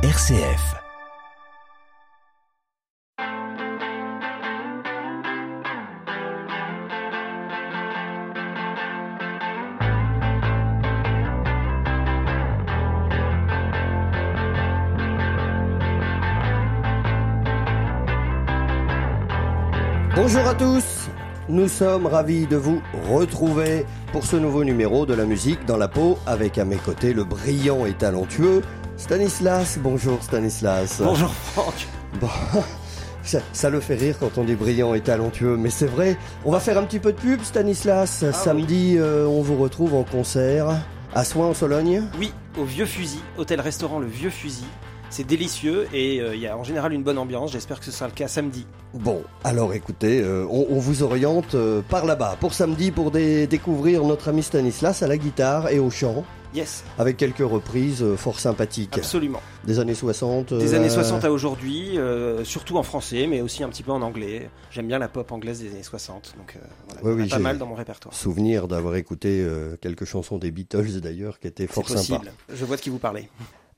RCF. 0.00 0.76
Bonjour 20.14 20.46
à 20.46 20.54
tous, 20.54 21.08
nous 21.48 21.66
sommes 21.66 22.06
ravis 22.06 22.46
de 22.46 22.54
vous 22.54 22.80
retrouver 23.10 23.84
pour 24.12 24.24
ce 24.24 24.36
nouveau 24.36 24.62
numéro 24.62 25.06
de 25.06 25.14
la 25.14 25.24
musique 25.24 25.64
dans 25.66 25.76
la 25.76 25.88
peau 25.88 26.18
avec 26.24 26.56
à 26.58 26.64
mes 26.64 26.76
côtés 26.76 27.12
le 27.12 27.24
brillant 27.24 27.84
et 27.84 27.94
talentueux 27.94 28.62
Stanislas. 28.98 29.78
Bonjour 29.80 30.22
Stanislas. 30.22 31.00
Bonjour 31.02 31.30
Franck. 31.32 31.86
Bon, 32.20 32.28
ça, 33.22 33.38
ça 33.52 33.70
le 33.70 33.80
fait 33.80 33.94
rire 33.94 34.16
quand 34.18 34.36
on 34.38 34.44
dit 34.44 34.54
brillant 34.56 34.92
et 34.94 35.00
talentueux, 35.00 35.56
mais 35.56 35.70
c'est 35.70 35.86
vrai. 35.86 36.16
On 36.44 36.50
va 36.50 36.60
faire 36.60 36.76
un 36.78 36.82
petit 36.82 36.98
peu 36.98 37.12
de 37.12 37.18
pub 37.18 37.40
Stanislas. 37.42 38.24
Ah 38.28 38.32
Samedi, 38.32 38.96
euh, 38.98 39.24
on 39.26 39.40
vous 39.40 39.56
retrouve 39.56 39.94
en 39.94 40.02
concert 40.02 40.68
à 41.14 41.24
Soins 41.24 41.46
en 41.46 41.54
Sologne. 41.54 42.02
Oui, 42.18 42.32
au 42.58 42.64
Vieux 42.64 42.86
Fusil, 42.86 43.20
hôtel-restaurant 43.38 43.98
Le 44.00 44.06
Vieux 44.08 44.30
Fusil. 44.30 44.64
C'est 45.10 45.26
délicieux 45.26 45.88
et 45.94 46.20
euh, 46.20 46.34
il 46.34 46.40
y 46.42 46.46
a 46.46 46.54
en 46.54 46.64
général 46.64 46.92
une 46.92 47.02
bonne 47.02 47.16
ambiance. 47.16 47.52
J'espère 47.52 47.78
que 47.78 47.86
ce 47.86 47.90
sera 47.92 48.06
le 48.08 48.12
cas 48.12 48.28
samedi. 48.28 48.66
Bon, 48.92 49.22
alors 49.42 49.72
écoutez, 49.72 50.20
euh, 50.20 50.44
on, 50.50 50.66
on 50.68 50.78
vous 50.78 51.02
oriente 51.02 51.54
euh, 51.54 51.80
par 51.88 52.04
là-bas 52.04 52.36
pour 52.40 52.52
samedi 52.52 52.90
pour 52.90 53.10
dé- 53.10 53.46
découvrir 53.46 54.02
notre 54.04 54.28
ami 54.28 54.42
Stanislas 54.42 55.02
à 55.02 55.06
la 55.06 55.16
guitare 55.16 55.70
et 55.70 55.78
au 55.78 55.88
chant. 55.88 56.24
Yes, 56.54 56.82
avec 56.98 57.16
quelques 57.16 57.38
reprises 57.38 58.02
euh, 58.02 58.16
fort 58.16 58.40
sympathiques. 58.40 58.96
absolument. 58.96 59.40
Des 59.64 59.78
années 59.80 59.94
60. 59.94 60.54
Des 60.54 60.72
euh, 60.74 60.76
années 60.76 60.88
60 60.88 61.24
à 61.24 61.30
aujourd'hui, 61.32 61.98
euh, 61.98 62.42
surtout 62.44 62.78
en 62.78 62.82
français, 62.82 63.26
mais 63.26 63.40
aussi 63.42 63.62
un 63.62 63.68
petit 63.68 63.82
peu 63.82 63.92
en 63.92 64.00
anglais. 64.00 64.48
J'aime 64.70 64.88
bien 64.88 64.98
la 64.98 65.08
pop 65.08 65.30
anglaise 65.30 65.60
des 65.60 65.70
années 65.70 65.82
60, 65.82 66.34
donc 66.38 66.56
euh, 66.56 66.60
voilà, 66.88 67.02
Oui, 67.16 67.22
oui, 67.22 67.28
pas 67.28 67.38
mal 67.38 67.58
dans 67.58 67.66
mon 67.66 67.74
répertoire. 67.74 68.14
Souvenir 68.14 68.66
d'avoir 68.66 68.94
écouté 68.96 69.42
euh, 69.42 69.76
quelques 69.80 70.04
chansons 70.06 70.38
des 70.38 70.50
Beatles 70.50 71.00
d'ailleurs 71.00 71.38
qui 71.38 71.48
étaient 71.48 71.66
fort 71.66 71.88
sympas. 71.88 72.22
Je 72.52 72.64
vois 72.64 72.76
de 72.76 72.80
qui 72.80 72.90
vous 72.90 72.98
parlez. 72.98 73.28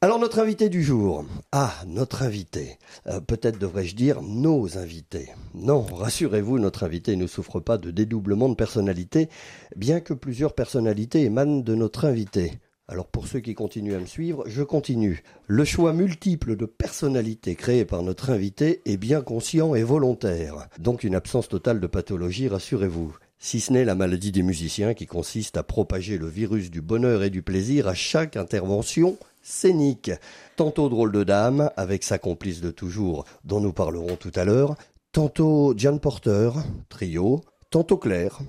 Alors 0.03 0.19
notre 0.19 0.39
invité 0.39 0.71
du 0.71 0.83
jour. 0.83 1.27
Ah, 1.53 1.75
notre 1.87 2.23
invité. 2.23 2.79
Euh, 3.07 3.21
Peut-être 3.21 3.59
devrais-je 3.59 3.95
dire 3.95 4.23
nos 4.23 4.79
invités. 4.79 5.29
Non, 5.53 5.83
rassurez-vous, 5.83 6.59
notre 6.59 6.85
invité 6.85 7.17
ne 7.17 7.27
souffre 7.27 7.61
pas 7.61 7.77
de 7.77 7.91
dédoublement 7.91 8.49
de 8.49 8.55
personnalité, 8.55 9.29
bien 9.77 10.01
que 10.01 10.15
plusieurs 10.15 10.55
personnalités 10.55 11.25
émanent 11.25 11.61
de 11.61 11.75
notre 11.75 12.07
invité. 12.07 12.53
Alors 12.89 13.09
pour 13.09 13.27
ceux 13.27 13.41
qui 13.41 13.55
continuent 13.55 13.95
à 13.95 14.01
me 14.01 14.07
suivre, 14.07 14.43
je 14.47 14.63
continue. 14.63 15.23
Le 15.47 15.67
choix 15.67 15.93
multiple 15.93 16.57
de 16.57 16.65
personnalités 16.65 17.55
créé 17.55 17.85
par 17.85 18.03
notre 18.03 18.31
invité 18.31 18.81
est 18.87 18.97
bien 18.97 19.21
conscient 19.21 19.75
et 19.75 19.83
volontaire. 19.83 20.67
Donc 20.79 21.05
une 21.05 21.15
absence 21.15 21.51
totale 21.51 21.79
de 21.79 21.87
pathologie, 21.87 22.49
rassurez-vous. 22.49 23.15
Si 23.39 23.61
ce 23.61 23.73
n'est 23.75 23.85
la 23.85 23.95
maladie 23.95 24.33
des 24.33 24.43
musiciens 24.43 24.95
qui 24.95 25.07
consiste 25.07 25.59
à 25.59 25.63
propager 25.63 26.17
le 26.17 26.27
virus 26.27 26.71
du 26.71 26.81
bonheur 26.81 27.23
et 27.23 27.31
du 27.31 27.43
plaisir 27.43 27.87
à 27.87 27.95
chaque 27.95 28.39
intervention 28.39 29.19
scénique. 29.43 30.11
Tantôt 30.57 30.89
drôle 30.89 31.13
de 31.13 31.25
dame, 31.25 31.71
avec 31.77 32.03
sa 32.03 32.19
complice 32.19 32.61
de 32.61 32.71
toujours, 32.71 33.25
dont 33.45 33.61
nous 33.61 33.73
parlerons 33.73 34.17
tout 34.17 34.33
à 34.35 34.45
l'heure. 34.45 34.77
Tantôt 35.13 35.75
Jan 35.77 35.99
Porter, 35.99 36.51
trio. 36.89 37.43
Tantôt 37.71 37.97
Claire. 37.97 38.41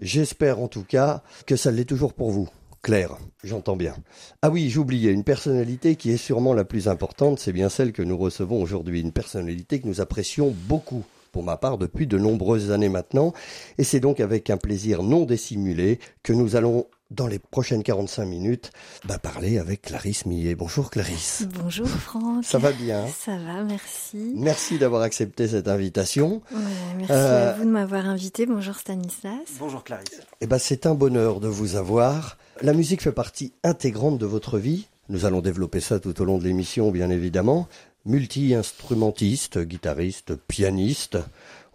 J'espère 0.00 0.60
en 0.60 0.68
tout 0.68 0.84
cas 0.84 1.22
que 1.46 1.56
ça 1.56 1.70
l'est 1.70 1.84
toujours 1.84 2.12
pour 2.12 2.30
vous. 2.30 2.48
Claire, 2.82 3.16
j'entends 3.44 3.76
bien. 3.76 3.94
Ah 4.42 4.50
oui, 4.50 4.68
j'oubliais, 4.68 5.12
une 5.12 5.22
personnalité 5.22 5.94
qui 5.94 6.10
est 6.10 6.16
sûrement 6.16 6.52
la 6.52 6.64
plus 6.64 6.88
importante, 6.88 7.38
c'est 7.38 7.52
bien 7.52 7.68
celle 7.68 7.92
que 7.92 8.02
nous 8.02 8.18
recevons 8.18 8.60
aujourd'hui. 8.60 9.00
Une 9.00 9.12
personnalité 9.12 9.80
que 9.80 9.86
nous 9.86 10.00
apprécions 10.00 10.52
beaucoup, 10.66 11.04
pour 11.30 11.44
ma 11.44 11.56
part, 11.56 11.78
depuis 11.78 12.08
de 12.08 12.18
nombreuses 12.18 12.72
années 12.72 12.88
maintenant. 12.88 13.32
Et 13.78 13.84
c'est 13.84 14.00
donc 14.00 14.18
avec 14.18 14.50
un 14.50 14.56
plaisir 14.56 15.04
non 15.04 15.24
dissimulé 15.24 16.00
que 16.24 16.32
nous 16.32 16.56
allons, 16.56 16.86
dans 17.14 17.26
les 17.26 17.38
prochaines 17.38 17.82
45 17.82 18.24
minutes, 18.24 18.70
bah, 19.04 19.18
parler 19.18 19.58
avec 19.58 19.82
Clarisse 19.82 20.26
Millet. 20.26 20.54
Bonjour 20.54 20.90
Clarisse. 20.90 21.46
Bonjour 21.62 21.86
Franck. 21.88 22.44
Ça 22.44 22.58
va 22.58 22.72
bien 22.72 23.06
Ça 23.06 23.36
va, 23.36 23.62
merci. 23.62 24.32
Merci 24.34 24.78
d'avoir 24.78 25.02
accepté 25.02 25.48
cette 25.48 25.68
invitation. 25.68 26.42
Ouais, 26.52 26.58
merci 26.96 27.12
Euh, 27.12 27.50
à 27.50 27.52
vous 27.58 27.64
de 27.64 27.70
m'avoir 27.70 28.06
invité. 28.08 28.46
Bonjour 28.46 28.76
Stanislas. 28.76 29.32
Bonjour 29.58 29.84
Clarisse. 29.84 30.20
Eh 30.40 30.46
ben, 30.46 30.58
c'est 30.58 30.86
un 30.86 30.94
bonheur 30.94 31.40
de 31.40 31.48
vous 31.48 31.76
avoir. 31.76 32.38
La 32.60 32.72
musique 32.72 33.02
fait 33.02 33.12
partie 33.12 33.52
intégrante 33.64 34.18
de 34.18 34.26
votre 34.26 34.58
vie. 34.58 34.88
Nous 35.08 35.24
allons 35.24 35.40
développer 35.40 35.80
ça 35.80 35.98
tout 36.00 36.20
au 36.20 36.24
long 36.24 36.38
de 36.38 36.44
l'émission, 36.44 36.90
bien 36.90 37.10
évidemment. 37.10 37.68
Multi-instrumentiste, 38.04 39.58
guitariste, 39.60 40.34
pianiste. 40.34 41.18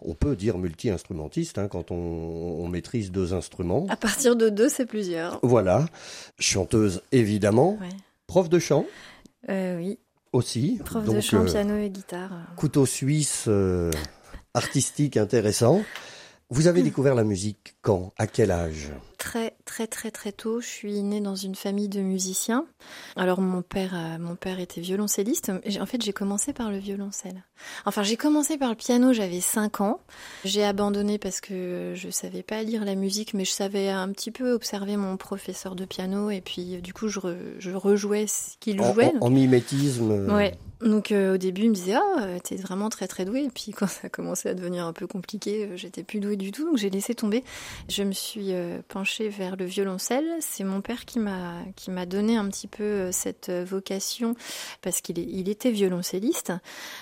On 0.00 0.14
peut 0.14 0.36
dire 0.36 0.58
multi-instrumentiste 0.58 1.58
hein, 1.58 1.68
quand 1.68 1.90
on, 1.90 1.94
on 1.96 2.68
maîtrise 2.68 3.10
deux 3.10 3.34
instruments. 3.34 3.86
À 3.88 3.96
partir 3.96 4.36
de 4.36 4.48
deux, 4.48 4.68
c'est 4.68 4.86
plusieurs. 4.86 5.40
Voilà. 5.42 5.86
Chanteuse, 6.38 7.02
évidemment. 7.12 7.78
Ouais. 7.80 7.88
Prof 8.26 8.48
de 8.48 8.58
chant 8.58 8.86
Euh, 9.48 9.76
oui, 9.78 9.98
aussi. 10.32 10.78
prof 10.84 11.04
de 11.04 11.20
chant, 11.20 11.40
euh, 11.42 11.44
piano 11.44 11.76
et 11.78 11.90
guitare. 11.90 12.30
couteau 12.56 12.86
suisse 12.86 13.46
euh, 13.48 13.90
artistique 14.54 15.16
intéressant. 15.16 15.82
Vous 16.50 16.66
avez 16.68 16.82
découvert 16.88 17.14
la 17.14 17.24
musique 17.24 17.74
quand? 17.82 18.12
À 18.18 18.26
quel 18.26 18.50
âge? 18.50 18.90
Très, 19.18 19.56
très, 19.64 19.88
très, 19.88 20.12
très 20.12 20.30
tôt, 20.30 20.60
je 20.60 20.66
suis 20.68 21.02
née 21.02 21.20
dans 21.20 21.34
une 21.34 21.56
famille 21.56 21.88
de 21.88 22.00
musiciens. 22.00 22.64
Alors 23.16 23.40
mon 23.40 23.62
père, 23.62 23.96
mon 24.20 24.36
père 24.36 24.60
était 24.60 24.80
violoncelliste. 24.80 25.50
En 25.80 25.86
fait, 25.86 26.00
j'ai 26.02 26.12
commencé 26.12 26.52
par 26.52 26.70
le 26.70 26.78
violoncelle. 26.78 27.42
Enfin, 27.84 28.04
j'ai 28.04 28.16
commencé 28.16 28.58
par 28.58 28.68
le 28.70 28.76
piano. 28.76 29.12
J'avais 29.12 29.40
5 29.40 29.80
ans. 29.80 29.98
J'ai 30.44 30.62
abandonné 30.64 31.18
parce 31.18 31.40
que 31.40 31.94
je 31.96 32.10
savais 32.10 32.44
pas 32.44 32.62
lire 32.62 32.84
la 32.84 32.94
musique, 32.94 33.34
mais 33.34 33.44
je 33.44 33.50
savais 33.50 33.88
un 33.88 34.08
petit 34.12 34.30
peu 34.30 34.52
observer 34.52 34.96
mon 34.96 35.16
professeur 35.16 35.74
de 35.74 35.84
piano. 35.84 36.30
Et 36.30 36.40
puis, 36.40 36.80
du 36.80 36.92
coup, 36.92 37.08
je, 37.08 37.18
re- 37.18 37.36
je 37.58 37.72
rejouais 37.72 38.28
ce 38.28 38.56
qu'il 38.60 38.80
jouait. 38.92 39.12
en- 39.20 39.26
en 39.26 39.30
mimétisme 39.30 40.12
euh, 40.12 40.32
Ouais. 40.36 40.54
Donc 40.80 41.10
euh, 41.10 41.34
au 41.34 41.38
début, 41.38 41.62
il 41.62 41.70
me 41.70 41.74
disait 41.74 41.94
ah 41.96 42.20
euh, 42.22 42.38
t'es 42.38 42.54
vraiment 42.54 42.88
très 42.88 43.08
très 43.08 43.24
douée. 43.24 43.42
Et 43.42 43.48
puis 43.50 43.72
quand 43.76 43.88
ça 43.88 44.02
a 44.04 44.08
commencé 44.08 44.48
à 44.48 44.54
devenir 44.54 44.86
un 44.86 44.92
peu 44.92 45.08
compliqué, 45.08 45.64
euh, 45.64 45.76
j'étais 45.76 46.04
plus 46.04 46.20
douée 46.20 46.36
du 46.36 46.52
tout. 46.52 46.64
Donc 46.64 46.76
j'ai 46.76 46.88
laissé 46.88 47.16
tomber. 47.16 47.42
Je 47.88 48.04
me 48.04 48.12
suis 48.12 48.52
euh, 48.52 48.78
penchée 48.86 49.07
vers 49.20 49.56
le 49.56 49.64
violoncelle. 49.64 50.26
C'est 50.40 50.64
mon 50.64 50.80
père 50.80 51.04
qui 51.04 51.18
m'a 51.18 51.62
qui 51.76 51.90
m'a 51.90 52.06
donné 52.06 52.36
un 52.36 52.46
petit 52.48 52.68
peu 52.68 52.84
euh, 52.84 53.12
cette 53.12 53.48
euh, 53.48 53.64
vocation 53.64 54.34
parce 54.82 55.00
qu'il 55.00 55.18
il 55.18 55.48
était 55.48 55.70
violoncelliste. 55.70 56.52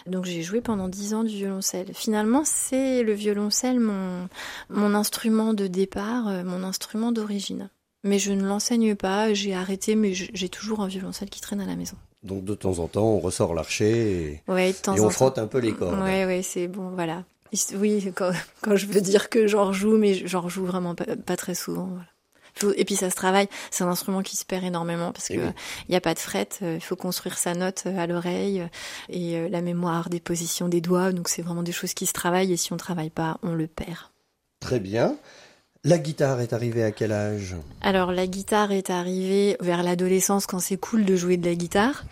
Donc 0.07 0.25
j'ai 0.25 0.43
joué 0.43 0.61
pendant 0.61 0.89
dix 0.89 1.15
ans 1.15 1.25
du 1.25 1.35
violoncelle. 1.35 1.89
Finalement, 1.93 2.43
c'est 2.45 3.03
le 3.03 3.13
violoncelle 3.13 3.81
mon 3.81 4.29
mon 4.71 4.95
instrument 4.95 5.53
de 5.53 5.67
départ, 5.67 6.29
euh, 6.29 6.45
mon 6.45 6.63
instrument 6.63 7.13
d'origine. 7.13 7.69
Mais 8.05 8.19
je 8.19 8.33
ne 8.33 8.45
l'enseigne 8.45 8.95
pas. 8.95 9.35
J'ai 9.35 9.55
arrêté, 9.55 9.97
mais 9.97 10.15
j'ai 10.15 10.49
toujours 10.49 10.81
un 10.81 10.87
violoncelle 10.87 11.29
qui 11.29 11.41
traîne 11.41 11.61
à 11.61 11.67
la 11.67 11.75
maison. 11.75 11.97
Donc 12.23 12.45
de 12.45 12.55
temps 12.55 12.79
en 12.79 12.89
temps, 12.89 13.05
on 13.05 13.19
ressort 13.19 13.55
l'archer 13.55 14.41
et, 14.49 14.53
Ouais, 14.53 14.75
on 14.89 14.95
temps. 14.97 15.11
frotte 15.11 15.39
un 15.39 15.47
peu 15.47 15.59
les 15.59 15.73
cordes. 15.73 16.01
Ouais, 16.01 16.25
ouais, 16.25 16.43
c'est 16.43 16.69
bon, 16.69 16.91
voilà. 16.91 17.25
Oui, 17.75 18.13
quand, 18.15 18.33
quand 18.63 18.77
je 18.77 18.87
veux 18.87 19.01
dire 19.01 19.29
que 19.31 19.47
j'en 19.47 19.73
joue, 19.73 19.97
mais 19.97 20.27
j'en 20.27 20.49
joue 20.49 20.65
vraiment 20.67 20.95
pas, 20.95 21.05
pas 21.17 21.37
très 21.37 21.55
souvent. 21.55 21.87
Voilà. 21.87 22.75
Et 22.77 22.87
puis 22.87 22.97
ça 22.97 23.11
se 23.11 23.15
travaille. 23.17 23.49
C'est 23.71 23.85
un 23.85 23.89
instrument 23.89 24.23
qui 24.23 24.35
se 24.37 24.47
perd 24.47 24.65
énormément 24.65 25.13
parce 25.13 25.31
Eh 25.31 25.37
que 25.37 25.41
oui. 25.43 25.51
il 25.89 25.91
n'y 25.91 25.97
a 25.97 26.01
pas 26.01 26.15
de 26.15 26.19
fret. 26.19 26.49
euh, 26.63 26.77
Il 26.77 26.81
faut 26.83 26.97
construire 26.97 27.37
sa 27.37 27.55
note 27.55 27.83
euh, 27.87 27.99
à 27.99 28.07
l'oreille 28.07 28.63
euh, 28.63 28.67
et 29.11 29.49
la 29.51 29.61
mémoire 29.61 30.09
des 30.09 30.21
positions 30.21 30.67
des 30.69 30.81
doigts. 30.81 31.13
Donc 31.13 31.29
c'est 31.29 31.43
vraiment 31.43 31.63
des 31.63 31.73
choses 31.73 31.93
qui 31.93 32.07
se 32.07 32.15
travaillent 32.15 32.53
et 32.55 32.57
si 32.57 32.73
on 32.73 32.79
travaille 32.79 33.11
pas, 33.11 33.39
on 33.43 33.53
le 33.55 33.67
perd. 33.67 33.99
Très 34.61 34.81
bien. 34.81 35.17
La 35.85 35.99
guitare 35.99 36.41
est 36.41 36.53
arrivée 36.53 36.83
à 36.83 36.91
quel 36.91 37.13
âge? 37.13 37.55
Alors 37.81 38.11
la 38.11 38.27
guitare 38.27 38.73
est 38.73 38.91
arrivée 38.91 39.57
vers 39.61 39.83
l'adolescence 39.83 40.47
quand 40.47 40.59
c'est 40.59 40.77
cool 40.77 41.05
de 41.05 41.15
jouer 41.15 41.37
de 41.37 41.49
la 41.49 41.55
guitare. 41.55 42.05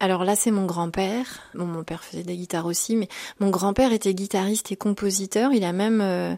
Alors 0.00 0.24
là 0.24 0.34
c'est 0.34 0.50
mon 0.50 0.66
grand-père. 0.66 1.26
Bon 1.54 1.64
mon 1.66 1.84
père 1.84 2.02
faisait 2.02 2.24
de 2.24 2.28
la 2.28 2.34
guitare 2.34 2.66
aussi, 2.66 2.96
mais 2.96 3.08
mon 3.38 3.50
grand-père 3.50 3.92
était 3.92 4.14
guitariste 4.14 4.72
et 4.72 4.76
compositeur. 4.76 5.52
Il 5.52 5.62
a 5.62 5.72
même, 5.72 6.00
euh, 6.00 6.34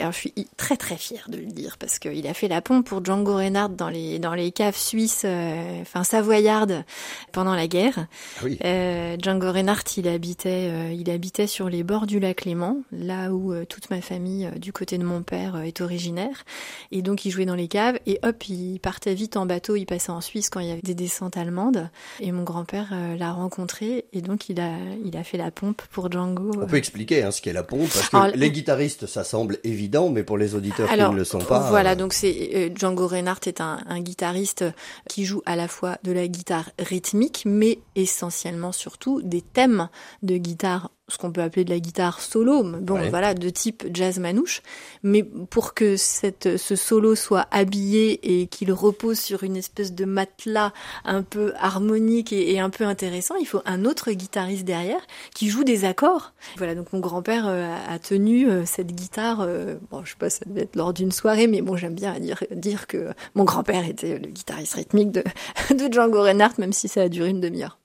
alors 0.00 0.12
je 0.12 0.18
suis 0.18 0.34
très 0.56 0.76
très 0.76 0.96
fière 0.96 1.28
de 1.28 1.38
le 1.38 1.46
dire 1.46 1.76
parce 1.78 1.98
qu'il 1.98 2.26
a 2.26 2.34
fait 2.34 2.48
la 2.48 2.60
pompe 2.60 2.86
pour 2.86 3.04
Django 3.04 3.34
Reinhardt 3.34 3.74
dans 3.74 3.88
les 3.88 4.18
dans 4.18 4.34
les 4.34 4.52
caves 4.52 4.76
suisses, 4.76 5.22
euh, 5.24 5.80
enfin 5.80 6.04
savoyardes 6.04 6.84
pendant 7.32 7.54
la 7.54 7.66
guerre. 7.66 8.06
Ah 8.38 8.42
Oui. 8.44 8.58
Euh, 8.64 9.16
Django 9.20 9.50
Reinhardt, 9.50 9.84
il 9.96 10.08
habitait, 10.08 10.68
euh, 10.70 10.92
il 10.92 11.10
habitait 11.10 11.46
sur 11.46 11.68
les 11.68 11.82
bords 11.82 12.06
du 12.06 12.20
lac 12.20 12.44
Léman, 12.44 12.82
là 12.92 13.30
où 13.32 13.54
toute 13.64 13.90
ma 13.90 14.00
famille 14.00 14.50
du 14.56 14.72
côté 14.72 14.98
de 14.98 15.04
mon 15.04 15.22
père 15.22 15.56
est 15.62 15.80
originaire. 15.80 16.44
Et 16.90 17.02
donc 17.02 17.24
il 17.24 17.30
jouait 17.30 17.46
dans 17.46 17.54
les 17.54 17.68
caves 17.68 17.98
et 18.06 18.18
hop, 18.22 18.48
il 18.48 18.78
partait 18.80 19.14
vite 19.14 19.36
en 19.36 19.46
bateau, 19.46 19.76
il 19.76 19.86
passait 19.86 20.10
en 20.10 20.20
Suisse 20.20 20.50
quand 20.50 20.60
il 20.60 20.68
y 20.68 20.72
avait 20.72 20.82
des 20.82 20.94
descentes 20.94 21.36
allemandes. 21.36 21.90
Et 22.20 22.32
mon 22.32 22.42
grand-père 22.42 22.90
euh, 22.92 23.16
l'a 23.16 23.32
rencontré 23.32 24.06
et 24.12 24.20
donc 24.20 24.48
il 24.48 24.60
a, 24.60 24.76
il 25.04 25.16
a 25.16 25.24
fait 25.24 25.38
la 25.38 25.50
pompe 25.50 25.82
pour 25.90 26.10
Django. 26.10 26.50
On 26.60 26.66
peut 26.66 26.76
expliquer 26.76 27.22
hein, 27.22 27.30
ce 27.30 27.40
qu'est 27.40 27.52
la 27.52 27.62
pompe, 27.62 27.90
parce 27.92 28.08
que 28.08 28.16
Alors, 28.16 28.36
les 28.36 28.50
guitaristes, 28.50 29.06
ça 29.06 29.24
semble 29.24 29.58
évident, 29.72 30.10
mais 30.10 30.22
pour 30.22 30.38
les 30.38 30.54
auditeurs 30.54 30.88
qui 30.88 30.96
ne 30.96 31.16
le 31.16 31.24
sont 31.24 31.38
pas. 31.38 31.70
Voilà, 31.70 31.94
donc 31.94 32.12
c'est 32.12 32.72
Django 32.76 33.06
Reinhardt 33.06 33.40
est 33.46 33.60
un, 33.60 33.80
un, 33.88 34.00
guitariste 34.00 34.64
qui 35.08 35.24
joue 35.24 35.42
à 35.46 35.56
la 35.56 35.68
fois 35.68 35.98
de 36.04 36.12
la 36.12 36.28
guitare 36.28 36.70
rythmique, 36.78 37.42
mais 37.46 37.78
essentiellement 37.96 38.72
surtout 38.72 39.20
des 39.22 39.42
thèmes 39.42 39.88
de 40.22 40.36
guitare 40.36 40.90
ce 41.12 41.18
qu'on 41.18 41.32
peut 41.32 41.42
appeler 41.42 41.64
de 41.64 41.70
la 41.70 41.80
guitare 41.80 42.20
solo, 42.20 42.62
bon 42.62 43.08
voilà, 43.08 43.34
de 43.34 43.50
type 43.50 43.84
jazz 43.92 44.18
manouche. 44.18 44.62
Mais 45.02 45.22
pour 45.22 45.74
que 45.74 45.96
cette, 45.96 46.56
ce 46.56 46.76
solo 46.76 47.14
soit 47.14 47.46
habillé 47.50 48.40
et 48.40 48.46
qu'il 48.46 48.72
repose 48.72 49.18
sur 49.18 49.42
une 49.42 49.56
espèce 49.56 49.92
de 49.92 50.04
matelas 50.04 50.72
un 51.04 51.22
peu 51.22 51.52
harmonique 51.58 52.32
et, 52.32 52.60
un 52.60 52.70
peu 52.70 52.84
intéressant, 52.84 53.34
il 53.36 53.46
faut 53.46 53.62
un 53.64 53.84
autre 53.84 54.12
guitariste 54.12 54.64
derrière 54.64 55.00
qui 55.34 55.48
joue 55.48 55.64
des 55.64 55.84
accords. 55.84 56.32
Voilà, 56.56 56.74
donc 56.74 56.92
mon 56.92 57.00
grand-père 57.00 57.46
euh, 57.46 57.76
a 57.88 57.98
tenu 57.98 58.48
euh, 58.48 58.64
cette 58.64 58.92
guitare, 58.92 59.40
euh, 59.40 59.76
bon 59.90 60.04
je 60.04 60.10
sais 60.10 60.16
pas, 60.18 60.30
ça 60.30 60.44
devait 60.46 60.62
être 60.62 60.76
lors 60.76 60.92
d'une 60.92 61.12
soirée, 61.12 61.46
mais 61.46 61.62
bon 61.62 61.76
j'aime 61.76 61.94
bien 61.94 62.18
dire, 62.18 62.42
dire 62.50 62.86
que 62.86 63.08
mon 63.34 63.44
grand-père 63.44 63.86
était 63.86 64.18
le 64.18 64.28
guitariste 64.28 64.74
rythmique 64.74 65.10
de, 65.10 65.24
de 65.70 65.92
Django 65.92 66.22
Reinhardt, 66.22 66.54
même 66.58 66.72
si 66.72 66.88
ça 66.88 67.02
a 67.02 67.08
duré 67.08 67.30
une 67.30 67.40
demi-heure. 67.40 67.81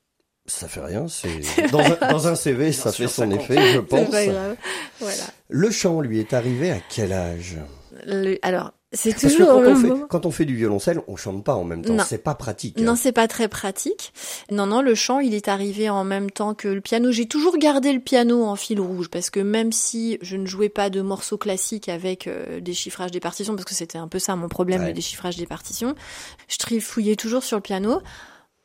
Ça 0.47 0.69
fait 0.69 0.79
rien, 0.79 1.07
c'est 1.09 1.41
dans, 1.71 2.27
un 2.27 2.35
CV, 2.35 2.71
ça 2.71 2.93
fait 2.93 3.09
son 3.09 3.29
effet, 3.31 3.73
je 3.73 3.79
pense. 3.79 4.07
Voilà. 4.99 5.23
Le 5.49 5.69
chant 5.71 5.99
lui 5.99 6.19
est 6.19 6.33
arrivé 6.33 6.71
à 6.71 6.79
quel 6.89 7.11
âge? 7.11 7.57
Alors, 8.41 8.71
c'est 8.93 9.13
toujours 9.13 9.47
quand, 9.47 9.65
on 9.65 9.75
fait, 9.75 10.07
quand 10.09 10.25
on 10.25 10.31
fait 10.31 10.45
du 10.45 10.55
violoncelle, 10.55 11.01
on 11.09 11.17
chante 11.17 11.43
pas 11.43 11.55
en 11.55 11.65
même 11.65 11.83
temps. 11.83 11.97
C'est 12.07 12.23
pas 12.23 12.35
pratique. 12.35 12.79
Non, 12.79 12.95
c'est 12.95 13.11
pas 13.11 13.27
très 13.27 13.49
pratique. 13.49 14.13
Non, 14.49 14.65
non, 14.65 14.81
le 14.81 14.95
chant, 14.95 15.19
il 15.19 15.33
est 15.33 15.49
arrivé 15.49 15.89
en 15.89 16.05
même 16.05 16.31
temps 16.31 16.53
que 16.53 16.69
le 16.69 16.79
piano. 16.79 17.11
J'ai 17.11 17.27
toujours 17.27 17.57
gardé 17.57 17.91
le 17.91 17.99
piano 17.99 18.45
en 18.45 18.55
fil 18.55 18.79
rouge 18.79 19.09
parce 19.09 19.29
que 19.29 19.41
même 19.41 19.73
si 19.73 20.17
je 20.21 20.37
ne 20.37 20.45
jouais 20.45 20.69
pas 20.69 20.89
de 20.89 21.01
morceaux 21.01 21.37
classiques 21.37 21.89
avec 21.89 22.27
euh, 22.27 22.61
des 22.61 22.73
chiffrages 22.73 23.11
des 23.11 23.19
partitions, 23.19 23.55
parce 23.55 23.65
que 23.65 23.75
c'était 23.75 23.97
un 23.97 24.07
peu 24.07 24.19
ça 24.19 24.37
mon 24.37 24.47
problème, 24.47 24.85
le 24.85 24.93
déchiffrage 24.93 25.35
des 25.35 25.47
partitions, 25.47 25.93
je 26.47 26.57
trifouillais 26.57 27.17
toujours 27.17 27.43
sur 27.43 27.57
le 27.57 27.63
piano 27.63 28.01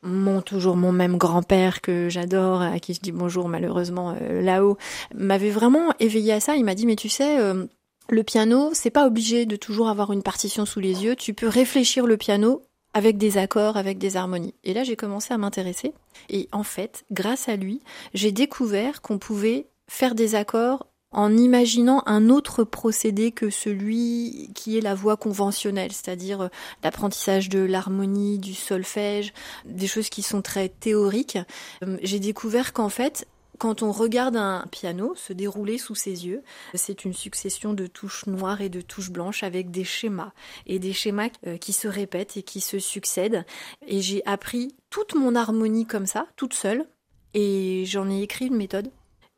mon 0.02 0.40
toujours 0.40 0.76
mon 0.76 0.92
même 0.92 1.16
grand-père 1.16 1.80
que 1.80 2.08
j'adore, 2.08 2.62
à 2.62 2.78
qui 2.80 2.94
je 2.94 3.00
dis 3.00 3.12
bonjour 3.12 3.48
malheureusement 3.48 4.16
euh, 4.20 4.42
là-haut, 4.42 4.76
m'avait 5.14 5.50
vraiment 5.50 5.92
éveillé 6.00 6.32
à 6.32 6.40
ça. 6.40 6.56
Il 6.56 6.64
m'a 6.64 6.74
dit 6.74 6.86
mais 6.86 6.96
tu 6.96 7.08
sais, 7.08 7.38
euh, 7.38 7.66
le 8.08 8.22
piano, 8.22 8.70
c'est 8.74 8.90
pas 8.90 9.06
obligé 9.06 9.46
de 9.46 9.56
toujours 9.56 9.88
avoir 9.88 10.12
une 10.12 10.22
partition 10.22 10.66
sous 10.66 10.80
les 10.80 11.04
yeux. 11.04 11.16
Tu 11.16 11.34
peux 11.34 11.48
réfléchir 11.48 12.06
le 12.06 12.16
piano 12.16 12.62
avec 12.94 13.16
des 13.16 13.38
accords, 13.38 13.76
avec 13.76 13.98
des 13.98 14.16
harmonies. 14.16 14.54
Et 14.64 14.74
là, 14.74 14.84
j'ai 14.84 14.96
commencé 14.96 15.32
à 15.32 15.38
m'intéresser. 15.38 15.94
Et 16.28 16.48
en 16.52 16.62
fait, 16.62 17.04
grâce 17.10 17.48
à 17.48 17.56
lui, 17.56 17.80
j'ai 18.12 18.32
découvert 18.32 19.00
qu'on 19.00 19.18
pouvait 19.18 19.66
faire 19.88 20.14
des 20.14 20.34
accords 20.34 20.86
en 21.12 21.36
imaginant 21.36 22.02
un 22.06 22.28
autre 22.28 22.64
procédé 22.64 23.32
que 23.32 23.50
celui 23.50 24.50
qui 24.54 24.78
est 24.78 24.80
la 24.80 24.94
voie 24.94 25.16
conventionnelle, 25.16 25.92
c'est-à-dire 25.92 26.42
euh, 26.42 26.48
l'apprentissage 26.82 27.48
de 27.48 27.60
l'harmonie, 27.60 28.38
du 28.38 28.54
solfège, 28.54 29.32
des 29.64 29.86
choses 29.86 30.08
qui 30.08 30.22
sont 30.22 30.42
très 30.42 30.68
théoriques. 30.68 31.38
Euh, 31.84 31.98
j'ai 32.02 32.18
découvert 32.18 32.72
qu'en 32.72 32.88
fait, 32.88 33.26
quand 33.58 33.82
on 33.82 33.92
regarde 33.92 34.36
un 34.36 34.64
piano 34.70 35.14
se 35.14 35.32
dérouler 35.32 35.78
sous 35.78 35.94
ses 35.94 36.26
yeux, 36.26 36.42
c'est 36.74 37.04
une 37.04 37.12
succession 37.12 37.74
de 37.74 37.86
touches 37.86 38.26
noires 38.26 38.60
et 38.60 38.68
de 38.68 38.80
touches 38.80 39.10
blanches 39.10 39.42
avec 39.42 39.70
des 39.70 39.84
schémas 39.84 40.32
et 40.66 40.78
des 40.78 40.92
schémas 40.92 41.28
euh, 41.46 41.58
qui 41.58 41.72
se 41.72 41.86
répètent 41.86 42.36
et 42.36 42.42
qui 42.42 42.60
se 42.60 42.78
succèdent. 42.78 43.44
Et 43.86 44.00
j'ai 44.00 44.24
appris 44.26 44.74
toute 44.90 45.14
mon 45.14 45.36
harmonie 45.36 45.86
comme 45.86 46.06
ça, 46.06 46.26
toute 46.36 46.54
seule, 46.54 46.86
et 47.34 47.84
j'en 47.86 48.10
ai 48.10 48.22
écrit 48.22 48.46
une 48.46 48.56
méthode 48.56 48.90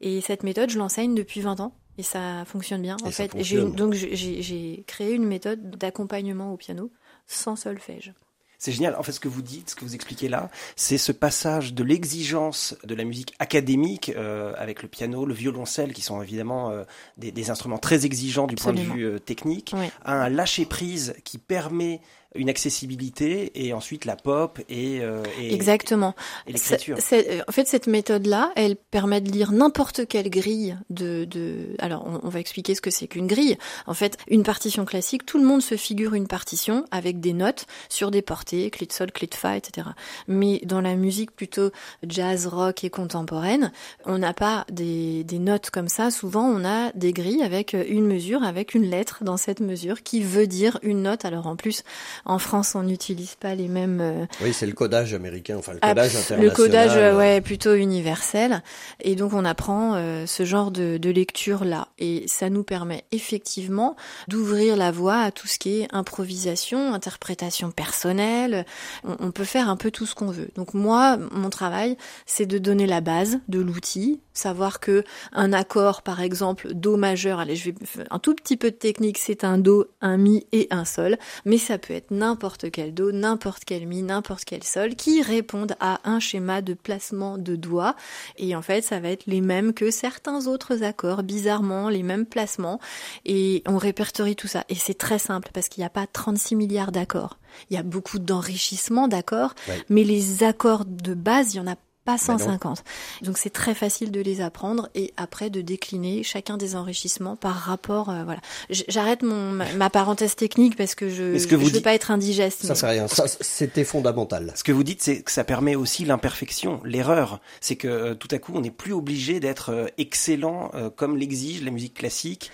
et 0.05 0.21
cette 0.21 0.43
méthode, 0.43 0.69
je 0.69 0.79
l'enseigne 0.79 1.15
depuis 1.15 1.41
20 1.41 1.61
ans 1.61 1.73
et 1.97 2.03
ça 2.03 2.45
fonctionne 2.45 2.83
bien. 2.83 2.97
en 3.03 3.11
fait, 3.11 3.35
donc 3.75 3.95
j'ai 3.95 4.85
créé 4.87 5.15
une 5.15 5.25
méthode 5.25 5.77
d'accompagnement 5.77 6.53
au 6.53 6.59
piano 6.59 6.93
sans 7.27 7.57
solfège. 7.57 8.13
C'est 8.59 8.73
génial. 8.73 8.97
En 8.97 9.03
fait, 9.03 9.13
ce 9.13 9.21
que 9.21 9.29
vous 9.29 9.43
dites, 9.43 9.71
ce 9.71 9.75
que 9.75 9.85
vous 9.85 9.95
expliquez 9.95 10.29
là, 10.29 10.51
c'est 10.77 10.97
ce 10.97 11.13
passage 11.13 11.75
de 11.75 11.85
l'exigence 11.85 12.77
de 12.85 12.95
la 12.95 13.05
musique 13.05 13.35
académique 13.39 14.13
euh, 14.17 14.55
avec 14.57 14.83
le 14.83 14.89
piano, 14.89 15.27
le 15.27 15.35
violoncelle, 15.35 15.93
qui 15.93 16.01
sont 16.01 16.23
évidemment 16.23 16.71
euh, 16.71 16.85
des, 17.19 17.51
instruments 17.51 17.79
très 17.79 18.07
exigeants 18.07 18.47
du 18.47 18.55
point 18.55 18.73
de 18.73 18.81
vue 18.81 19.05
euh, 19.05 19.19
technique, 19.19 19.75
à 20.03 20.25
un 20.25 20.29
lâcher 20.31 20.65
prise 20.65 21.15
qui 21.25 21.37
permet 21.39 22.01
une 22.35 22.49
accessibilité 22.49 23.53
et 23.55 23.73
ensuite 23.73 24.05
la 24.05 24.17
pop 24.17 24.59
et, 24.69 25.01
euh, 25.01 25.23
exactement 25.39 26.15
l'écriture. 26.47 26.99
Euh, 27.13 27.41
en 27.47 27.53
fait, 27.53 27.69
cette 27.69 27.87
méthode-là, 27.87 28.53
elle 28.57 28.77
permet 28.77 29.21
de 29.21 29.31
lire 29.31 29.53
n'importe 29.53 30.07
quelle 30.07 30.31
grille 30.31 30.77
de. 30.91 31.25
de... 31.25 31.77
Alors, 31.79 32.07
on, 32.23 32.29
va 32.29 32.41
expliquer 32.41 32.75
ce 32.75 32.81
que 32.81 32.91
c'est 32.91 33.07
qu'une 33.07 33.27
grille. 33.27 33.57
En 33.87 33.95
fait, 33.95 34.19
une 34.29 34.43
partition 34.43 34.85
classique, 34.85 35.25
tout 35.25 35.39
le 35.39 35.45
monde 35.45 35.63
se 35.63 35.77
figure 35.77 36.15
une 36.15 36.27
partition 36.27 36.85
avec 36.91 37.21
des 37.21 37.33
notes 37.33 37.67
sur 37.89 38.11
des 38.11 38.23
portées, 38.23 38.71
clé 38.71 38.87
de 38.87 38.93
sol, 38.93 39.13
clé 39.13 39.29
de 39.29 39.35
fa, 39.35 39.57
etc. 39.57 39.89
Mais 40.27 40.61
dans 40.65 40.81
la 40.81 40.97
musique 40.97 41.31
plutôt 41.31 41.71
jazz, 42.07 42.47
rock 42.47 42.83
et 42.83 42.91
contemporaine, 42.91 43.71
on 44.07 44.19
n'a 44.19 44.35
pas 44.35 44.67
des, 44.71 45.23
des 45.23 45.39
notes 45.39 45.71
comme 45.71 45.89
ça. 45.89 46.11
Souvent, 46.11 46.45
on 46.45 46.65
a 46.65 46.91
des 46.93 47.13
grilles 47.13 47.43
avec 47.43 47.77
une 47.89 48.07
mesure, 48.07 48.43
avec 48.43 48.75
une 48.75 48.91
lettre 48.91 49.23
dans 49.23 49.37
cette 49.37 49.61
mesure 49.61 50.03
qui 50.03 50.23
veut 50.23 50.49
dire 50.49 50.79
une 50.83 51.03
note. 51.03 51.25
Alors 51.25 51.47
en 51.47 51.57
plus, 51.57 51.85
en 52.25 52.39
France, 52.39 52.75
on 52.75 52.83
n'utilise 52.83 53.35
pas 53.35 53.55
les 53.55 53.69
mêmes. 53.69 54.01
Euh, 54.01 54.27
oui, 54.43 54.53
c'est 54.53 54.67
le 54.67 54.73
codage 54.73 55.15
américain, 55.15 55.57
enfin 55.59 55.73
le 55.73 55.81
codage 55.81 56.11
international. 56.11 56.45
Le 56.45 56.51
codage, 56.51 56.97
euh, 56.97 57.17
ouais, 57.17 57.41
plutôt 57.41 57.75
universel. 57.75 58.63
Et 59.01 59.15
donc, 59.15 59.33
on 59.33 59.45
apprend 59.45 59.95
euh, 59.95 60.27
ce 60.27 60.45
genre 60.45 60.71
de, 60.71 60.97
de 60.97 61.11
lecture 61.11 61.65
là, 61.65 61.89
et 61.99 62.25
ça 62.27 62.51
nous 62.51 62.63
permet 62.63 63.05
effectivement 63.13 63.97
d'ouvrir 64.29 64.77
la 64.77 64.91
voie 64.91 65.21
à 65.21 65.31
tout 65.31 65.47
ce 65.47 65.59
qui 65.59 65.81
est 65.81 65.89
improvisation, 65.93 66.95
interprétation 66.95 67.71
personnelle. 67.71 68.65
On, 69.05 69.17
on 69.21 69.31
peut 69.31 69.45
faire 69.45 69.69
un 69.69 69.77
peu 69.77 69.91
tout 69.91 70.07
ce 70.07 70.15
qu'on 70.15 70.31
veut. 70.31 70.49
Donc 70.55 70.75
moi, 70.75 71.19
mon 71.33 71.51
travail, 71.51 71.97
c'est 72.27 72.47
de 72.47 72.59
donner 72.59 72.87
la 72.87 73.01
base 73.01 73.39
de 73.49 73.61
l'outil, 73.61 74.21
savoir 74.33 74.81
que 74.81 75.05
un 75.33 75.53
accord, 75.53 76.03
par 76.03 76.21
exemple, 76.21 76.73
do 76.73 76.97
majeur. 76.97 77.39
Allez, 77.39 77.57
je 77.57 77.71
vais 77.71 77.75
un 78.11 78.19
tout 78.19 78.35
petit 78.35 78.57
peu 78.57 78.71
de 78.71 78.77
technique. 78.77 79.19
C'est 79.19 79.45
un 79.45 79.59
do, 79.59 79.87
un 80.01 80.17
mi 80.17 80.47
et 80.53 80.69
un 80.71 80.85
sol, 80.85 81.19
mais 81.45 81.59
ça 81.59 81.79
peut 81.79 81.95
être 81.95 82.11
n'importe 82.15 82.71
quel 82.71 82.95
do, 82.95 83.13
n'importe 83.13 83.65
quel 83.65 83.87
mi, 83.87 84.03
n'importe 84.03 84.45
quel 84.45 84.65
sol, 84.65 84.95
qui 84.95 85.23
répondent 85.23 85.77
à 85.81 86.01
un 86.05 86.21
schéma 86.21 86.63
de 86.63 86.75
placement 86.75 87.39
de 87.39 87.57
doigts. 87.57 87.97
Et 88.37 88.57
en 88.57 88.63
fait, 88.63 88.83
ça 88.83 89.01
va 89.01 89.11
être 89.11 89.27
les 89.27 89.41
mêmes 89.41 89.75
que 89.75 89.91
certains 89.91 90.47
autres 90.47 90.83
accords, 90.83 91.23
bizarrement, 91.23 91.89
les 91.89 92.03
mêmes 92.03 92.27
placements. 92.27 92.81
Et 93.25 93.63
on 93.67 93.77
répertorie 93.77 94.37
tout 94.37 94.49
ça. 94.49 94.65
Et 94.69 94.75
c'est 94.75 94.99
très 94.99 95.19
simple 95.19 95.51
parce 95.53 95.69
qu'il 95.69 95.83
n'y 95.83 95.87
a 95.87 95.91
pas 95.91 96.07
36 96.07 96.57
milliards 96.57 96.93
d'accords. 96.93 97.39
Il 97.71 97.75
y 97.75 97.79
a 97.79 97.83
beaucoup 97.83 98.19
d'enrichissement 98.19 99.09
d'accords, 99.09 99.55
mais 99.89 100.05
les 100.05 100.43
accords 100.43 100.85
de 100.85 101.15
base, 101.15 101.55
il 101.55 101.59
y 101.59 101.61
en 101.61 101.67
a 101.67 101.77
pas 102.05 102.19
150. 102.19 102.83
Donc 103.23 103.39
c'est 103.39 103.51
très 103.51 103.75
facile 103.75 104.11
de 104.11 104.21
les 104.21 104.41
apprendre 104.41 104.89
et 104.95 105.13
après 105.17 105.51
de 105.51 105.61
décliner 105.61 106.23
chacun 106.23 106.57
des 106.57 106.77
enrichissements 106.77 107.37
par 107.37 107.55
rapport. 107.55 108.11
Euh, 108.11 108.25
voilà. 108.25 108.41
J'arrête 108.71 109.23
mon 109.23 109.53
ma, 109.53 109.91
parenthèse 109.91 110.37
technique 110.37 110.77
parce 110.77 110.95
que 110.95 111.09
je 111.09 111.23
ne 111.23 111.57
veux 111.57 111.81
pas 111.81 111.95
être 111.95 112.11
indigeste. 112.11 112.67
Ça 112.67 112.87
mais... 112.87 112.93
rien. 112.93 113.09
Ça 113.09 113.25
c'était 113.41 113.85
fondamental. 113.85 114.53
Ce 114.55 114.65
que 114.65 114.73
vous 114.73 114.85
dites, 114.85 115.03
c'est 115.03 115.23
que 115.23 115.31
ça 115.31 115.45
permet 115.45 115.75
aussi 115.75 116.05
l'imperfection, 116.05 116.81
l'erreur. 116.85 117.41
C'est 117.61 117.77
que 117.77 117.89
euh, 117.89 118.15
tout 118.15 118.29
à 118.31 118.39
coup, 118.39 118.53
on 118.55 118.61
n'est 118.61 118.71
plus 118.71 118.93
obligé 118.93 119.41
d'être 119.41 119.71
euh, 119.71 119.87
excellent 119.99 120.71
comme 120.97 121.17
l'exige 121.17 121.63
la 121.63 121.71
musique 121.71 121.95
classique. 121.95 122.51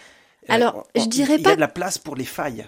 Euh, 0.49 0.55
Alors, 0.55 0.87
je 0.97 1.05
dirais 1.05 1.37
pas. 1.39 1.51
Il 1.51 1.53
y 1.53 1.53
a 1.53 1.57
de 1.57 1.61
la 1.61 1.69
place 1.69 1.99
pour 1.99 2.17
les 2.17 2.25
failles. 2.25 2.67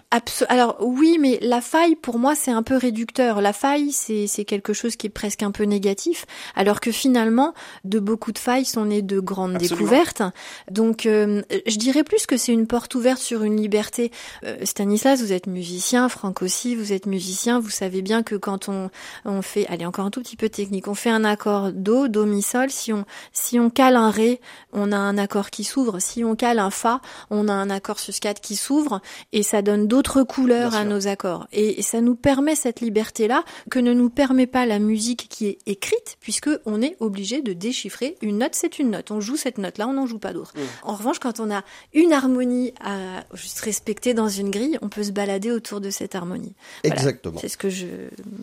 Alors 0.48 0.76
oui, 0.80 1.16
mais 1.18 1.38
la 1.40 1.60
faille 1.60 1.96
pour 1.96 2.18
moi 2.18 2.34
c'est 2.34 2.50
un 2.50 2.62
peu 2.62 2.76
réducteur. 2.76 3.40
La 3.40 3.52
faille 3.52 3.92
c'est 3.92 4.26
c'est 4.26 4.44
quelque 4.44 4.72
chose 4.72 4.96
qui 4.96 5.06
est 5.06 5.10
presque 5.10 5.42
un 5.42 5.50
peu 5.50 5.64
négatif, 5.64 6.26
alors 6.54 6.80
que 6.80 6.92
finalement 6.92 7.54
de 7.84 7.98
beaucoup 7.98 8.32
de 8.32 8.38
failles 8.38 8.66
sont 8.66 8.84
nées 8.84 9.00
de 9.00 9.20
grandes 9.20 9.56
découvertes. 9.56 10.22
Donc 10.70 11.06
euh, 11.06 11.42
je 11.66 11.76
dirais 11.78 12.04
plus 12.04 12.26
que 12.26 12.36
c'est 12.36 12.52
une 12.52 12.66
porte 12.66 12.94
ouverte 12.94 13.20
sur 13.20 13.42
une 13.42 13.56
liberté. 13.56 14.12
Euh, 14.44 14.58
Stanislas, 14.64 15.20
vous 15.22 15.32
êtes 15.32 15.46
musicien, 15.46 16.08
Franck 16.08 16.42
aussi, 16.42 16.74
vous 16.74 16.92
êtes 16.92 17.06
musicien. 17.06 17.58
Vous 17.58 17.70
savez 17.70 18.02
bien 18.02 18.22
que 18.22 18.34
quand 18.34 18.68
on 18.68 18.90
on 19.24 19.40
fait, 19.40 19.66
allez 19.68 19.86
encore 19.86 20.04
un 20.04 20.10
tout 20.10 20.20
petit 20.20 20.36
peu 20.36 20.50
technique, 20.50 20.88
on 20.88 20.94
fait 20.94 21.10
un 21.10 21.24
accord 21.24 21.72
do, 21.72 22.08
do 22.08 22.26
mi 22.26 22.42
sol. 22.42 22.70
Si 22.70 22.92
on 22.92 23.06
si 23.32 23.58
on 23.58 23.70
cale 23.70 23.96
un 23.96 24.10
ré, 24.10 24.40
on 24.72 24.92
a 24.92 24.96
un 24.96 25.16
accord 25.16 25.50
qui 25.50 25.64
s'ouvre. 25.64 26.00
Si 26.00 26.22
on 26.22 26.36
cale 26.36 26.58
un 26.58 26.70
fa, 26.70 27.00
on 27.30 27.48
a 27.48 27.52
un 27.52 27.61
accord 27.70 27.98
sus-4 27.98 28.40
qui 28.40 28.56
s'ouvre 28.56 29.00
et 29.32 29.42
ça 29.42 29.62
donne 29.62 29.86
d'autres 29.86 30.22
couleurs 30.22 30.74
à 30.74 30.84
nos 30.84 31.08
accords. 31.08 31.46
Et, 31.52 31.82
ça 31.82 32.00
nous 32.00 32.14
permet 32.14 32.54
cette 32.54 32.80
liberté-là 32.80 33.44
que 33.70 33.78
ne 33.78 33.92
nous 33.92 34.08
permet 34.08 34.46
pas 34.46 34.66
la 34.66 34.78
musique 34.78 35.26
qui 35.28 35.46
est 35.46 35.58
écrite 35.66 36.16
puisque 36.20 36.48
on 36.64 36.80
est 36.80 36.96
obligé 37.00 37.42
de 37.42 37.52
déchiffrer 37.52 38.16
une 38.22 38.38
note, 38.38 38.54
c'est 38.54 38.78
une 38.78 38.90
note. 38.90 39.10
On 39.10 39.20
joue 39.20 39.36
cette 39.36 39.58
note-là, 39.58 39.88
on 39.88 39.94
n'en 39.94 40.06
joue 40.06 40.18
pas 40.18 40.32
d'autre. 40.32 40.52
Mm. 40.54 40.60
En 40.84 40.94
revanche, 40.94 41.18
quand 41.18 41.40
on 41.40 41.50
a 41.50 41.62
une 41.92 42.12
harmonie 42.12 42.72
à 42.82 43.24
juste 43.34 43.60
respecter 43.60 44.14
dans 44.14 44.28
une 44.28 44.50
grille, 44.50 44.78
on 44.80 44.88
peut 44.88 45.02
se 45.02 45.10
balader 45.10 45.50
autour 45.50 45.80
de 45.80 45.90
cette 45.90 46.14
harmonie. 46.14 46.54
Exactement. 46.84 47.38
C'est 47.40 47.48
ce 47.48 47.56
que 47.56 47.68
je 47.68 47.86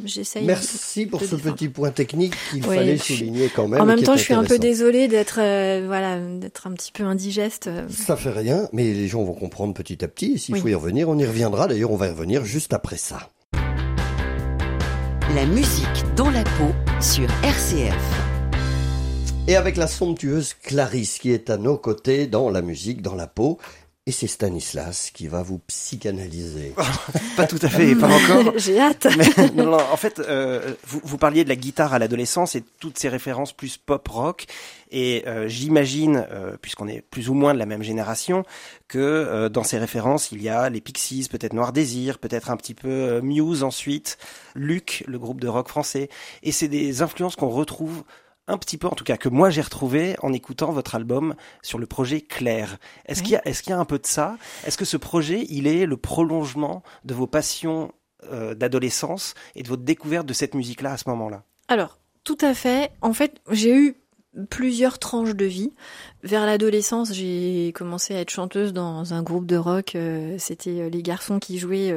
j'essaye. 0.05 0.45
Merci 0.45 1.05
pour 1.05 1.23
ce 1.23 1.35
petit 1.35 1.69
point 1.69 1.91
technique 1.91 2.33
qu'il 2.51 2.63
fallait 2.63 2.97
souligner 2.97 3.49
quand 3.53 3.67
même. 3.67 3.81
En 3.81 3.85
même 3.85 4.01
temps, 4.01 4.17
je 4.17 4.23
suis 4.23 4.33
un 4.33 4.43
peu 4.43 4.59
désolée 4.59 5.07
d'être 5.07 5.39
euh, 5.39 5.83
voilà 5.87 6.19
d'être 6.19 6.67
un 6.67 6.71
petit 6.71 6.91
peu 6.91 7.03
indigeste. 7.03 7.69
Ça 7.89 8.15
fait 8.15 8.31
rien, 8.31 8.67
mais 8.73 9.07
gens 9.09 9.23
vont 9.23 9.33
comprendre 9.33 9.73
petit 9.73 10.03
à 10.05 10.07
petit. 10.07 10.33
Et 10.35 10.37
s'il 10.37 10.55
faut 10.55 10.69
y 10.69 10.73
revenir, 10.73 11.09
on 11.09 11.17
y 11.17 11.25
reviendra. 11.25 11.67
D'ailleurs, 11.67 11.91
on 11.91 11.97
va 11.97 12.07
y 12.07 12.11
revenir 12.11 12.45
juste 12.45 12.71
après 12.71 12.95
ça. 12.95 13.29
La 15.35 15.45
musique 15.45 16.05
dans 16.15 16.29
la 16.29 16.43
peau 16.43 16.71
sur 17.01 17.29
RCF. 17.43 18.29
Et 19.47 19.55
avec 19.55 19.75
la 19.75 19.87
somptueuse 19.87 20.53
Clarisse 20.53 21.19
qui 21.19 21.31
est 21.31 21.49
à 21.49 21.57
nos 21.57 21.77
côtés 21.77 22.27
dans 22.27 22.49
la 22.49 22.61
musique, 22.61 23.01
dans 23.01 23.15
la 23.15 23.27
peau. 23.27 23.57
Et 24.09 24.11
c'est 24.11 24.25
Stanislas 24.25 25.11
qui 25.13 25.27
va 25.27 25.43
vous 25.43 25.59
psychanalyser. 25.67 26.73
pas 27.37 27.45
tout 27.45 27.59
à 27.61 27.69
fait, 27.69 27.93
pas 27.93 28.07
encore. 28.07 28.53
J'ai 28.57 28.79
hâte. 28.79 29.05
non, 29.53 29.77
en 29.77 29.97
fait, 29.97 30.17
euh, 30.17 30.73
vous, 30.87 30.99
vous, 31.03 31.19
parliez 31.19 31.43
de 31.43 31.49
la 31.49 31.55
guitare 31.55 31.93
à 31.93 31.99
l'adolescence 31.99 32.55
et 32.55 32.63
toutes 32.79 32.97
ces 32.97 33.07
références 33.07 33.53
plus 33.53 33.77
pop 33.77 34.07
rock. 34.07 34.47
Et 34.89 35.25
euh, 35.27 35.47
j'imagine, 35.47 36.25
euh, 36.31 36.57
puisqu'on 36.59 36.87
est 36.87 37.01
plus 37.01 37.29
ou 37.29 37.35
moins 37.35 37.53
de 37.53 37.59
la 37.59 37.67
même 37.67 37.83
génération, 37.83 38.45
que 38.87 39.47
dans 39.47 39.63
ces 39.63 39.77
références, 39.77 40.31
il 40.31 40.41
y 40.41 40.49
a 40.49 40.71
les 40.71 40.81
Pixies, 40.81 41.27
peut-être 41.29 41.53
Noir 41.53 41.71
Désir, 41.71 42.17
peut-être 42.17 42.49
un 42.49 42.57
petit 42.57 42.73
peu 42.73 43.21
Muse 43.21 43.61
ensuite, 43.61 44.17
Luc, 44.55 45.03
le 45.05 45.19
groupe 45.19 45.39
de 45.39 45.47
rock 45.47 45.67
français. 45.67 46.09
Et 46.41 46.51
c'est 46.51 46.67
des 46.67 47.03
influences 47.03 47.35
qu'on 47.35 47.49
retrouve 47.49 48.03
un 48.49 48.57
petit 48.57 48.77
peu, 48.77 48.87
en 48.87 48.95
tout 48.95 49.03
cas, 49.03 49.17
que 49.17 49.29
moi 49.29 49.49
j'ai 49.49 49.61
retrouvé 49.61 50.15
en 50.21 50.33
écoutant 50.33 50.71
votre 50.71 50.95
album 50.95 51.35
sur 51.61 51.77
le 51.77 51.85
projet 51.85 52.21
Claire. 52.21 52.77
Est-ce 53.05 53.21
qu'il 53.21 53.31
y 53.31 53.35
a, 53.35 53.47
est-ce 53.47 53.63
qu'il 53.63 53.71
y 53.71 53.73
a 53.73 53.79
un 53.79 53.85
peu 53.85 53.99
de 53.99 54.05
ça? 54.05 54.37
Est-ce 54.65 54.77
que 54.77 54.85
ce 54.85 54.97
projet, 54.97 55.45
il 55.49 55.67
est 55.67 55.85
le 55.85 55.97
prolongement 55.97 56.83
de 57.05 57.13
vos 57.13 57.27
passions 57.27 57.93
euh, 58.31 58.55
d'adolescence 58.55 59.33
et 59.55 59.63
de 59.63 59.69
votre 59.69 59.83
découverte 59.83 60.25
de 60.25 60.33
cette 60.33 60.55
musique-là 60.55 60.93
à 60.93 60.97
ce 60.97 61.07
moment-là? 61.09 61.43
Alors, 61.67 61.99
tout 62.23 62.37
à 62.41 62.53
fait. 62.53 62.91
En 63.01 63.13
fait, 63.13 63.41
j'ai 63.49 63.73
eu 63.73 63.95
plusieurs 64.49 64.99
tranches 64.99 65.35
de 65.35 65.45
vie. 65.45 65.71
Vers 66.21 66.45
l'adolescence, 66.45 67.13
j'ai 67.13 67.71
commencé 67.73 68.13
à 68.13 68.19
être 68.19 68.29
chanteuse 68.29 68.73
dans 68.73 69.13
un 69.13 69.23
groupe 69.23 69.45
de 69.45 69.55
rock. 69.55 69.95
Euh, 69.95 70.35
c'était 70.37 70.81
euh, 70.81 70.89
les 70.89 71.01
garçons 71.01 71.39
qui 71.39 71.59
jouaient 71.59 71.91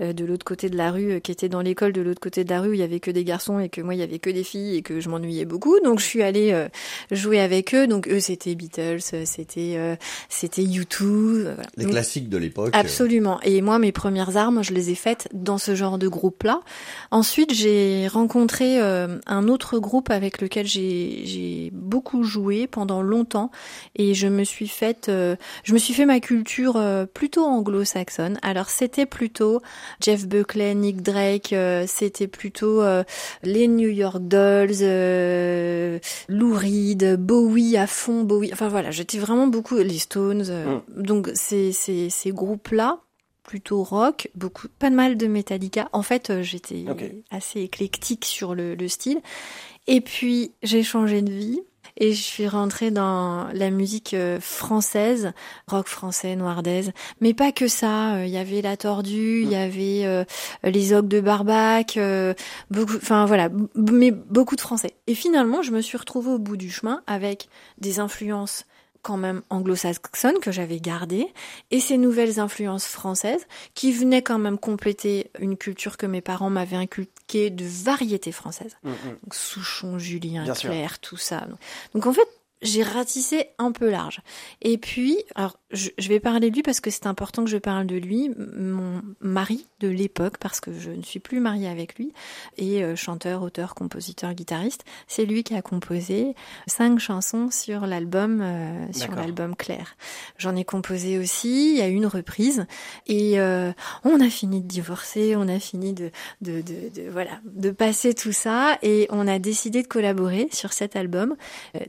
euh, 0.00 0.12
de 0.14 0.24
l'autre 0.24 0.44
côté 0.44 0.70
de 0.70 0.76
la 0.76 0.90
rue, 0.90 1.20
qui 1.20 1.32
étaient 1.32 1.50
dans 1.50 1.60
l'école 1.60 1.92
de 1.92 2.00
l'autre 2.00 2.20
côté 2.20 2.44
de 2.44 2.50
la 2.50 2.62
rue 2.62 2.70
où 2.70 2.72
il 2.72 2.80
y 2.80 2.82
avait 2.82 2.98
que 2.98 3.10
des 3.10 3.24
garçons 3.24 3.58
et 3.58 3.68
que 3.68 3.82
moi 3.82 3.94
il 3.94 4.00
y 4.00 4.02
avait 4.02 4.18
que 4.18 4.30
des 4.30 4.42
filles 4.42 4.76
et 4.76 4.82
que 4.82 5.00
je 5.00 5.10
m'ennuyais 5.10 5.44
beaucoup. 5.44 5.78
Donc 5.80 5.98
je 5.98 6.04
suis 6.06 6.22
allée 6.22 6.66
jouer 7.10 7.40
avec 7.40 7.74
eux. 7.74 7.86
Donc 7.86 8.08
eux 8.08 8.20
c'était 8.20 8.54
Beatles, 8.54 9.00
c'était 9.00 9.98
c'était 10.30 10.62
U2. 10.62 11.42
Voilà. 11.42 11.62
Les 11.76 11.84
classiques 11.84 12.30
de 12.30 12.38
l'époque. 12.38 12.70
Absolument. 12.72 13.38
Et 13.42 13.60
moi 13.60 13.78
mes 13.78 13.92
premières 13.92 14.38
armes, 14.38 14.64
je 14.64 14.72
les 14.72 14.88
ai 14.88 14.94
faites 14.94 15.28
dans 15.34 15.58
ce 15.58 15.74
genre 15.74 15.98
de 15.98 16.08
groupe-là. 16.08 16.60
Ensuite 17.10 17.52
j'ai 17.52 18.08
rencontré 18.08 18.78
un 18.80 19.48
autre 19.48 19.78
groupe 19.78 20.10
avec 20.10 20.40
lequel 20.40 20.66
j'ai 20.66 21.70
beaucoup 21.78 22.22
joué 22.22 22.66
pendant 22.66 23.02
longtemps 23.02 23.50
et 23.96 24.14
je 24.14 24.28
me 24.28 24.44
suis 24.44 24.68
faite, 24.68 25.08
euh, 25.08 25.36
je 25.64 25.72
me 25.72 25.78
suis 25.78 25.94
fait 25.94 26.06
ma 26.06 26.20
culture 26.20 26.76
euh, 26.76 27.06
plutôt 27.06 27.44
anglo-saxonne. 27.44 28.38
Alors 28.42 28.70
c'était 28.70 29.06
plutôt 29.06 29.60
Jeff 30.00 30.26
Buckley, 30.26 30.74
Nick 30.74 31.02
Drake, 31.02 31.52
euh, 31.52 31.84
c'était 31.86 32.28
plutôt 32.28 32.82
les 33.42 33.68
New 33.68 33.88
York 33.88 34.18
Dolls, 34.20 34.82
Lou 36.28 36.54
Reed, 36.54 37.16
Bowie 37.18 37.76
à 37.76 37.86
fond, 37.86 38.24
Bowie. 38.24 38.50
Enfin 38.52 38.68
voilà, 38.68 38.90
j'étais 38.90 39.18
vraiment 39.18 39.46
beaucoup 39.46 39.76
les 39.76 39.98
Stones. 39.98 40.44
Mm. 40.48 41.02
Donc 41.02 41.30
ces 41.34 41.72
ces, 41.72 42.10
ces 42.10 42.30
groupes 42.32 42.68
là 42.70 43.00
plutôt 43.48 43.82
rock, 43.82 44.28
beaucoup, 44.34 44.68
pas 44.78 44.90
mal 44.90 45.16
de 45.16 45.26
Metallica. 45.26 45.88
En 45.92 46.02
fait, 46.02 46.42
j'étais 46.42 46.84
assez 47.30 47.62
éclectique 47.62 48.26
sur 48.26 48.54
le, 48.54 48.74
le, 48.74 48.88
style. 48.88 49.22
Et 49.90 50.02
puis, 50.02 50.52
j'ai 50.62 50.82
changé 50.82 51.22
de 51.22 51.32
vie 51.32 51.62
et 51.96 52.12
je 52.12 52.22
suis 52.22 52.46
rentrée 52.46 52.90
dans 52.90 53.48
la 53.54 53.70
musique 53.70 54.12
euh, 54.12 54.38
française, 54.38 55.32
rock 55.66 55.88
français, 55.88 56.36
noirdèse, 56.36 56.92
mais 57.22 57.32
pas 57.32 57.52
que 57.52 57.68
ça. 57.68 58.16
Euh, 58.16 58.26
il 58.26 58.30
y 58.30 58.36
avait 58.36 58.60
la 58.60 58.76
Tordue, 58.76 59.42
il 59.42 59.50
y 59.50 59.56
avait 59.56 60.04
euh, 60.04 60.24
les 60.62 60.92
Ogres 60.92 61.08
de 61.08 61.20
Barbac, 61.20 61.98
beaucoup, 62.70 62.96
enfin 62.96 63.24
voilà, 63.24 63.48
mais 63.74 64.10
beaucoup 64.10 64.56
de 64.56 64.60
français. 64.60 64.92
Et 65.06 65.14
finalement, 65.14 65.62
je 65.62 65.72
me 65.72 65.80
suis 65.80 65.96
retrouvée 65.96 66.32
au 66.32 66.38
bout 66.38 66.58
du 66.58 66.70
chemin 66.70 67.02
avec 67.06 67.48
des 67.78 67.98
influences 67.98 68.66
quand 69.02 69.16
même 69.16 69.42
anglo-saxonne 69.50 70.38
que 70.40 70.52
j'avais 70.52 70.80
gardée 70.80 71.26
et 71.70 71.80
ces 71.80 71.98
nouvelles 71.98 72.40
influences 72.40 72.86
françaises 72.86 73.46
qui 73.74 73.92
venaient 73.92 74.22
quand 74.22 74.38
même 74.38 74.58
compléter 74.58 75.30
une 75.38 75.56
culture 75.56 75.96
que 75.96 76.06
mes 76.06 76.20
parents 76.20 76.50
m'avaient 76.50 76.76
inculquée 76.76 77.50
de 77.50 77.64
variété 77.64 78.32
française. 78.32 78.76
Mm, 78.82 78.90
mm. 78.90 78.94
Donc 79.22 79.34
Souchon, 79.34 79.98
Julien, 79.98 80.52
Claire, 80.54 80.98
tout 80.98 81.16
ça. 81.16 81.46
Donc 81.94 82.06
en 82.06 82.12
fait, 82.12 82.28
j'ai 82.62 82.82
ratissé 82.82 83.50
un 83.58 83.72
peu 83.72 83.90
large. 83.90 84.20
Et 84.62 84.78
puis, 84.78 85.16
alors 85.34 85.58
je, 85.70 85.90
vais 86.08 86.20
parler 86.20 86.50
de 86.50 86.54
lui 86.54 86.62
parce 86.62 86.80
que 86.80 86.90
c'est 86.90 87.06
important 87.06 87.44
que 87.44 87.50
je 87.50 87.58
parle 87.58 87.86
de 87.86 87.96
lui, 87.96 88.30
mon 88.56 89.02
mari 89.20 89.66
de 89.80 89.88
l'époque, 89.88 90.38
parce 90.38 90.60
que 90.60 90.72
je 90.72 90.90
ne 90.90 91.02
suis 91.02 91.20
plus 91.20 91.40
mariée 91.40 91.68
avec 91.68 91.98
lui, 91.98 92.12
et 92.56 92.82
euh, 92.82 92.96
chanteur, 92.96 93.42
auteur, 93.42 93.74
compositeur, 93.74 94.32
guitariste. 94.32 94.84
C'est 95.06 95.26
lui 95.26 95.44
qui 95.44 95.54
a 95.54 95.62
composé 95.62 96.34
cinq 96.66 96.98
chansons 96.98 97.50
sur 97.50 97.86
l'album, 97.86 98.40
euh, 98.40 98.86
sur 98.92 99.14
l'album 99.14 99.54
Claire. 99.54 99.96
J'en 100.38 100.56
ai 100.56 100.64
composé 100.64 101.18
aussi, 101.18 101.72
il 101.72 101.76
y 101.76 101.82
a 101.82 101.88
une 101.88 102.06
reprise, 102.06 102.66
et 103.06 103.38
euh, 103.38 103.72
on 104.04 104.20
a 104.20 104.30
fini 104.30 104.62
de 104.62 104.66
divorcer, 104.66 105.36
on 105.36 105.48
a 105.48 105.58
fini 105.58 105.92
de, 105.92 106.10
de, 106.40 106.62
de, 106.62 106.88
de, 106.94 107.10
voilà, 107.10 107.40
de 107.44 107.70
passer 107.70 108.14
tout 108.14 108.32
ça, 108.32 108.78
et 108.82 109.06
on 109.10 109.28
a 109.28 109.38
décidé 109.38 109.82
de 109.82 109.88
collaborer 109.88 110.48
sur 110.50 110.72
cet 110.72 110.96
album. 110.96 111.36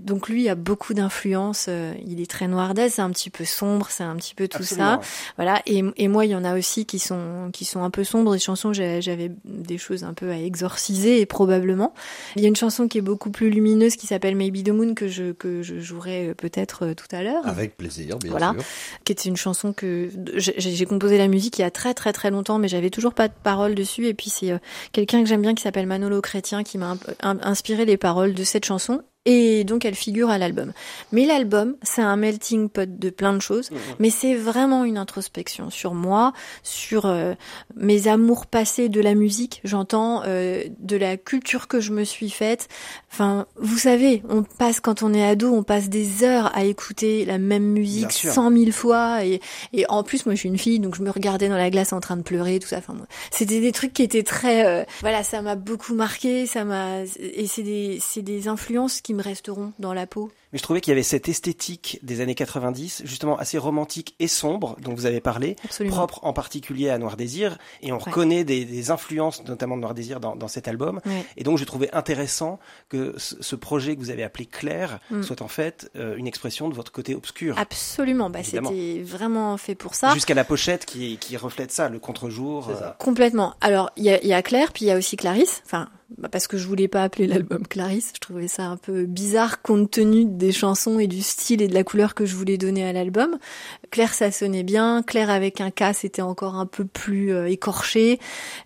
donc 0.01 0.27
lui 0.27 0.49
a 0.49 0.55
beaucoup 0.59 0.93
d'influence, 0.93 1.69
il 2.05 2.21
est 2.21 2.29
très 2.29 2.47
noir 2.47 2.73
c'est 2.89 3.01
un 3.01 3.09
petit 3.09 3.29
peu 3.29 3.45
sombre 3.45 3.89
c'est 3.89 4.03
un 4.03 4.15
petit 4.15 4.35
peu 4.35 4.47
tout 4.47 4.63
ça. 4.63 4.99
Voilà. 5.35 5.61
Et, 5.65 5.83
et, 5.97 6.07
moi, 6.07 6.25
il 6.25 6.31
y 6.31 6.35
en 6.35 6.43
a 6.43 6.57
aussi 6.57 6.85
qui 6.85 6.99
sont 6.99 7.49
qui 7.51 7.65
sont 7.65 7.83
un 7.83 7.89
peu 7.89 8.03
sombres. 8.03 8.33
Des 8.33 8.39
chansons, 8.39 8.73
j'avais 8.73 9.31
des 9.45 9.77
choses 9.77 10.03
un 10.03 10.13
peu 10.13 10.29
à 10.31 10.37
exorciser, 10.37 11.21
et 11.21 11.25
probablement. 11.25 11.93
Il 12.35 12.41
y 12.41 12.45
a 12.45 12.47
une 12.47 12.55
chanson 12.55 12.87
qui 12.87 12.97
est 12.97 13.01
beaucoup 13.01 13.31
plus 13.31 13.49
lumineuse 13.49 13.95
qui 13.95 14.07
s'appelle 14.07 14.35
Maybe 14.35 14.63
the 14.63 14.69
Moon 14.69 14.93
que 14.93 15.07
je 15.07 15.31
que 15.31 15.61
je 15.61 15.79
jouerai 15.79 16.29
euh, 16.29 16.33
peut-être 16.33 16.85
euh, 16.85 16.93
tout 16.93 17.07
à 17.11 17.23
l'heure. 17.23 17.45
Avec 17.47 17.77
plaisir, 17.77 18.17
bien 18.19 18.31
voilà. 18.31 18.53
sûr. 18.53 18.63
Qui 19.03 19.11
était 19.11 19.29
une 19.29 19.37
chanson 19.37 19.73
que 19.73 20.09
j'ai 20.35 20.85
composé 20.85 21.17
la 21.17 21.27
musique 21.27 21.57
il 21.57 21.61
y 21.61 21.65
a 21.65 21.71
très 21.71 21.93
très 21.93 22.13
très 22.13 22.31
longtemps, 22.31 22.59
mais 22.59 22.67
j'avais 22.67 22.89
toujours 22.89 23.13
pas 23.13 23.27
de 23.27 23.33
paroles 23.43 23.75
dessus. 23.75 24.07
Et 24.07 24.13
puis 24.13 24.29
c'est 24.29 24.51
euh, 24.51 24.57
quelqu'un 24.91 25.21
que 25.21 25.29
j'aime 25.29 25.41
bien 25.41 25.55
qui 25.55 25.63
s'appelle 25.63 25.87
Manolo 25.87 26.21
Chrétien 26.21 26.63
qui 26.63 26.77
m'a 26.77 26.95
inspiré 27.21 27.85
les 27.85 27.97
paroles 27.97 28.33
de 28.33 28.43
cette 28.43 28.65
chanson 28.65 29.01
et 29.29 29.63
donc 29.63 29.85
elle 29.85 29.93
figure 29.93 30.31
à 30.31 30.39
l'album. 30.39 30.73
Mais 31.11 31.27
l'album, 31.27 31.75
c'est 31.83 32.01
un 32.01 32.15
melting 32.15 32.67
pot 32.67 32.89
de 32.97 33.09
plein 33.11 33.33
de 33.33 33.41
choses, 33.41 33.69
mhm. 33.69 33.77
mais 33.99 34.09
c'est 34.09 34.33
vraiment 34.33 34.83
une 34.85 34.97
introspection 34.97 35.69
sur 35.69 35.93
moi, 35.93 36.33
sur 36.63 37.05
euh, 37.05 37.35
mes 37.75 38.07
amours 38.07 38.47
passés 38.47 38.89
de 38.89 38.99
la 38.99 39.13
musique, 39.13 39.61
j'entends, 39.63 40.23
euh, 40.25 40.63
de 40.79 40.97
la 40.97 41.15
culture 41.15 41.67
que 41.67 41.79
je 41.79 41.91
me 41.91 42.03
suis 42.03 42.31
faite. 42.31 42.69
Enfin, 43.11 43.45
vous 43.55 43.77
savez, 43.77 44.23
on 44.29 44.41
passe 44.41 44.79
quand 44.79 45.03
on 45.03 45.13
est 45.13 45.23
ado, 45.23 45.53
on 45.53 45.61
passe 45.63 45.89
des 45.89 46.23
heures 46.23 46.51
à 46.57 46.63
écouter 46.63 47.23
la 47.25 47.37
même 47.37 47.65
musique 47.65 48.11
cent 48.11 48.49
mille 48.49 48.73
fois, 48.73 49.23
et, 49.23 49.41
et 49.73 49.85
en 49.89 50.01
plus 50.03 50.25
moi 50.25 50.33
je 50.33 50.39
suis 50.39 50.49
une 50.49 50.57
fille, 50.57 50.79
donc 50.79 50.95
je 50.95 51.03
me 51.03 51.11
regardais 51.11 51.49
dans 51.49 51.57
la 51.57 51.69
glace 51.69 51.93
en 51.93 51.99
train 51.99 52.17
de 52.17 52.23
pleurer, 52.23 52.57
tout 52.57 52.67
ça. 52.67 52.77
Enfin, 52.77 52.95
c'était 53.29 53.59
des 53.59 53.71
trucs 53.71 53.93
qui 53.93 54.01
étaient 54.01 54.23
très, 54.23 54.65
euh, 54.65 54.83
voilà, 55.01 55.23
ça 55.23 55.43
m'a 55.43 55.55
beaucoup 55.55 55.93
marqué, 55.93 56.47
ça 56.47 56.65
m'a, 56.65 57.03
et 57.19 57.45
c'est 57.45 57.63
des, 57.63 57.99
c'est 58.01 58.23
des 58.23 58.47
influences 58.47 59.01
qui 59.01 59.13
me 59.19 59.23
resteront 59.23 59.73
dans 59.79 59.93
la 59.93 60.07
peau? 60.07 60.31
Mais 60.51 60.57
je 60.57 60.63
trouvais 60.63 60.81
qu'il 60.81 60.91
y 60.91 60.93
avait 60.93 61.03
cette 61.03 61.29
esthétique 61.29 61.99
des 62.01 62.21
années 62.21 62.35
90, 62.35 63.03
justement 63.05 63.37
assez 63.37 63.57
romantique 63.57 64.15
et 64.19 64.27
sombre, 64.27 64.75
dont 64.81 64.93
vous 64.93 65.05
avez 65.05 65.21
parlé, 65.21 65.55
propre 65.89 66.19
en 66.23 66.33
particulier 66.33 66.89
à 66.89 66.97
Noir 66.97 67.17
Désir, 67.17 67.57
et 67.81 67.91
on 67.91 67.99
reconnaît 67.99 68.43
des, 68.43 68.65
des, 68.65 68.91
influences, 68.91 69.43
notamment 69.45 69.75
de 69.75 69.81
Noir 69.81 69.93
Désir, 69.93 70.19
dans, 70.19 70.35
dans 70.35 70.47
cet 70.47 70.67
album. 70.67 71.01
Et 71.37 71.43
donc, 71.43 71.57
je 71.57 71.65
trouvais 71.65 71.91
intéressant 71.93 72.59
que 72.89 73.15
ce, 73.17 73.55
projet 73.55 73.95
que 73.95 74.01
vous 74.01 74.09
avez 74.09 74.23
appelé 74.23 74.45
Claire 74.45 74.99
mm. 75.11 75.21
soit 75.21 75.41
en 75.41 75.47
fait 75.47 75.91
euh, 75.95 76.15
une 76.15 76.27
expression 76.27 76.69
de 76.69 76.73
votre 76.73 76.91
côté 76.91 77.13
obscur. 77.13 77.57
Absolument, 77.59 78.29
bah, 78.29 78.39
c'était 78.43 79.01
vraiment 79.03 79.57
fait 79.57 79.75
pour 79.75 79.95
ça. 79.95 80.13
Jusqu'à 80.13 80.33
la 80.33 80.45
pochette 80.45 80.85
qui, 80.85 81.17
qui 81.17 81.35
reflète 81.37 81.71
ça, 81.71 81.89
le 81.89 81.99
contre-jour. 81.99 82.69
Euh. 82.69 82.89
Complètement. 82.97 83.53
Alors, 83.61 83.91
il 83.97 84.05
y 84.05 84.09
a, 84.09 84.23
y 84.25 84.33
a 84.33 84.41
Claire, 84.41 84.71
puis 84.71 84.85
il 84.85 84.87
y 84.87 84.91
a 84.91 84.97
aussi 84.97 85.17
Clarisse, 85.17 85.61
enfin, 85.65 85.89
bah, 86.17 86.27
parce 86.27 86.47
que 86.47 86.57
je 86.57 86.67
voulais 86.67 86.87
pas 86.87 87.03
appeler 87.03 87.27
l'album 87.27 87.67
Clarisse, 87.67 88.13
je 88.15 88.19
trouvais 88.19 88.47
ça 88.47 88.65
un 88.65 88.77
peu 88.77 89.05
bizarre 89.05 89.61
compte 89.61 89.91
tenu 89.91 90.25
des 90.25 90.51
chansons 90.51 90.97
et 90.97 91.07
du 91.07 91.21
style 91.21 91.61
et 91.61 91.67
de 91.67 91.73
la 91.73 91.83
couleur 91.83 92.15
que 92.15 92.25
je 92.25 92.35
voulais 92.35 92.57
donner 92.57 92.83
à 92.83 92.93
l'album. 92.93 93.37
Claire, 93.91 94.13
ça 94.13 94.31
sonnait 94.31 94.63
bien. 94.63 95.03
Claire 95.03 95.29
avec 95.29 95.61
un 95.61 95.69
K, 95.69 95.93
c'était 95.93 96.23
encore 96.23 96.55
un 96.55 96.65
peu 96.65 96.85
plus 96.85 97.31
euh, 97.31 97.47
écorché. 97.47 98.19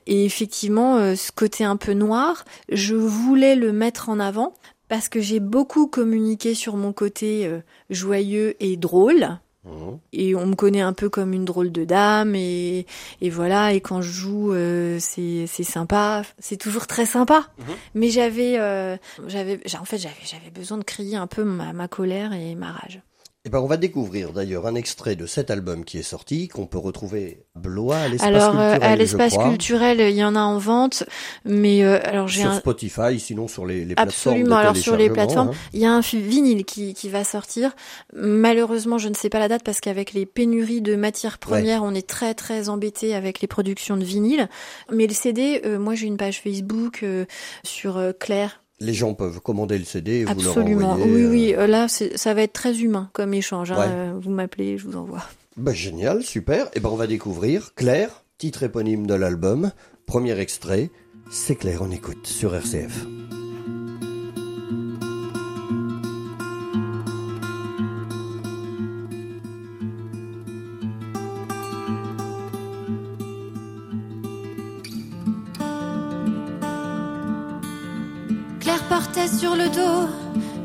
Et 0.07 0.23
effectivement, 0.25 0.95
euh, 0.95 1.15
ce 1.15 1.31
côté 1.31 1.65
un 1.65 1.75
peu 1.75 1.93
noir, 1.93 2.45
je 2.71 2.95
voulais 2.95 3.55
le 3.55 3.73
mettre 3.73 4.09
en 4.09 4.19
avant 4.19 4.53
parce 4.87 5.09
que 5.09 5.19
j'ai 5.19 5.39
beaucoup 5.39 5.87
communiqué 5.87 6.53
sur 6.53 6.77
mon 6.77 6.93
côté 6.93 7.45
euh, 7.45 7.59
joyeux 7.89 8.55
et 8.59 8.77
drôle. 8.77 9.39
Mhm. 9.65 9.99
Et 10.11 10.35
on 10.35 10.45
me 10.45 10.55
connaît 10.55 10.81
un 10.81 10.91
peu 10.93 11.09
comme 11.09 11.31
une 11.33 11.45
drôle 11.45 11.71
de 11.71 11.85
dame 11.85 12.35
et, 12.35 12.85
et 13.21 13.29
voilà 13.29 13.71
et 13.71 13.79
quand 13.79 14.01
je 14.01 14.11
joue 14.11 14.51
euh, 14.51 14.97
c'est 14.99 15.45
c'est 15.47 15.63
sympa 15.63 16.23
c'est 16.37 16.57
toujours 16.57 16.85
très 16.85 17.05
sympa 17.05 17.47
mhm. 17.59 17.75
mais 17.93 18.09
j'avais 18.09 18.59
euh, 18.59 18.97
j'avais 19.27 19.61
en 19.79 19.85
fait 19.85 19.97
j'avais 19.97 20.15
j'avais 20.25 20.49
besoin 20.49 20.77
de 20.77 20.83
crier 20.83 21.15
un 21.15 21.27
peu 21.27 21.45
ma, 21.45 21.71
ma 21.71 21.87
colère 21.87 22.33
et 22.33 22.55
ma 22.55 22.73
rage 22.73 23.01
Eh 23.45 23.49
ben, 23.49 23.59
on 23.59 23.65
va 23.65 23.75
découvrir 23.75 24.31
d'ailleurs 24.31 24.67
un 24.67 24.75
extrait 24.75 25.17
de 25.17 25.25
cet 25.25 25.51
album 25.51 25.83
qui 25.83 25.97
est 25.97 26.01
sorti, 26.03 26.47
qu'on 26.47 26.65
peut 26.65 26.77
retrouver 26.77 27.43
à 27.57 27.59
Blois, 27.59 27.97
à 27.97 28.07
l'espace 28.07 28.27
Alors, 28.29 28.51
culturel. 28.51 28.81
euh, 28.81 28.85
à 28.85 28.95
l'espace 28.95 29.37
culturel, 29.37 29.99
il 29.99 30.15
y 30.15 30.23
en 30.23 30.37
a 30.37 30.39
en 30.39 30.57
vente, 30.59 31.03
mais 31.43 31.83
euh, 31.83 31.99
alors 32.05 32.29
j'ai 32.29 32.43
Sur 32.43 32.51
un... 32.51 32.59
Spotify, 32.59 33.19
sinon 33.19 33.49
sur 33.49 33.65
les, 33.65 33.83
les 33.83 33.95
plateformes 33.95 34.35
Absolument. 34.35 34.55
Alors 34.55 34.77
sur 34.77 34.93
les 34.93 35.09
téléchargement, 35.09 35.43
plateformes, 35.43 35.49
hein. 35.49 35.69
il 35.73 35.81
y 35.81 35.85
a 35.85 35.91
un 35.91 35.99
vinyle 35.99 36.63
qui, 36.63 36.93
qui 36.93 37.09
va 37.09 37.25
sortir. 37.25 37.75
Malheureusement, 38.13 38.97
je 38.97 39.09
ne 39.09 39.13
sais 39.13 39.27
pas 39.27 39.39
la 39.39 39.49
date 39.49 39.63
parce 39.63 39.81
qu'avec 39.81 40.13
les 40.13 40.25
pénuries 40.25 40.81
de 40.81 40.95
matières 40.95 41.37
premières, 41.37 41.83
on 41.83 41.93
est 41.93 42.07
très 42.07 42.35
très 42.35 42.69
embêté 42.69 43.13
avec 43.13 43.41
les 43.41 43.47
productions 43.47 43.97
de 43.97 44.05
vinyle. 44.05 44.47
Mais 44.89 45.05
le 45.05 45.13
CD, 45.13 45.61
euh, 45.65 45.77
moi 45.79 45.95
j'ai 45.95 46.07
une 46.07 46.15
page 46.15 46.39
Facebook 46.39 47.03
euh, 47.03 47.25
sur 47.65 47.97
euh, 47.97 48.13
Claire. 48.17 48.62
Les 48.79 48.93
gens 48.93 49.13
peuvent 49.13 49.39
commander 49.39 49.77
le 49.77 49.85
CD 49.85 50.11
et 50.21 50.25
vous 50.25 50.41
leur 50.41 50.57
Absolument. 50.57 50.91
envoyez. 50.93 51.13
Oui, 51.13 51.21
euh, 51.23 51.29
oui. 51.29 51.55
euh, 51.57 51.67
Là, 51.67 51.87
c'est- 51.87 52.17
ça 52.17 52.33
va 52.33 52.41
être 52.41 52.53
très 52.53 52.79
humain 52.81 53.09
comme 53.13 53.33
échange. 53.33 53.71
hein. 53.71 53.77
Ouais. 53.77 53.85
Euh, 53.87 54.13
Vous 54.21 54.31
m'appelez, 54.31 54.77
je 54.77 54.85
vous 54.87 54.97
envoie. 54.97 55.23
bah, 55.57 55.73
génial, 55.73 56.23
super. 56.23 56.69
Et 56.73 56.79
ben, 56.79 56.89
on 56.89 56.95
va 56.95 57.07
découvrir 57.07 57.73
Claire, 57.75 58.23
titre 58.37 58.63
éponyme 58.63 59.05
de 59.07 59.13
l'album, 59.13 59.71
premier 60.05 60.37
extrait. 60.39 60.89
C'est 61.31 61.55
Claire, 61.55 61.81
on 61.81 61.91
écoute 61.91 62.27
sur 62.27 62.53
RCF. 62.55 63.05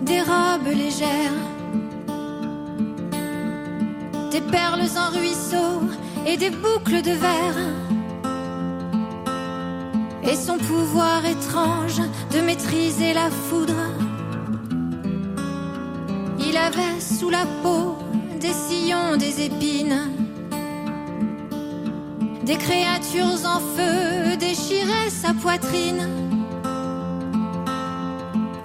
Des 0.02 0.20
robes 0.20 0.74
légères, 0.74 1.38
des 4.30 4.40
perles 4.40 4.88
en 4.96 5.16
ruisseau 5.16 5.82
et 6.26 6.36
des 6.36 6.50
boucles 6.50 7.02
de 7.02 7.12
verre. 7.12 7.60
Et 10.24 10.34
son 10.34 10.58
pouvoir 10.58 11.24
étrange 11.24 12.02
de 12.32 12.40
maîtriser 12.40 13.14
la 13.14 13.30
foudre. 13.30 13.82
Il 16.40 16.56
avait 16.56 17.00
sous 17.00 17.30
la 17.30 17.46
peau 17.62 17.96
des 18.40 18.52
sillons, 18.52 19.16
des 19.16 19.44
épines. 19.46 20.10
Des 22.44 22.56
créatures 22.56 23.44
en 23.44 23.60
feu 23.60 24.36
déchiraient 24.36 25.10
sa 25.10 25.32
poitrine 25.34 26.37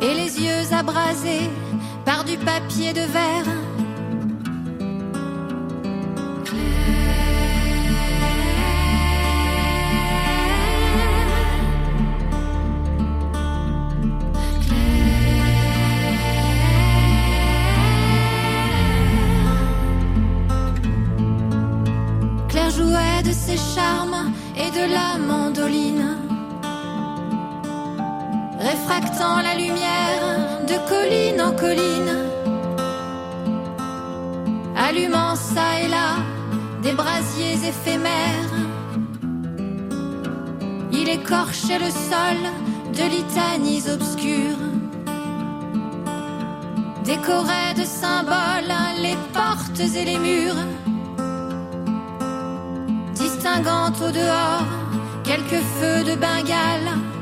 et 0.03 0.13
les 0.13 0.41
yeux 0.41 0.73
abrasés 0.73 1.49
par 2.03 2.23
du 2.25 2.37
papier 2.37 2.91
de 2.91 3.01
verre. 3.01 3.49
Claire 22.49 22.69
jouait 22.71 23.23
de 23.23 23.31
ses 23.31 23.57
charmes 23.57 24.33
et 24.57 24.69
de 24.69 24.91
la 24.91 25.17
mandoline 25.17 26.22
réfractant 28.83 29.41
la 29.41 29.55
lumière 29.55 30.65
de 30.67 30.75
colline 30.89 31.41
en 31.41 31.53
colline, 31.53 32.13
allumant 34.75 35.35
ça 35.35 35.79
et 35.83 35.87
là 35.87 36.17
des 36.81 36.91
brasiers 36.91 37.59
éphémères. 37.67 38.53
Il 40.91 41.07
écorchait 41.09 41.79
le 41.79 41.91
sol 42.09 42.39
de 42.97 43.03
litanies 43.09 43.83
obscures, 43.89 44.65
décorait 47.05 47.73
de 47.77 47.85
symboles 47.85 48.75
les 49.01 49.17
portes 49.33 49.79
et 49.79 50.05
les 50.05 50.19
murs, 50.19 50.63
distinguant 53.13 53.91
au 54.05 54.11
dehors 54.11 54.67
quelques 55.23 55.63
feux 55.77 56.03
de 56.03 56.15
Bengale. 56.15 57.12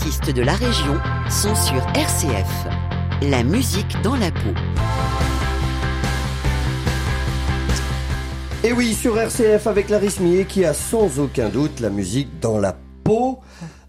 Artistes 0.00 0.34
de 0.34 0.40
la 0.40 0.54
région 0.54 0.98
sont 1.28 1.54
sur 1.54 1.86
RCF. 1.94 2.66
La 3.20 3.42
musique 3.42 4.00
dans 4.02 4.16
la 4.16 4.30
peau. 4.30 4.54
Et 8.64 8.72
oui, 8.72 8.94
sur 8.94 9.18
RCF 9.18 9.66
avec 9.66 9.88
Clarisse 9.88 10.20
Millet 10.20 10.46
qui 10.46 10.64
a 10.64 10.72
sans 10.72 11.18
aucun 11.18 11.50
doute 11.50 11.80
la 11.80 11.90
musique 11.90 12.40
dans 12.40 12.58
la 12.58 12.78
peau. 13.04 13.40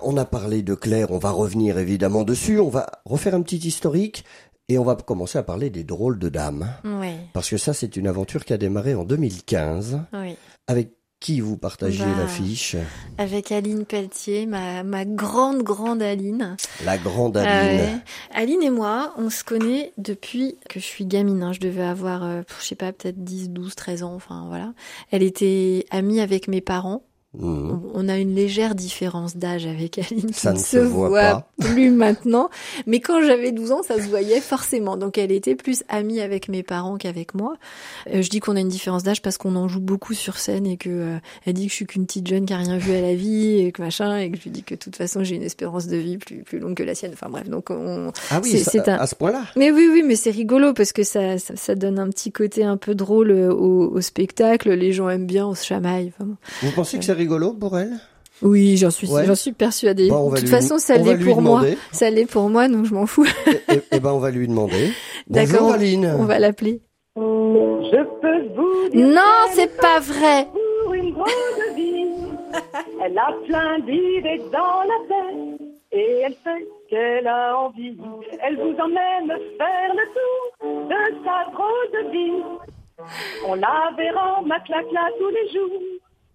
On 0.02 0.17
a 0.17 0.26
parlé 0.26 0.63
de 0.63 0.76
Claire, 0.76 1.12
on 1.12 1.17
va 1.17 1.32
revenir 1.32 1.78
évidemment 1.78 2.24
dessus, 2.26 2.60
on 2.60 2.67
va 2.67 2.88
refaire 3.06 3.34
un 3.34 3.41
petit 3.41 3.60
historique 3.65 4.26
et 4.67 4.78
on 4.78 4.84
va 4.84 4.95
commencer 4.95 5.38
à 5.38 5.43
parler 5.43 5.69
des 5.69 5.86
drôles 5.86 6.19
de 6.19 6.28
dames. 6.28 6.67
Oui, 6.84 7.13
Parce 7.32 7.50
que 7.50 7.56
ça, 7.58 7.74
c'est 7.74 7.95
une 7.95 8.08
aventure 8.08 8.43
qui 8.43 8.52
a 8.52 8.58
démarré 8.58 8.95
en 8.95 9.06
2015. 9.06 10.02
oui. 10.12 10.36
Avec 10.67 10.91
qui 11.21 11.39
vous 11.39 11.55
partagez 11.55 12.03
Bah, 12.03 12.15
l'affiche? 12.19 12.75
Avec 13.17 13.51
Aline 13.53 13.86
Pelletier, 13.86 14.45
ma, 14.47 14.84
ma 14.84 15.05
grande, 15.05 15.62
grande 15.63 16.01
Aline. 16.01 16.57
La 16.84 16.97
grande 16.97 17.38
Aline. 17.38 17.79
ouais. 17.79 17.93
Aline 18.34 18.63
et 18.63 18.69
moi, 18.71 19.13
on 19.17 19.29
se 19.29 19.43
connaît 19.45 19.93
depuis 19.97 20.57
que 20.67 20.79
je 20.81 20.86
suis 20.86 21.05
gamine. 21.05 21.43
hein. 21.43 21.53
Je 21.53 21.60
devais 21.60 21.84
avoir, 21.84 22.23
euh, 22.23 22.41
je 22.60 22.65
sais 22.65 22.75
pas, 22.75 22.91
peut-être 22.91 23.23
10, 23.23 23.51
12, 23.51 23.75
13 23.75 24.03
ans. 24.03 24.15
Enfin, 24.15 24.45
voilà. 24.47 24.73
Elle 25.12 25.23
était 25.23 25.86
amie 25.91 26.19
avec 26.19 26.47
mes 26.49 26.60
parents. 26.62 27.03
Mhm. 27.33 27.79
On 27.93 28.09
a 28.09 28.17
une 28.17 28.35
légère 28.35 28.75
différence 28.75 29.37
d'âge 29.37 29.65
avec 29.65 29.97
Aline 29.99 30.33
Ça 30.33 30.51
ne 30.51 30.57
ne 30.57 30.61
se 30.61 30.71
se 30.71 30.77
voit 30.79 31.47
plus 31.61 31.89
maintenant. 31.89 32.49
Mais 32.87 32.99
quand 32.99 33.21
j'avais 33.21 33.53
12 33.53 33.71
ans, 33.71 33.83
ça 33.83 33.95
se 34.01 34.07
voyait 34.09 34.41
forcément. 34.41 34.97
Donc 34.97 35.17
elle 35.17 35.31
était 35.31 35.55
plus 35.55 35.83
amie 35.87 36.19
avec 36.19 36.49
mes 36.49 36.61
parents 36.61 36.97
qu'avec 36.97 37.33
moi. 37.33 37.53
Euh, 38.13 38.21
je 38.21 38.29
dis 38.29 38.41
qu'on 38.41 38.57
a 38.57 38.59
une 38.59 38.67
différence 38.67 39.03
d'âge 39.03 39.21
parce 39.21 39.37
qu'on 39.37 39.55
en 39.55 39.69
joue 39.69 39.79
beaucoup 39.79 40.13
sur 40.13 40.37
scène 40.37 40.67
et 40.67 40.75
que 40.75 40.89
euh, 40.89 41.17
elle 41.45 41.53
dit 41.53 41.67
que 41.67 41.71
je 41.71 41.75
suis 41.77 41.85
qu'une 41.85 42.05
petite 42.05 42.27
jeune 42.27 42.45
qui 42.45 42.53
a 42.53 42.57
rien 42.57 42.77
vu 42.77 42.91
à 42.93 42.99
la 43.01 43.15
vie 43.15 43.59
et 43.61 43.71
que 43.71 43.81
machin 43.81 44.17
et 44.17 44.29
que 44.29 44.37
je 44.37 44.43
lui 44.43 44.51
dis 44.51 44.63
que 44.63 44.75
de 44.75 44.79
toute 44.79 44.97
façon 44.97 45.23
j'ai 45.23 45.35
une 45.37 45.43
espérance 45.43 45.87
de 45.87 45.95
vie 45.95 46.17
plus 46.17 46.43
plus 46.43 46.59
longue 46.59 46.75
que 46.75 46.83
la 46.83 46.95
sienne. 46.95 47.11
Enfin 47.13 47.29
bref, 47.29 47.47
donc 47.47 47.69
on. 47.69 48.11
Ah 48.29 48.41
oui, 48.43 48.57
C'est- 48.57 48.89
un- 48.89 48.95
à 48.97 49.07
ce 49.07 49.15
point-là. 49.15 49.43
Mais 49.55 49.71
oui, 49.71 49.87
oui, 49.89 50.03
mais 50.05 50.15
c'est 50.17 50.31
rigolo 50.31 50.73
parce 50.73 50.91
que 50.91 51.03
ça, 51.03 51.37
ça, 51.37 51.55
ça 51.55 51.75
donne 51.75 51.97
un 51.97 52.09
petit 52.09 52.33
côté 52.33 52.65
un 52.65 52.75
peu 52.77 52.93
drôle 52.93 53.31
euh, 53.31 53.53
au, 53.53 53.89
au 53.89 54.01
spectacle. 54.01 54.71
Les 54.73 54.91
gens 54.91 55.07
aiment 55.07 55.27
bien, 55.27 55.47
on 55.47 55.55
se 55.55 55.65
chamaille. 55.65 56.11
Enfin. 56.19 56.29
Vous 56.61 56.71
pensez 56.71 56.97
que 56.99 57.05
c'est 57.05 57.20
rigolo 57.21 57.53
pour 57.53 57.77
elle? 57.77 57.93
Oui, 58.41 58.75
j'en 58.77 58.89
suis, 58.89 59.07
Ouais. 59.07 59.25
j'en 59.25 59.36
suis 59.36 59.51
persuadée. 59.51 60.10
Bon, 60.10 60.29
va 60.29 60.36
de 60.38 60.41
toute 60.41 60.49
lui- 60.49 60.55
façon, 60.55 60.79
ça 60.79 60.97
l'est 60.97 61.15
pour 61.23 61.41
moi. 61.41 61.62
Ça 61.91 62.10
l'est 62.10 62.25
pour 62.25 62.49
moi, 62.49 62.67
donc 62.67 62.86
je 62.86 62.93
m'en 62.93 63.05
fous. 63.05 63.25
Eh 63.69 63.79
eh 63.91 63.99
ben, 63.99 64.12
on 64.12 64.17
va 64.19 64.31
lui 64.31 64.47
demander. 64.47 64.91
D'accord, 65.27 65.73
Aline. 65.73 66.15
On 66.19 66.25
va 66.25 66.39
l'appeler. 66.39 66.81
Je 67.15 68.01
peux 68.21 68.41
vous 68.55 68.89
dire 68.89 69.07
Non, 69.07 69.38
c'est 69.53 69.75
pas 69.77 69.99
vrai. 69.99 70.47
pour 70.84 70.93
une 70.95 71.12
drôle 71.13 71.27
de 71.62 71.75
vie. 71.75 72.07
Elle 73.03 73.17
a 73.17 73.31
plein 73.47 73.79
d'idées 73.79 74.41
dans 74.51 74.81
la 74.91 74.99
tête 75.07 75.62
et 75.93 76.21
elle 76.25 76.36
fait 76.43 76.67
qu'elle 76.89 77.27
a 77.27 77.57
envie. 77.57 77.95
Elle 78.45 78.55
vous 78.55 78.75
emmène 78.86 79.27
faire 79.57 79.91
le 79.99 80.05
tour 80.15 80.88
de 80.89 81.01
sa 81.25 81.51
drôle 81.51 81.89
de 81.95 82.12
vie. 82.12 82.43
On 83.47 83.55
la 83.55 83.91
verra 83.97 84.41
maclacla 84.45 85.05
tous 85.19 85.29
les 85.29 85.47
jours. 85.53 85.81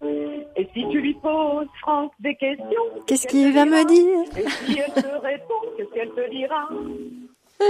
Et 0.03 0.67
si 0.73 0.87
tu 0.89 0.99
lui 1.01 1.13
poses, 1.15 1.67
Franck, 1.81 2.11
des 2.19 2.35
questions, 2.35 2.65
Qu'est-ce 3.07 3.27
qu'il 3.27 3.53
va 3.53 3.65
me 3.65 3.83
dire 3.85 4.37
et 4.37 4.47
si 4.49 4.79
elle 4.79 4.93
te 4.93 5.07
répond, 5.07 5.61
qu'est-ce 5.75 5.89
qu'elle 5.93 6.11
te 6.11 6.29
dira 6.29 6.67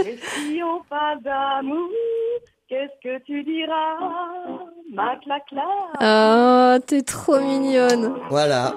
Et 0.05 0.17
si 0.17 0.61
on 0.63 0.81
parle 0.89 1.21
d'amour, 1.21 1.89
qu'est-ce 2.67 3.01
que 3.03 3.23
tu 3.23 3.43
diras 3.43 3.97
Maclacla 4.91 5.67
Oh, 6.01 6.83
t'es 6.85 7.01
trop 7.01 7.39
mignonne. 7.39 8.15
Voilà. 8.29 8.73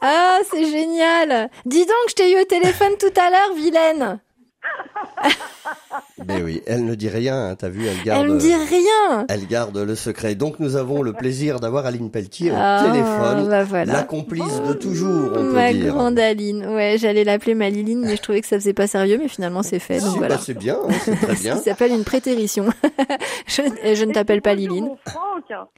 Ah, 0.00 0.38
c'est 0.44 0.64
génial. 0.64 1.50
Dis 1.66 1.84
donc, 1.86 2.08
je 2.08 2.14
t'ai 2.14 2.32
eu 2.32 2.40
au 2.40 2.44
téléphone 2.44 2.92
tout 2.98 3.20
à 3.20 3.30
l'heure, 3.30 3.54
vilaine. 3.56 4.20
Mais 6.26 6.42
oui, 6.42 6.62
elle 6.66 6.84
ne 6.84 6.94
dit 6.94 7.08
rien, 7.08 7.50
hein, 7.50 7.54
t'as 7.56 7.68
vu, 7.68 7.86
elle 7.86 8.02
garde. 8.02 8.24
Elle 8.24 8.32
me 8.32 8.38
dit 8.38 8.54
rien. 8.54 9.24
Elle 9.28 9.46
garde 9.46 9.76
le 9.78 9.94
secret. 9.94 10.34
Donc 10.34 10.58
nous 10.58 10.76
avons 10.76 11.02
le 11.02 11.12
plaisir 11.12 11.60
d'avoir 11.60 11.86
Aline 11.86 12.10
Pelletier 12.10 12.50
au 12.50 12.54
Ah, 12.56 12.82
téléphone. 12.84 13.48
bah 13.48 13.64
voilà. 13.64 13.92
La 13.92 14.02
complice 14.02 14.60
de 14.62 14.72
toujours, 14.72 15.32
on 15.36 15.42
Ma 15.44 15.68
peut 15.68 15.74
dire. 15.74 15.94
grande 15.94 16.18
Aline. 16.18 16.66
Ouais, 16.66 16.96
j'allais 16.98 17.24
l'appeler 17.24 17.54
ma 17.54 17.70
Liline, 17.70 18.00
mais 18.04 18.16
je 18.16 18.22
trouvais 18.22 18.40
que 18.40 18.46
ça 18.46 18.56
faisait 18.56 18.72
pas 18.74 18.86
sérieux, 18.86 19.18
mais 19.20 19.28
finalement 19.28 19.62
c'est 19.62 19.78
fait. 19.78 20.00
Donc 20.00 20.10
Si, 20.12 20.18
voilà. 20.18 20.34
bah, 20.36 20.40
c'est 20.44 20.58
bien, 20.58 20.76
hein, 20.76 20.92
c'est 21.02 21.14
très 21.16 21.34
bien. 21.40 21.56
Ça 21.56 21.62
s'appelle 21.62 21.92
une 21.92 22.04
prétérition. 22.04 22.66
je, 23.46 24.04
ne 24.04 24.12
t'appelle 24.12 24.42
pas 24.42 24.54
Bonjour, 24.54 24.68
Liline. 24.74 24.84
mon 24.86 24.98
Franck. 25.06 25.68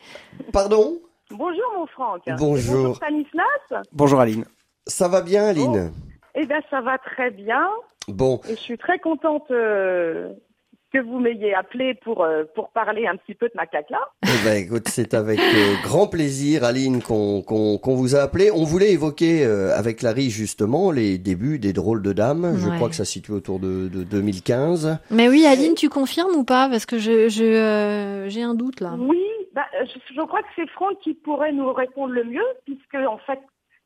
Pardon? 0.53 0.99
Bonjour 1.31 1.73
mon 1.79 1.87
Franck. 1.87 2.23
Bonjour. 2.39 2.75
Bonjour 2.77 2.97
Stanislas. 2.97 3.85
Bonjour 3.93 4.21
Aline. 4.21 4.45
Ça 4.87 5.07
va 5.09 5.21
bien, 5.21 5.45
Aline? 5.45 5.93
Eh 6.35 6.47
bien 6.47 6.61
ça 6.71 6.81
va 6.81 6.97
très 6.99 7.31
bien 7.31 7.67
Bon, 8.13 8.41
et 8.49 8.55
je 8.57 8.61
suis 8.61 8.79
très 8.79 8.99
contente 8.99 9.51
euh, 9.51 10.29
que 10.93 10.99
vous 10.99 11.21
m'ayez 11.21 11.55
appelé 11.55 11.95
pour, 11.95 12.25
euh, 12.25 12.43
pour 12.55 12.71
parler 12.71 13.07
un 13.07 13.17
petit 13.17 13.35
peu 13.35 13.47
de 13.47 13.53
Maclacla. 13.55 13.99
eh 14.25 14.45
ben, 14.45 14.57
écoute, 14.65 14.89
c'est 14.89 15.15
avec 15.15 15.39
euh, 15.39 15.75
grand 15.85 16.09
plaisir, 16.09 16.65
Aline, 16.65 17.01
qu'on 17.01 17.43
qu'on 17.43 17.79
qu'on 17.79 17.95
vous 17.95 18.17
a 18.17 18.21
appelé. 18.21 18.51
On 18.51 18.65
voulait 18.65 18.91
évoquer 18.93 19.45
euh, 19.45 19.73
avec 19.77 20.03
Larry 20.03 20.31
justement 20.31 20.91
les 20.91 21.17
débuts 21.19 21.59
des 21.61 21.73
drôles 21.73 22.03
de 22.03 22.13
dames. 22.13 22.57
Je 22.57 22.69
crois 22.77 22.89
que 22.89 22.97
ça 22.97 23.05
se 23.05 23.13
situe 23.13 23.33
autour 23.33 23.61
de, 23.61 23.87
de 23.89 24.03
2015. 24.03 24.99
Mais 25.11 25.29
oui, 25.29 25.47
Aline, 25.47 25.75
tu 25.75 25.89
confirmes 25.89 26.35
ou 26.35 26.45
pas? 26.45 26.69
Parce 26.69 26.87
que 26.87 26.99
je 26.99 27.29
je, 27.29 27.45
euh, 27.45 28.29
j'ai 28.29 28.43
un 28.43 28.55
doute 28.55 28.81
là. 28.81 28.97
Oui, 28.99 29.23
bah, 29.55 29.67
je, 29.85 29.99
je 30.15 30.21
crois 30.27 30.41
que 30.43 30.49
c'est 30.57 30.69
Franck 30.71 30.99
qui 31.05 31.15
pourrait 31.15 31.53
nous 31.53 31.73
répondre 31.73 32.13
le 32.13 32.25
mieux 32.25 32.43
puisque 32.65 32.97
en 32.97 33.19
fait 33.19 33.39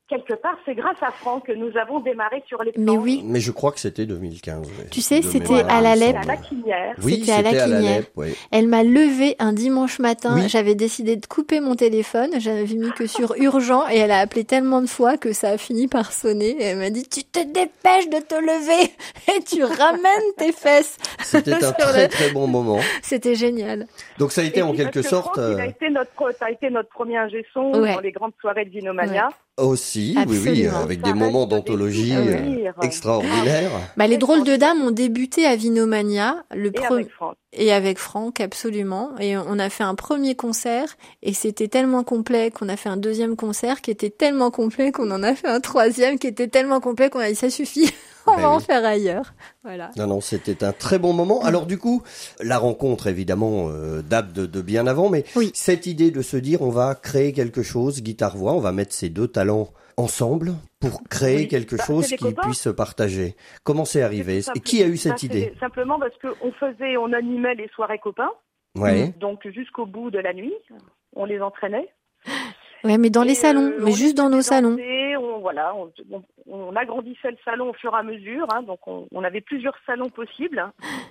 quelque 0.09 0.35
part 0.35 0.57
c'est 0.64 0.75
grâce 0.75 0.97
à 1.03 1.11
Franck 1.11 1.47
que 1.47 1.53
nous 1.53 1.77
avons 1.79 2.01
démarré 2.01 2.43
sur 2.47 2.62
les 2.62 2.73
Mais 2.77 2.85
planches. 2.85 2.99
oui, 3.03 3.23
Mais 3.25 3.40
je 3.40 3.51
crois 3.53 3.73
que 3.73 3.81
c'était 3.81 4.07
2015. 4.07 4.67
oui. 4.67 4.85
Tu 4.90 5.01
sais, 5.01 5.23
c'était 5.23 5.62
à 5.69 5.81
la 5.81 5.97
Lep. 5.97 6.17
à 6.17 6.25
la 6.25 6.37
Quinière. 6.37 6.95
Oui, 7.03 7.21
C'était 7.21 7.33
à 7.33 7.43
la 7.43 7.51
Quinière. 7.51 7.99
Lep, 8.01 8.11
oui. 8.17 8.35
elle 8.53 8.69
m'a 8.69 8.83
levé 8.83 9.35
un 9.38 9.53
dimanche 9.53 9.99
matin. 9.99 10.35
Oui. 10.37 10.49
J'avais 10.49 10.75
décidé 10.75 11.17
de 11.17 11.25
couper 11.27 11.61
mon 11.61 11.75
téléphone. 11.75 12.31
J'avais 12.38 12.64
mis 12.64 12.90
que 12.93 13.07
sur 13.07 13.35
urgent 13.38 13.88
et 13.88 13.97
elle 13.99 14.11
a 14.11 14.21
appelé 14.21 14.45
tellement 14.45 14.83
de 14.83 14.87
fois 14.87 15.17
que 15.17 15.33
ça 15.33 15.49
a 15.51 15.59
fini 15.59 15.88
par 15.88 16.12
sonner. 16.12 16.51
Et 16.61 16.64
elle 16.64 16.79
m'a 16.79 16.90
dit 16.90 17.05
Tu 17.09 17.25
te 17.25 17.40
dépêches 17.40 18.09
de 18.11 18.19
te 18.21 18.35
lever 18.35 18.93
et 19.37 19.43
tu 19.43 19.64
ramènes 19.64 20.33
tes 20.37 20.53
fesses. 20.53 20.97
C'était 21.23 21.55
un 21.64 21.73
très 21.79 22.09
très 22.09 22.31
bon 22.31 22.47
moment. 22.47 22.79
C'était 23.03 23.35
génial. 23.35 23.87
Donc 24.19 24.33
ça 24.33 24.43
a 24.43 24.45
été 24.45 24.61
Et 24.61 24.62
en 24.62 24.73
quelque 24.75 24.95
que 25.01 25.03
sorte 25.03 25.35
Franck, 25.35 25.49
il 25.51 25.55
euh, 25.55 25.62
a 25.62 25.67
été 25.67 25.90
notre, 25.90 26.11
ça 26.38 26.47
a 26.47 26.51
été 26.51 26.71
notre 26.71 26.88
premier 26.90 27.17
ingé 27.17 27.45
son 27.53 27.73
Ouais. 27.75 27.95
dans 27.95 28.01
les 28.01 28.12
grandes 28.12 28.33
soirées 28.40 28.64
de 28.67 28.71
Vinomania. 28.71 29.31
Aussi, 29.57 30.17
oui, 30.27 30.38
oui, 30.45 30.67
avec 30.67 31.01
des 31.03 31.14
moments 31.14 31.47
d'anthologie 31.47 32.12
euh, 32.14 32.73
extraordinaires. 32.83 33.71
Bah, 33.97 34.07
les 34.07 34.19
drôles 34.19 34.45
de 34.45 34.57
dames 34.57 34.81
ont 34.83 34.90
débuté 34.90 35.47
à 35.47 35.57
Vinomania 35.57 36.45
le 36.55 36.69
Et 36.69 36.71
pre- 36.71 36.93
avec 36.93 37.11
Franck. 37.11 37.37
Et 37.57 37.73
avec 37.73 37.99
Franck 37.99 38.40
absolument 38.40 39.11
et 39.21 39.37
on 39.37 39.59
a 39.59 39.71
fait 39.71 39.85
un 39.85 39.95
premier 39.95 40.35
concert 40.35 40.97
et 41.23 41.33
c'était 41.35 41.69
tellement 41.69 42.03
complet 42.05 42.51
qu'on 42.51 42.69
a 42.69 42.77
fait 42.77 42.88
un 42.88 42.97
deuxième 42.97 43.37
concert 43.37 43.81
qui 43.81 43.90
était 43.90 44.11
tellement 44.11 44.51
complet 44.51 44.93
qu'on 44.93 45.11
en 45.11 45.23
a 45.23 45.35
fait 45.35 45.49
un 45.49 45.61
troisième 45.61 46.19
qui 46.19 46.27
était 46.27 46.49
tellement 46.49 46.81
complet 46.81 47.11
qu'on 47.11 47.21
a 47.21 47.29
dit 47.29 47.35
ça 47.37 47.51
suffit 47.51 47.90
on 48.27 48.37
Ben 48.37 48.43
va 48.43 48.51
en 48.51 48.61
faire 48.61 48.85
ailleurs 48.85 49.35
voilà 49.62 49.90
Non, 49.97 50.07
non, 50.07 50.21
c'était 50.21 50.64
un 50.64 50.73
très 50.73 50.99
bon 50.99 51.12
moment. 51.12 51.43
Alors 51.43 51.67
du 51.67 51.77
coup, 51.79 52.03
la 52.40 52.57
rencontre, 52.59 53.07
évidemment, 53.07 53.69
euh, 53.69 54.01
date 54.03 54.33
de, 54.33 54.47
de 54.47 54.61
bien 54.62 54.87
avant, 54.87 55.11
mais 55.11 55.25
Oui. 55.37 55.51
cette 55.55 55.87
idée 55.87 56.11
de 56.11 56.23
se 56.23 56.37
dire, 56.38 56.62
on 56.62 56.71
va 56.71 56.95
créer 56.95 57.33
quelque 57.35 57.62
chose, 57.62 58.03
guitare-voix, 58.03 58.53
on 58.55 58.61
va 58.61 58.73
mettre 58.73 58.95
ces 58.95 59.09
deux 59.11 59.29
talents 59.29 59.69
ensemble 59.96 60.52
pour 60.80 61.02
créer 61.09 61.37
Oui. 61.38 61.48
quelque 61.48 61.76
Bah, 61.76 61.85
chose 61.87 62.04
c'est 62.04 62.11
des 62.12 62.16
qui 62.18 62.24
copains. 62.35 62.42
puisse 62.42 62.61
se 62.62 62.68
partager. 62.70 63.35
Comment 63.64 63.85
c'est 63.85 64.02
arrivé 64.02 64.40
Et 64.54 64.61
qui 64.61 64.83
a 64.83 64.87
eu 64.87 64.96
cette 64.96 65.12
Bah, 65.12 65.18
idée 65.24 65.52
Simplement 65.61 65.98
parce 65.98 66.14
qu'on 66.18 66.52
faisait, 66.52 66.96
on 66.96 67.12
animait 67.12 67.54
les 67.54 67.68
soirées 67.68 67.98
copains, 67.98 68.30
Ouais. 68.76 69.09
donc 69.20 69.46
jusqu'au 69.48 69.87
bout 69.87 70.11
de 70.11 70.18
la 70.18 70.33
nuit, 70.33 70.54
on 71.14 71.24
les 71.24 71.40
entraînait. 71.40 71.88
ouais 72.85 72.98
mais 72.98 73.09
dans 73.11 73.22
les 73.22 73.35
salons 73.35 73.62
euh, 73.70 73.78
mais 73.80 73.92
juste 73.92 74.16
dans 74.16 74.28
nos 74.30 74.42
salons 74.42 74.76
On, 75.20 75.38
voilà, 75.38 75.74
on, 75.76 75.90
on- 76.11 76.22
on 76.46 76.76
agrandissait 76.76 77.30
le 77.30 77.37
salon 77.44 77.70
au 77.70 77.72
fur 77.74 77.92
et 77.94 77.98
à 77.98 78.02
mesure, 78.02 78.46
hein, 78.52 78.62
donc 78.62 78.80
on, 78.87 79.07
on 79.12 79.22
avait 79.24 79.40
plusieurs 79.40 79.76
salons 79.87 80.11
possibles. 80.11 80.62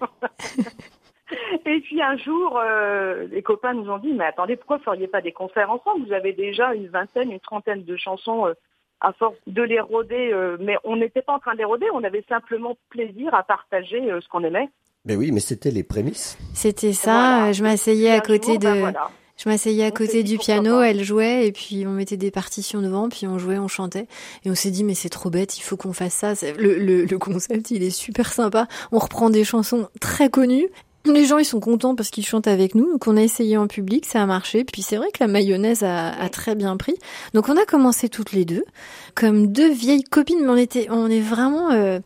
et 1.66 1.80
puis 1.82 2.02
un 2.02 2.18
jour, 2.18 2.60
euh, 2.60 3.28
les 3.32 3.42
copains 3.42 3.74
nous 3.74 3.90
ont 3.90 3.98
dit, 3.98 4.14
mais 4.14 4.26
attendez, 4.26 4.56
pourquoi 4.56 4.78
ne 4.78 4.84
feriez 4.84 5.08
pas 5.08 5.22
des 5.22 5.32
concerts 5.32 5.72
ensemble? 5.72 6.06
Vous 6.08 6.14
avez 6.14 6.34
déjà 6.34 6.74
une 6.76 6.88
vingtaine, 6.88 7.32
une 7.32 7.40
trentaine 7.40 7.84
de 7.84 7.98
chansons. 7.98 8.48
euh, 8.48 8.54
à 9.04 9.14
force 9.14 9.36
de 9.46 9.62
les 9.62 9.80
rôder, 9.80 10.32
euh, 10.34 10.58
mais 10.60 10.76
on 10.84 10.96
n'était 10.96 11.22
pas 11.22 11.34
en 11.36 11.40
train 11.40 11.54
de 11.54 11.60
les 11.60 11.66
rôder, 11.66 11.86
on 11.94 12.04
avait 12.04 12.24
simplement 12.28 12.76
plaisir 12.90 13.34
à 13.36 13.44
partager 13.44 14.12
euh, 14.12 14.20
ce 14.22 14.28
qu'on 14.30 14.44
aimait. 14.44 14.70
Mais 15.06 15.16
oui, 15.16 15.32
mais 15.32 15.40
c'était 15.42 15.70
les 15.72 15.84
prémices. 15.84 16.38
c'était 16.54 16.94
ça 16.94 17.36
Voilà. 17.40 17.52
je 17.52 17.62
m'asseyais 17.64 18.10
à 18.12 18.22
côté 18.22 18.52
jour, 18.54 18.60
de 18.60 18.64
ben 18.64 18.80
voilà. 18.80 19.10
je 19.36 19.50
m'asseyais 19.50 19.84
à 19.84 19.88
On 19.90 19.92
côté 19.92 20.24
du 20.24 20.38
piano 20.38 20.82
elle 20.82 21.04
jouait 21.04 21.46
et 21.48 21.52
puis 21.52 21.84
on 21.86 21.92
mettait 21.92 22.16
des 22.16 22.32
partitions 22.32 22.82
devant 22.82 23.10
puis 23.10 23.28
on 23.28 23.38
jouait 23.38 23.58
on 23.58 23.68
chantait 23.68 24.08
et 24.46 24.50
on 24.50 24.56
s'est 24.56 24.72
dit 24.72 24.86
mais 24.86 24.94
c'est 24.94 25.10
trop 25.10 25.30
bête 25.30 25.58
il 25.58 25.62
faut 25.62 25.76
qu'on 25.76 25.92
fasse 25.92 26.14
ça 26.14 26.36
C'est- 26.36 26.54
le, 26.58 26.78
le, 26.80 27.04
le 27.04 27.18
concept 27.18 27.70
il 27.72 27.84
est 27.84 27.90
super 27.90 28.32
sympa 28.32 28.68
on 28.94 29.00
reprend 29.00 29.30
des 29.30 29.44
chansons 29.44 29.90
très 30.00 30.30
connues 30.30 30.70
les 31.06 31.26
gens 31.26 31.38
ils 31.38 31.46
sont 31.46 31.60
contents 31.60 31.96
parce 31.96 32.10
qu'ils 32.10 32.26
chantent 32.26 32.48
avec 32.48 32.76
nous 32.76 32.92
donc 32.92 33.08
on 33.08 33.18
a 33.18 33.22
essayé 33.22 33.58
en 33.58 33.68
public 33.68 34.06
ça 34.06 34.22
a 34.22 34.26
marché 34.26 34.64
puis 34.64 34.82
c'est 34.82 34.96
vrai 34.98 35.08
que 35.12 35.18
la 35.20 35.28
mayonnaise 35.28 35.84
a, 35.84 36.10
a 36.10 36.30
très 36.30 36.56
bien 36.56 36.78
pris 36.78 36.96
donc 37.34 37.50
on 37.50 37.58
a 37.58 37.66
commencé 37.66 38.08
toutes 38.10 38.32
les 38.32 38.46
deux 38.46 38.64
comme 39.16 39.48
deux 39.52 39.72
vieilles 39.72 40.04
copines 40.04 40.40
mais 40.42 40.50
on 40.50 40.56
était 40.58 40.88
on 40.90 41.10
est 41.10 41.20
vraiment 41.20 41.72
euh, 41.72 42.00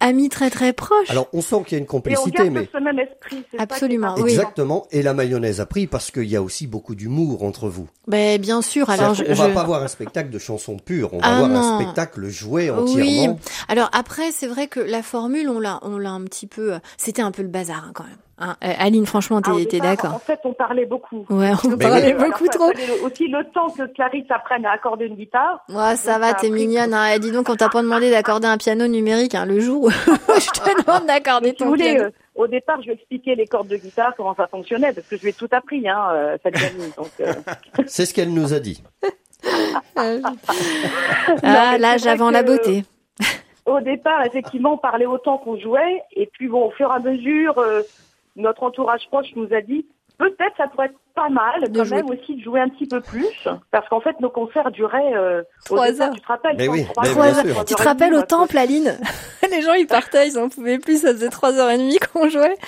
amis 0.00 0.28
très 0.28 0.50
très 0.50 0.74
proches 0.74 1.08
Alors 1.08 1.28
on 1.32 1.40
sent 1.40 1.62
qu'il 1.64 1.72
y 1.72 1.74
a 1.76 1.78
une 1.78 1.84
Et 1.84 1.88
on 1.88 1.92
complicité, 1.92 2.50
mais 2.50 2.68
ce 2.70 2.78
même 2.78 2.98
esprit. 2.98 3.42
Absolument, 3.56 4.14
oui. 4.18 4.32
exactement. 4.32 4.86
Et 4.90 5.00
la 5.00 5.14
mayonnaise 5.14 5.60
a 5.62 5.66
pris 5.66 5.86
parce 5.86 6.10
qu'il 6.10 6.24
y 6.26 6.36
a 6.36 6.42
aussi 6.42 6.66
beaucoup 6.66 6.94
d'humour 6.94 7.42
entre 7.42 7.68
vous. 7.70 7.88
ben 8.06 8.38
bien 8.38 8.60
sûr 8.60 8.90
alors 8.90 9.14
je, 9.14 9.24
qu'on 9.24 9.32
va 9.32 9.48
je- 9.48 9.54
pas 9.54 9.64
voir 9.64 9.82
un 9.82 9.88
spectacle 9.88 10.28
de 10.28 10.38
chansons 10.38 10.76
pures, 10.76 11.14
on 11.14 11.18
va 11.20 11.26
Ah 11.26 11.38
voir 11.38 11.48
non. 11.48 11.58
un 11.60 11.80
spectacle 11.80 12.26
joué 12.28 12.70
Oui. 12.70 12.78
entièrement. 12.78 13.38
Alors 13.68 13.88
après, 13.94 14.30
c'est 14.30 14.48
vrai 14.48 14.66
que 14.66 14.80
la 14.80 15.02
formule, 15.02 15.48
on 15.48 15.58
l'a, 15.60 15.78
on 15.82 15.96
l'a 15.96 16.10
un 16.10 16.24
petit 16.24 16.46
peu. 16.48 16.74
C'était 16.98 17.22
un 17.22 17.30
peu 17.30 17.40
le 17.42 17.48
bazar 17.48 17.84
hein, 17.88 17.92
quand 17.94 18.04
même. 18.04 18.12
Hein, 18.36 18.56
euh, 18.64 18.72
Aline, 18.80 19.06
franchement, 19.06 19.40
t'es, 19.40 19.50
Ah, 19.52 19.58
t'es 19.58 19.64
départ, 19.78 19.86
En 19.86 19.94
d'accord 19.94 20.22
fait, 20.22 20.40
on 20.44 20.52
parlait 20.54 20.86
beaucoup. 20.86 21.24
Ouais, 21.30 21.52
on 21.64 21.68
Mais 21.68 21.76
parlait 21.76 22.06
oui. 22.06 22.12
Alors, 22.12 22.26
beaucoup 22.30 22.46
ça 22.46 22.52
trop. 22.52 22.70
aussi 23.04 23.28
le 23.28 23.44
temps 23.52 23.68
que 23.70 23.84
Clarisse 23.94 24.28
apprenne 24.28 24.66
à 24.66 24.72
accorder 24.72 25.06
une 25.06 25.14
guitare. 25.14 25.64
Ouais, 25.68 25.94
ça 25.94 26.18
va, 26.18 26.34
t'es 26.34 26.50
mignonne. 26.50 26.92
Hein. 26.94 27.12
Eh, 27.14 27.18
dis 27.20 27.30
donc, 27.30 27.48
on 27.48 27.54
t'a 27.54 27.68
pas 27.68 27.80
demandé 27.82 28.10
d'accorder 28.10 28.48
un 28.48 28.56
piano 28.56 28.88
numérique 28.88 29.36
hein, 29.36 29.46
le 29.46 29.60
jour 29.60 29.84
où 29.84 29.90
je 29.90 30.50
te 30.50 30.82
demande 30.84 31.06
d'accorder 31.06 31.50
Si 31.50 31.54
vous 31.58 31.64
ton 31.64 31.68
voulez, 31.68 31.94
piano. 31.94 32.04
euh, 32.06 32.10
au 32.34 32.46
départ, 32.48 32.82
je 32.82 32.88
vais 32.88 32.94
expliquer 32.94 33.36
les 33.36 33.46
cordes 33.46 33.68
de 33.68 33.76
guitare, 33.76 34.12
comment 34.16 34.34
ça 34.34 34.48
fonctionnait, 34.48 34.92
parce 34.92 35.06
que 35.06 35.16
je 35.16 35.22
lui 35.22 35.28
ai 35.28 35.32
tout 35.32 35.48
appris, 35.52 35.88
hein, 35.88 36.08
euh, 36.12 36.36
cette. 36.42 36.54
Donc, 36.96 37.10
euh, 37.20 37.32
C'est 37.86 38.04
ce 38.06 38.14
qu'elle 38.14 38.34
nous 38.34 38.52
a 38.52 38.58
dit. 38.58 38.82
ah, 41.42 41.78
l'âge 41.78 42.06
avant 42.06 42.30
la 42.30 42.42
beauté. 42.42 42.84
Au 43.66 43.80
départ, 43.80 44.24
effectivement, 44.26 44.74
on 44.74 44.78
parlait 44.78 45.06
autant 45.06 45.38
qu'on 45.38 45.58
jouait, 45.58 46.02
et 46.14 46.26
puis 46.32 46.48
bon, 46.48 46.66
au 46.66 46.70
fur 46.72 46.90
et 46.90 46.96
à 46.96 46.98
mesure, 46.98 47.58
euh, 47.58 47.80
notre 48.36 48.62
entourage 48.62 49.06
proche 49.08 49.34
nous 49.36 49.52
a 49.52 49.60
dit 49.60 49.86
peut-être 50.18 50.56
ça 50.56 50.68
pourrait 50.68 50.86
être 50.86 50.98
pas 51.14 51.28
mal 51.28 51.70
De 51.70 51.78
quand 51.78 51.84
jouer 51.84 51.96
même 52.02 52.10
aussi 52.10 52.36
de 52.36 52.42
jouer 52.42 52.60
un 52.60 52.68
petit 52.68 52.86
peu 52.86 53.00
plus, 53.00 53.26
parce 53.70 53.88
qu'en 53.88 54.00
fait 54.00 54.18
nos 54.20 54.30
concerts 54.30 54.70
duraient 54.72 55.14
euh, 55.14 55.42
Trois 55.64 56.00
heures. 56.02 56.10
tu 56.12 56.20
te 56.20 56.26
rappelles 56.26 56.56
Mais 56.58 56.68
oui, 56.68 56.84
trois 56.92 57.06
heures, 57.06 57.12
trois 57.12 57.26
heures 57.38 57.64
Tu 57.64 57.74
te 57.74 57.82
et 57.82 57.84
rappelles 57.84 58.10
demie, 58.10 58.22
au 58.22 58.26
temple, 58.26 58.58
Aline 58.58 58.98
Les 59.50 59.62
gens, 59.62 59.74
ils 59.74 59.86
partaient, 59.86 60.26
ils 60.28 60.38
en 60.38 60.48
pouvaient 60.48 60.78
plus, 60.78 61.02
ça 61.02 61.12
faisait 61.12 61.28
3h30 61.28 61.98
qu'on 62.12 62.28
jouait. 62.28 62.56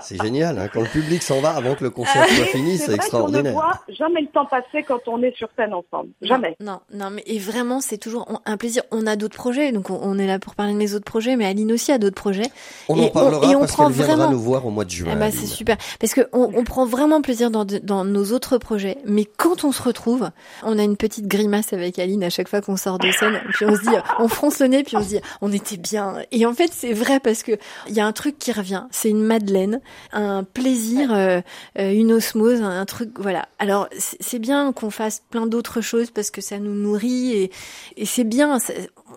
C'est 0.00 0.20
génial, 0.20 0.58
hein, 0.58 0.68
quand 0.72 0.80
le 0.80 0.88
public 0.88 1.22
s'en 1.22 1.40
va 1.40 1.50
avant 1.50 1.76
que 1.76 1.84
le 1.84 1.90
concert 1.90 2.26
soit 2.28 2.44
fini, 2.46 2.76
c'est 2.78 2.86
vrai 2.86 2.96
qu'on 2.96 2.96
ne 2.96 2.96
extraordinaire. 3.04 3.52
voit 3.52 3.72
jamais 3.88 4.22
le 4.22 4.26
temps 4.26 4.44
passer 4.44 4.82
quand 4.82 4.98
on 5.06 5.22
est 5.22 5.34
sur 5.36 5.48
scène 5.56 5.72
ensemble. 5.72 6.10
Jamais. 6.20 6.56
Non, 6.58 6.80
non, 6.92 7.10
mais 7.10 7.22
et 7.26 7.38
vraiment, 7.38 7.80
c'est 7.80 7.96
toujours 7.96 8.26
on- 8.28 8.40
un 8.44 8.56
plaisir. 8.56 8.82
On 8.90 9.06
a 9.06 9.14
d'autres 9.14 9.36
projets, 9.36 9.70
donc 9.70 9.90
on, 9.90 10.00
on 10.02 10.18
est 10.18 10.26
là 10.26 10.40
pour 10.40 10.56
parler 10.56 10.72
de 10.72 10.78
mes 10.78 10.94
autres 10.94 11.04
projets, 11.04 11.36
mais 11.36 11.46
Aline 11.46 11.70
aussi 11.70 11.92
a 11.92 11.98
d'autres 11.98 12.16
projets. 12.20 12.50
On 12.88 12.96
Et 12.96 13.02
en 13.02 13.04
on- 13.04 13.08
parlera 13.10 13.46
et 13.52 13.54
on 13.54 13.60
parce 13.60 13.76
qu'elle 13.76 13.92
viendra 13.92 14.16
vraiment- 14.16 14.30
nous 14.32 14.40
voir 14.40 14.66
au 14.66 14.70
mois 14.70 14.84
de 14.84 14.90
juin. 14.90 15.14
Ben, 15.14 15.22
Aline. 15.22 15.38
c'est 15.38 15.46
super 15.46 15.76
parce 16.00 16.12
que 16.12 16.22
on, 16.32 16.50
on 16.56 16.64
prend 16.64 16.86
vraiment 16.86 17.13
plaisir 17.20 17.50
dans, 17.50 17.64
de- 17.64 17.78
dans 17.78 18.04
nos 18.04 18.32
autres 18.32 18.58
projets, 18.58 18.98
mais 19.04 19.24
quand 19.24 19.64
on 19.64 19.72
se 19.72 19.82
retrouve, 19.82 20.30
on 20.62 20.78
a 20.78 20.82
une 20.82 20.96
petite 20.96 21.26
grimace 21.26 21.72
avec 21.72 21.98
Aline 21.98 22.24
à 22.24 22.30
chaque 22.30 22.48
fois 22.48 22.60
qu'on 22.60 22.76
sort 22.76 22.98
de 22.98 23.10
scène, 23.10 23.40
puis 23.54 23.66
on 23.66 23.74
se 23.74 23.82
dit, 23.82 23.96
on 24.18 24.28
fronce 24.28 24.60
le 24.60 24.66
nez, 24.66 24.82
puis 24.82 24.96
on 24.96 25.02
se 25.02 25.08
dit, 25.08 25.20
on 25.40 25.52
était 25.52 25.76
bien. 25.76 26.16
Et 26.32 26.46
en 26.46 26.52
fait, 26.54 26.70
c'est 26.72 26.92
vrai 26.92 27.20
parce 27.20 27.42
que 27.42 27.52
il 27.88 27.94
y 27.94 28.00
a 28.00 28.06
un 28.06 28.12
truc 28.12 28.38
qui 28.38 28.52
revient, 28.52 28.84
c'est 28.90 29.10
une 29.10 29.22
madeleine, 29.22 29.80
un 30.12 30.44
plaisir, 30.44 31.12
euh, 31.12 31.40
euh, 31.78 31.92
une 31.92 32.12
osmose, 32.12 32.62
un, 32.62 32.84
truc, 32.84 33.10
voilà. 33.18 33.46
Alors 33.58 33.88
c'est 33.98 34.38
bien 34.38 34.72
qu'on 34.72 34.90
fasse 34.90 35.20
plein 35.30 35.46
d'autres 35.46 35.80
choses 35.80 36.10
parce 36.10 36.30
que 36.30 36.40
ça 36.40 36.58
nous 36.58 36.74
nourrit 36.74 37.32
et, 37.32 37.50
et 37.96 38.04
c'est 38.06 38.24
bien. 38.24 38.58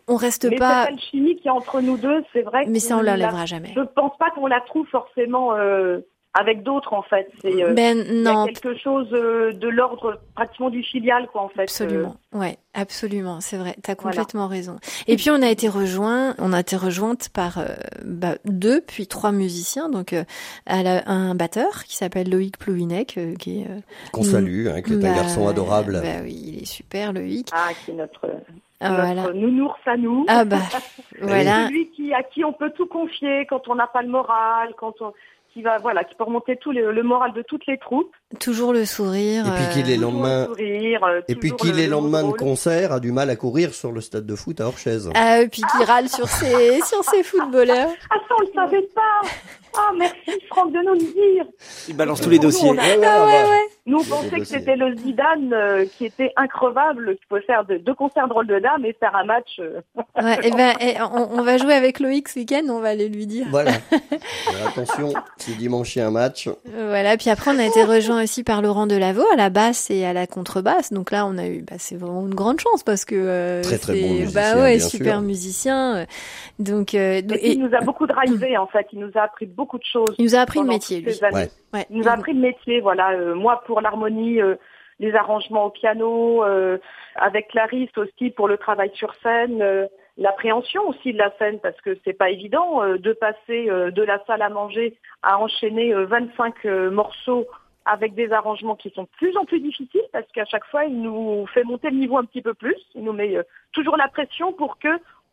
On 0.08 0.16
reste 0.16 0.46
Mais 0.46 0.58
pas, 0.58 0.86
cette 0.86 0.94
alchimie 0.94 1.36
qui 1.38 1.48
est 1.48 1.52
entre 1.52 1.82
nous 1.82 1.98
deux, 1.98 2.24
c'est 2.34 2.42
vrai 2.42 2.66
mais 2.68 2.80
ça 2.80 2.98
on 2.98 3.02
l'enlèvera 3.02 3.46
jamais. 3.46 3.74
Je 3.76 3.82
pense 3.96 4.18
pas 4.18 4.30
qu'on 4.32 4.48
la 4.48 4.62
trouve 4.62 4.86
forcément 4.88 5.56
euh, 5.56 6.00
avec 6.40 6.64
d'autres 6.64 6.94
en 6.94 7.02
fait. 7.02 7.30
C'est 7.42 7.64
euh, 7.64 7.74
Ben 7.74 7.98
il 8.08 8.24
y 8.24 8.28
a 8.28 8.34
non, 8.34 8.46
quelque 8.46 8.76
chose 8.78 9.08
euh, 9.14 9.52
de 9.54 9.68
l'ordre 9.68 10.20
pratiquement 10.36 10.70
du 10.70 10.84
filial 10.84 11.28
quoi 11.32 11.42
en 11.42 11.50
fait. 11.50 11.64
Absolument, 11.64 12.16
ouais, 12.34 12.58
absolument, 12.74 13.42
c'est 13.42 13.58
vrai, 13.58 13.76
t'as 13.82 13.96
Voilà. 13.96 14.18
complètement 14.18 14.48
raison. 14.48 14.78
Et 15.08 15.16
puis 15.16 15.30
on 15.32 15.42
a 15.42 15.50
été 15.50 15.68
rejoint, 15.70 16.36
on 16.40 16.54
a 16.54 16.60
été 16.60 16.76
rejointe 16.76 17.30
par 17.30 17.58
euh, 17.58 17.66
bah, 18.06 18.36
deux 18.46 18.82
puis 18.82 19.08
trois 19.08 19.32
musiciens, 19.32 19.90
donc 19.90 20.14
euh, 20.14 20.24
à 20.66 20.84
la- 20.84 21.08
un 21.10 21.34
batteur 21.36 21.84
qui 21.86 21.96
s'appelle 21.96 22.30
Loïc 22.30 22.58
Plouvinec, 22.58 23.18
euh, 23.18 23.36
qui 23.36 23.62
est 23.62 23.66
euh, 23.66 23.80
Qu'on 24.12 24.24
salue, 24.24 24.68
hein, 24.68 24.82
qui 24.82 24.94
est 24.94 24.96
un 24.98 25.00
bah, 25.00 25.16
garçon 25.16 25.48
adorable. 25.48 26.00
Bah 26.02 26.22
oui, 26.24 26.34
il 26.46 26.62
est 26.62 26.66
super 26.66 27.14
Loïc. 27.14 27.50
Ah, 27.52 27.70
qui 27.84 27.92
est 27.92 27.94
notre, 27.96 28.28
Ah, 28.80 28.90
notre 28.90 29.02
voilà. 29.06 29.34
nounours 29.34 29.80
à 29.86 29.98
nous. 29.98 30.26
Ah 30.28 30.46
bah 30.46 30.58
voilà. 31.22 31.66
Celui 31.68 31.90
qui, 31.92 32.14
à 32.14 32.22
qui 32.24 32.44
on 32.46 32.54
peut 32.54 32.72
tout 32.72 32.86
confier 32.88 33.46
quand 33.50 33.68
on 33.68 33.76
n'a 33.76 33.88
pas 33.88 34.02
le 34.04 34.10
moral, 34.10 34.74
quand 34.78 34.94
on, 35.02 35.14
qui 35.58 35.64
va, 35.64 35.80
voilà, 35.80 36.04
qui 36.04 36.14
peut 36.14 36.24
remonter 36.24 36.56
tout 36.56 36.72
le, 36.72 36.92
le 36.92 37.02
moral 37.04 37.34
de 37.34 37.42
toutes 37.42 37.66
les 37.66 37.80
troupes. 37.80 38.14
Toujours 38.40 38.74
le 38.74 38.86
sourire. 38.86 39.48
Et 39.48 39.50
puis 39.56 39.74
qu'il 39.74 39.90
euh, 39.90 39.94
est 39.94 39.96
toujours 39.96 40.12
lendemain- 40.12 40.42
le 40.42 40.46
sourire, 40.46 41.04
euh, 41.04 41.22
Et 41.28 41.36
puis 41.36 41.50
toujours 41.50 41.58
qui 41.66 41.72
le- 41.72 41.78
les 41.78 41.86
le 41.86 41.92
lendemains 41.94 42.24
de 42.24 42.32
concert 42.34 42.92
a 42.92 43.00
du 43.00 43.12
mal 43.12 43.32
à 43.32 43.36
courir 43.36 43.74
sur 43.74 43.92
le 43.92 44.00
stade 44.02 44.28
de 44.28 44.36
foot 44.36 44.62
à 44.62 44.68
Orchaise. 44.68 45.10
Ah, 45.16 45.42
et 45.42 45.48
puis 45.48 45.64
qui 45.64 45.84
râle 45.84 46.10
sur 46.10 46.28
ses 46.28 46.80
sur 46.86 47.04
ses 47.04 47.24
footballeurs. 47.24 47.90
Ah 48.12 48.16
ça, 48.28 48.36
on 48.38 48.42
le 48.42 48.50
savait 48.54 48.88
pas. 48.94 49.22
Ah, 49.76 49.92
merci 49.98 50.40
Franck 50.50 50.72
de 50.74 50.78
nous 50.86 50.94
le 50.94 51.00
dire. 51.00 51.46
Il 51.88 51.96
balance 51.98 52.22
tous 52.22 52.30
les 52.30 52.40
dossiers. 52.40 52.70
on 52.70 52.78
a- 52.78 52.84
Ouais, 52.84 52.98
ouais, 53.50 53.68
Nous, 53.88 53.98
on 54.00 54.04
pensait 54.04 54.40
que 54.40 54.44
c'était 54.46 54.76
le 54.76 54.96
Zidane 54.98 55.54
euh, 55.54 55.86
qui 55.98 56.06
était 56.06 56.32
increvable, 56.36 57.16
qui 57.16 57.26
pouvait 57.28 57.42
faire 57.42 57.66
de- 57.66 57.78
deux 57.78 57.94
concerts 57.96 58.28
drôles 58.28 58.46
de 58.46 58.60
dames 58.60 58.86
et 58.86 58.94
faire 58.94 59.16
un 59.16 59.24
match. 59.24 59.60
euh, 59.60 59.80
Ouais, 60.22 60.38
et 60.44 60.52
ben 60.58 60.74
et 60.82 60.96
on, 61.02 61.40
on 61.40 61.42
va 61.42 61.58
jouer 61.58 61.74
avec 61.74 62.00
Loïc 62.00 62.28
ce 62.28 62.40
week-end, 62.40 62.64
on 62.70 62.80
va 62.80 62.90
aller 62.90 63.08
lui 63.10 63.26
dire. 63.26 63.48
Voilà. 63.50 63.72
Alors, 64.50 64.68
attention, 64.68 65.14
si 65.38 65.56
dimanche 65.56 65.96
il 65.96 66.00
y 66.00 66.02
a 66.02 66.08
un 66.08 66.12
match, 66.12 66.50
Voilà, 66.66 67.16
puis 67.18 67.30
après 67.30 67.52
on 67.56 67.60
a 67.60 67.66
été 67.66 67.84
rejoint 67.84 68.22
aussi 68.24 68.44
par 68.44 68.62
Laurent 68.62 68.88
Delaveau 68.88 69.24
à 69.34 69.36
la 69.38 69.50
basse 69.50 69.90
et 69.90 70.06
à 70.06 70.12
la 70.14 70.28
contrebasse. 70.28 70.92
Donc 70.92 71.12
là 71.12 71.26
on 71.26 71.38
a 71.38 71.48
eu, 71.48 71.62
bah, 71.62 71.76
c'est 71.78 71.96
vraiment 71.96 72.28
une 72.28 72.36
grande 72.36 72.60
chance 72.60 72.84
parce 72.84 73.06
que 73.06 73.16
euh, 73.16 73.62
Très, 73.64 73.78
très 73.78 73.94
c'est- 73.94 74.02
bon 74.02 74.14
musicien, 74.16 74.42
bah 74.56 74.62
ouais, 74.62 74.78
bien 74.78 74.88
super 74.88 75.14
sûr. 75.14 75.22
musicien. 75.22 75.96
euh, 75.98 76.06
Donc 76.60 76.94
euh, 76.94 77.20
Et 77.20 77.24
puis, 77.24 77.38
et 77.40 77.52
il 77.54 77.60
nous 77.64 77.74
a 77.74 77.82
beaucoup 77.82 78.06
drivé, 78.08 78.58
en 78.58 78.68
fait. 78.68 78.86
Il 78.92 79.00
nous 79.00 79.12
a 79.16 79.22
appris 79.22 79.46
beaucoup 79.46 79.78
de 79.78 79.86
choses. 79.86 80.14
il 80.18 80.26
nous 80.26 80.36
a 80.36 80.40
appris 80.40 80.60
le 80.60 80.66
métier 80.66 81.00
lui. 81.02 81.14
Ouais. 81.32 81.50
Ouais. 81.74 81.86
Il 81.90 81.98
nous 81.98 82.08
a 82.08 82.12
appris 82.12 82.34
le 82.34 82.40
métier, 82.40 82.80
voilà. 82.82 83.12
Euh, 83.12 83.36
moi, 83.36 83.62
pour 83.66 83.82
l'harmonie, 83.82 84.42
euh, 84.42 84.56
les 85.00 85.14
arrangements 85.16 85.66
au 85.66 85.70
piano, 85.70 86.44
euh, 86.44 86.78
avec 87.16 87.50
Clarisse 87.50 87.96
aussi 87.98 88.30
pour 88.32 88.48
le 88.48 88.58
travail 88.58 88.92
sur 88.96 89.14
scène, 89.16 89.62
euh, 89.62 89.86
l'appréhension 90.18 90.88
aussi 90.88 91.14
de 91.14 91.18
la 91.18 91.32
scène, 91.38 91.60
parce 91.60 91.80
que 91.82 91.98
c'est 92.04 92.14
pas 92.14 92.30
évident 92.30 92.82
euh, 92.84 92.98
de 92.98 93.14
passer 93.14 93.70
euh, 93.70 93.92
de 93.92 94.02
la 94.02 94.24
salle 94.26 94.42
à 94.42 94.50
manger 94.50 94.98
à 95.24 95.38
enchaîner 95.40 95.94
euh, 95.94 96.06
25 96.06 96.66
euh, 96.66 96.90
morceaux 96.90 97.46
avec 97.86 98.16
des 98.16 98.32
arrangements 98.34 98.76
qui 98.76 98.90
sont 98.90 99.04
de 99.04 99.10
plus 99.18 99.38
en 99.38 99.46
plus 99.46 99.60
difficiles, 99.62 100.02
parce 100.12 100.26
qu'à 100.34 100.46
chaque 100.46 100.66
fois, 100.66 100.86
il 100.86 101.02
nous 101.02 101.46
fait 101.48 101.64
monter 101.64 101.90
le 101.90 101.98
niveau 101.98 102.18
un 102.18 102.26
petit 102.26 102.42
peu 102.42 102.54
plus. 102.54 102.76
Il 102.96 103.04
nous 103.04 103.14
met 103.14 103.36
euh, 103.38 103.44
toujours 103.74 103.98
la 103.98 104.08
pression 104.08 104.52
pour 104.54 104.78
que 104.80 104.90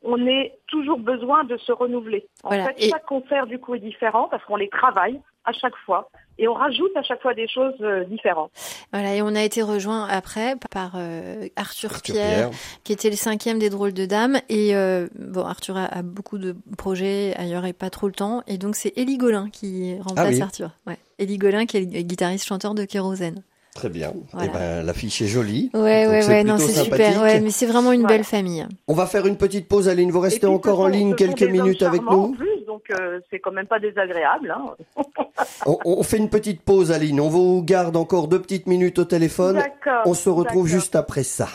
on 0.07 0.27
ait 0.27 0.53
toujours 0.69 0.99
besoin 0.99 1.45
de 1.45 1.57
se 1.57 1.73
renouveler. 1.73 2.27
En 2.43 2.49
Voilà. 2.49 2.67
fait, 2.67 2.85
Et- 2.87 2.91
chaque 2.91 3.07
concert 3.07 3.47
du 3.47 3.59
coup 3.59 3.75
est 3.75 3.79
différent 3.81 4.29
parce 4.31 4.45
qu'on 4.45 4.57
les 4.57 4.69
travaille 4.69 5.19
à 5.45 5.53
chaque 5.53 5.77
fois 5.85 6.11
et 6.39 6.49
on 6.49 6.55
rajoute 6.55 6.91
à 6.97 7.03
chaque 7.03 7.23
fois 7.23 7.35
des 7.35 7.47
choses 7.47 7.75
euh, 7.81 8.05
différentes. 8.05 8.51
Voilà, 8.93 9.15
et 9.15 9.23
on 9.23 9.35
a 9.35 9.43
été 9.43 9.63
rejoint 9.63 10.07
après 10.07 10.57
par 10.71 10.93
euh, 10.97 11.47
Arthur, 11.57 11.93
Arthur 11.93 12.03
Pierre, 12.03 12.51
Pierre. 12.51 12.61
qui 12.83 12.93
était 12.93 13.11
le 13.11 13.17
cinquième 13.17 13.59
des 13.59 13.71
drôles 13.71 13.93
de 13.93 14.05
dames. 14.05 14.39
Et 14.49 14.75
euh, 14.75 15.07
bon, 15.19 15.45
Arthur 15.45 15.77
a, 15.77 15.85
a 15.85 16.03
beaucoup 16.03 16.39
de 16.39 16.57
projets 16.77 17.35
ailleurs 17.37 17.65
et 17.67 17.73
pas 17.73 17.91
trop 17.91 18.09
le 18.09 18.15
temps. 18.15 18.43
Et 18.47 18.59
donc 18.59 18.75
c'est 18.75 18.93
Élie 18.97 19.17
Golin 19.17 19.49
qui 19.51 19.97
remplace 20.01 20.27
Ah 20.27 20.35
oui. 20.35 20.43
Arthur. 20.43 20.71
Ouais. 20.87 20.99
Élie 21.19 21.39
Golin 21.39 21.67
qui 21.67 21.77
est 21.77 21.87
guitariste 22.05 22.47
chanteur 22.47 22.75
de 22.75 22.85
Kérosène. 22.85 23.43
Très 23.75 23.89
bien. 23.89 24.13
Voilà. 24.33 24.49
Eh 24.49 24.57
ben, 24.57 24.87
l'affiche 24.87 25.21
est 25.21 25.27
jolie. 25.27 25.71
Ouais, 25.75 26.05
Donc, 26.05 26.13
ouais, 26.13 26.23
c'est 26.23 26.29
ouais, 26.29 26.45
non, 26.45 26.59
c'est 26.59 26.73
super. 26.85 27.21
Ouais, 27.21 27.41
mais 27.41 27.51
c'est 27.51 27.67
vraiment 27.67 27.91
une 27.91 28.03
Voilà. 28.03 28.17
belle 28.17 28.25
famille. 28.25 28.65
On 28.87 28.95
va 28.95 29.07
faire 29.07 29.27
une 29.27 29.37
petite 29.37 29.67
pause, 29.69 29.89
Aline. 29.89 30.13
Vous 30.13 30.21
restez 30.21 30.47
puis, 30.47 30.49
encore 30.49 30.79
en 30.81 30.87
ligne 30.87 31.15
ce 31.19 31.27
sont 31.27 31.33
quelques 31.33 31.51
minutes 31.51 31.83
avec 31.83 32.03
nous 32.03 32.09
En 32.09 32.33
plus, 32.33 32.65
donc 32.69 32.85
euh, 32.93 33.19
c'est 33.31 33.41
quand 33.41 33.51
même 33.51 33.67
pas 33.67 33.81
désagréable. 33.81 34.55
Hein. 34.57 35.03
on, 35.67 35.77
on 35.85 36.03
fait 36.05 36.19
une 36.19 36.29
petite 36.31 36.63
pause, 36.63 36.93
Aline. 36.93 37.19
On 37.21 37.29
vous 37.29 37.63
garde 37.65 37.97
encore 37.97 38.29
deux 38.29 38.41
petites 38.41 38.69
minutes 38.69 39.01
au 39.01 39.05
téléphone. 39.05 39.57
D'accord. 39.57 40.03
On 40.07 40.15
se 40.15 40.29
retrouve 40.31 40.67
d'accord. 40.67 40.79
juste 40.81 40.95
après 40.95 41.25
ça. 41.25 41.49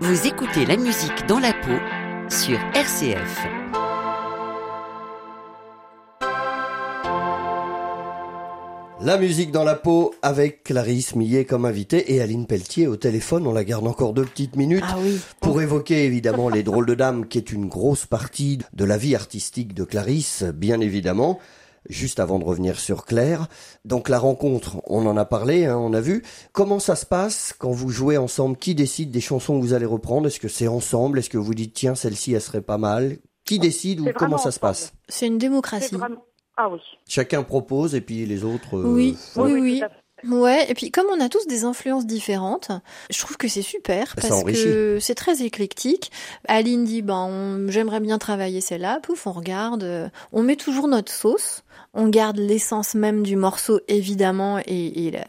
Vous 0.00 0.26
écoutez 0.26 0.66
la 0.66 0.76
musique 0.76 1.26
dans 1.26 1.38
la 1.38 1.52
peau 1.52 1.78
sur 2.28 2.58
RCF. 2.74 3.46
La 9.00 9.16
musique 9.16 9.52
dans 9.52 9.62
la 9.62 9.76
peau 9.76 10.12
avec 10.22 10.64
Clarisse 10.64 11.14
Millet 11.14 11.44
comme 11.44 11.64
invitée 11.64 12.14
et 12.14 12.20
Aline 12.20 12.46
Pelletier 12.46 12.88
au 12.88 12.96
téléphone. 12.96 13.46
On 13.46 13.52
la 13.52 13.64
garde 13.64 13.86
encore 13.86 14.12
deux 14.12 14.24
petites 14.24 14.56
minutes. 14.56 14.84
Ah 14.86 14.96
oui. 15.00 15.20
Pour 15.40 15.62
évoquer 15.62 16.04
évidemment 16.04 16.48
les 16.48 16.64
drôles 16.64 16.86
de 16.86 16.94
dames, 16.94 17.26
qui 17.28 17.38
est 17.38 17.52
une 17.52 17.68
grosse 17.68 18.06
partie 18.06 18.58
de 18.72 18.84
la 18.84 18.96
vie 18.98 19.14
artistique 19.14 19.72
de 19.72 19.84
Clarisse, 19.84 20.42
bien 20.42 20.80
évidemment. 20.80 21.38
Juste 21.88 22.18
avant 22.18 22.40
de 22.40 22.44
revenir 22.44 22.78
sur 22.78 23.06
Claire, 23.06 23.46
donc 23.84 24.08
la 24.08 24.18
rencontre, 24.18 24.82
on 24.86 25.06
en 25.06 25.16
a 25.16 25.24
parlé, 25.24 25.64
hein, 25.64 25.78
on 25.78 25.94
a 25.94 26.00
vu. 26.00 26.22
Comment 26.52 26.80
ça 26.80 26.96
se 26.96 27.06
passe 27.06 27.54
quand 27.56 27.70
vous 27.70 27.88
jouez 27.90 28.18
ensemble? 28.18 28.58
Qui 28.58 28.74
décide 28.74 29.10
des 29.12 29.20
chansons 29.20 29.58
que 29.58 29.64
vous 29.64 29.72
allez 29.74 29.86
reprendre? 29.86 30.26
Est-ce 30.26 30.40
que 30.40 30.48
c'est 30.48 30.68
ensemble? 30.68 31.20
Est-ce 31.20 31.30
que 31.30 31.38
vous 31.38 31.54
dites 31.54 31.72
tiens 31.72 31.94
celle-ci 31.94 32.32
elle 32.34 32.42
serait 32.42 32.60
pas 32.62 32.78
mal? 32.78 33.18
Qui 33.44 33.58
décide 33.60 34.00
ou 34.00 34.08
comment 34.14 34.36
ça 34.38 34.50
se 34.50 34.58
passe? 34.60 34.92
C'est 35.08 35.28
une 35.28 35.34
C'est 35.34 35.38
démocratie. 35.38 35.94
vraiment... 35.94 36.24
Ah 36.60 36.68
oui. 36.68 36.80
Chacun 37.08 37.44
propose 37.44 37.94
et 37.94 38.00
puis 38.00 38.26
les 38.26 38.42
autres. 38.44 38.76
euh, 38.76 38.82
Oui. 38.84 39.16
font. 39.34 39.44
Oui, 39.44 39.60
oui. 39.60 39.82
Ouais, 40.28 40.68
et 40.68 40.74
puis 40.74 40.90
comme 40.90 41.06
on 41.16 41.20
a 41.20 41.28
tous 41.28 41.46
des 41.46 41.62
influences 41.62 42.04
différentes, 42.04 42.72
je 43.08 43.20
trouve 43.20 43.36
que 43.36 43.46
c'est 43.46 43.62
super 43.62 44.08
Ça 44.08 44.14
parce 44.16 44.32
enrichit. 44.32 44.64
que 44.64 44.98
c'est 45.00 45.14
très 45.14 45.42
éclectique. 45.42 46.10
Aline 46.48 46.84
dit 46.84 47.02
ben 47.02 47.68
j'aimerais 47.70 48.00
bien 48.00 48.18
travailler 48.18 48.60
celle-là, 48.60 48.98
pouf 49.00 49.28
on 49.28 49.32
regarde, 49.32 49.84
euh, 49.84 50.08
on 50.32 50.42
met 50.42 50.56
toujours 50.56 50.88
notre 50.88 51.12
sauce, 51.12 51.62
on 51.94 52.08
garde 52.08 52.36
l'essence 52.38 52.94
même 52.94 53.22
du 53.22 53.34
morceau 53.36 53.80
évidemment 53.88 54.58
et, 54.66 55.06
et 55.06 55.10
la- 55.10 55.24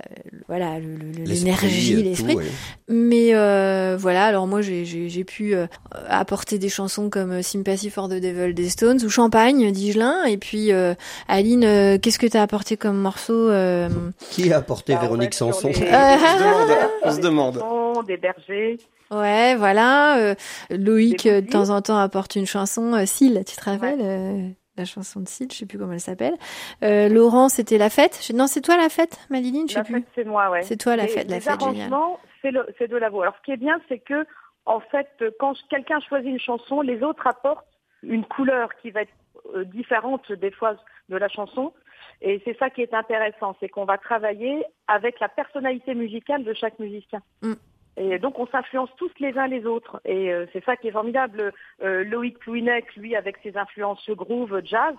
voilà 0.48 0.80
le- 0.80 0.96
le- 0.96 1.24
L'esprit, 1.26 1.36
l'énergie, 1.46 2.04
l'esprit. 2.04 2.34
tout, 2.34 2.40
ouais. 2.40 2.46
Mais 2.90 3.34
euh, 3.36 3.96
voilà, 4.00 4.26
alors 4.26 4.46
moi 4.48 4.62
j'ai 4.62 4.84
j'ai 4.86 5.10
j'ai 5.10 5.24
pu 5.24 5.56
euh, 5.56 5.68
apporter 6.10 6.60
des 6.60 6.70
chansons 6.70 7.10
comme 7.10 7.32
euh, 7.32 7.42
Sympathy 7.42 7.90
for 7.90 8.08
the 8.10 8.14
Devil 8.20 8.54
des 8.54 8.70
Stones 8.70 9.00
ou 9.04 9.10
Champagne 9.10 9.72
d'Igelin 9.72 10.24
et 10.26 10.38
puis 10.38 10.72
euh, 10.72 10.94
Aline, 11.28 11.64
euh, 11.64 11.98
qu'est-ce 11.98 12.20
que 12.20 12.28
t'as 12.28 12.42
apporté 12.42 12.78
comme 12.78 12.98
morceau 12.98 13.50
euh, 13.50 13.90
Qui 14.32 14.52
a 14.52 14.58
apporté 14.58 14.94
Bah, 14.96 15.02
Véronique 15.02 15.34
Sanson 15.36 15.70
les- 15.70 15.74
On 15.80 15.82
se 15.82 16.40
demande. 16.40 16.78
On 17.04 17.12
se 17.12 17.16
Des 17.18 17.22
demande. 17.22 17.60
chansons, 17.60 18.04
Des 18.04 18.18
bergers. 18.18 18.78
Ouais, 19.12 19.56
voilà. 19.56 20.18
euh, 20.20 20.36
Loïc, 20.70 21.26
de 21.28 21.40
temps 21.42 21.70
en 21.72 21.82
temps, 21.82 21.98
apporte 21.98 22.36
une 22.36 22.46
chanson. 22.46 22.94
Euh, 22.94 23.06
Syl, 23.08 23.42
tu 23.48 23.56
te 23.56 23.64
rappelles 23.66 24.00
euh, 24.02 24.48
la 24.80 24.86
chanson 24.86 25.20
de 25.20 25.28
Sid, 25.28 25.52
je 25.54 25.58
sais 25.58 25.66
plus 25.66 25.78
comment 25.78 25.94
elle 25.94 26.00
s'appelle. 26.00 26.36
Euh, 26.84 27.08
Laurent, 27.10 27.50
c'était 27.50 27.78
la 27.78 27.90
fête. 27.90 28.20
Je- 28.26 28.34
Non, 28.34 28.48
c'est 28.48 28.62
toi 28.62 28.78
la 28.78 28.90
fête, 28.90 29.20
Maliline, 29.30 29.68
je 29.68 29.74
sais 29.74 29.80
La 29.80 29.86
plus. 29.86 29.94
fête, 29.96 30.06
c'est 30.16 30.24
moi, 30.26 30.50
ouais. 30.50 30.64
C'est 30.64 30.78
toi 30.78 30.96
la 30.96 31.08
fête, 31.08 31.30
la 31.30 31.36
les 31.36 31.42
fête, 31.42 31.60
génial. 31.60 31.94
arrangements, 31.94 32.20
c'est 32.42 32.52
le- 32.52 32.68
c'est 32.78 32.88
de 32.88 32.98
la 32.98 33.10
voix. 33.10 33.24
Alors, 33.26 33.36
ce 33.38 33.44
qui 33.44 33.52
est 33.52 33.58
bien, 33.58 33.80
c'est 33.88 34.00
que, 34.00 34.26
en 34.66 34.80
fait, 34.80 35.08
quand 35.40 35.54
quelqu'un 35.70 36.00
choisit 36.00 36.30
une 36.32 36.40
chanson, 36.40 36.82
les 36.82 37.04
autres 37.04 37.28
apportent 37.28 37.68
une 38.04 38.24
couleur 38.26 38.70
qui 38.82 38.92
va 38.92 39.02
être 39.02 39.12
euh, 39.56 39.64
différente 39.64 40.32
des 40.32 40.52
fois 40.52 40.76
de 41.10 41.18
la 41.18 41.28
chanson. 41.30 41.74
Et 42.22 42.42
c'est 42.46 42.58
ça 42.60 42.70
qui 42.70 42.82
est 42.82 42.94
intéressant, 42.94 43.56
c'est 43.60 43.70
qu'on 43.70 43.86
va 43.86 43.98
travailler 43.98 44.64
avec 44.88 45.20
la 45.20 45.30
personnalité 45.30 45.96
musicale 45.96 46.44
de 46.44 46.54
chaque 46.54 46.78
musicien. 46.80 47.22
Mm. 47.42 47.54
Et 48.00 48.18
donc 48.18 48.40
on 48.40 48.48
s'influence 48.48 48.90
tous 48.98 49.12
les 49.20 49.38
uns 49.38 49.48
les 49.48 49.66
autres. 49.66 50.02
Et 50.06 50.32
euh, 50.32 50.46
c'est 50.54 50.64
ça 50.64 50.78
qui 50.78 50.88
est 50.88 50.92
formidable. 50.92 51.52
Euh, 51.84 52.04
Loïc 52.06 52.44
Louinec, 52.46 52.96
lui, 52.96 53.16
avec 53.16 53.38
ses 53.44 53.58
influences 53.58 54.10
groove, 54.10 54.62
jazz. 54.64 54.96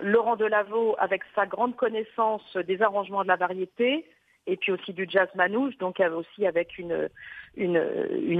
Laurent 0.00 0.36
Delaveau, 0.36 0.96
avec 0.98 1.22
sa 1.34 1.46
grande 1.46 1.76
connaissance 1.76 2.56
des 2.56 2.82
arrangements 2.82 3.22
de 3.22 3.28
la 3.28 3.36
variété. 3.36 4.04
Et 4.46 4.56
puis 4.56 4.72
aussi 4.72 4.92
du 4.92 5.06
jazz 5.08 5.28
manouche, 5.34 5.76
donc 5.78 6.00
euh, 6.00 6.10
aussi 6.10 6.46
avec 6.46 6.76
une, 6.76 7.08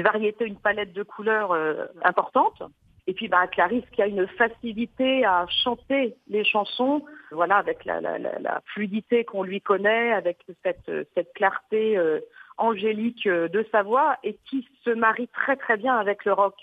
variété, 0.02 0.44
une 0.44 0.59
palette 0.59 0.92
de 0.92 1.02
couleurs 1.02 1.52
euh, 1.52 1.87
importante. 2.02 2.62
Et 3.07 3.14
puis 3.14 3.28
bah, 3.28 3.46
Clarisse 3.46 3.88
qui 3.92 4.02
a 4.02 4.07
une 4.07 4.26
facilité 4.26 5.24
à 5.24 5.46
chanter 5.62 6.14
les 6.28 6.44
chansons, 6.44 7.04
voilà, 7.30 7.57
avec 7.57 7.85
la, 7.85 8.00
fluidité 8.66 9.24
qu'on 9.24 9.42
lui 9.42 9.61
connaît, 9.61 10.12
avec 10.12 10.38
cette, 10.62 11.33
clarté 11.35 11.98
angélique 12.57 13.27
euh, 13.27 13.49
de 13.49 13.67
sa 13.73 13.83
voix 13.83 14.17
et 14.23 14.38
qui 14.49 14.67
se 14.85 14.90
marie 14.90 15.29
très 15.29 15.57
très 15.57 15.77
bien 15.77 15.97
avec 15.97 16.25
le 16.25 16.33
rock. 16.33 16.55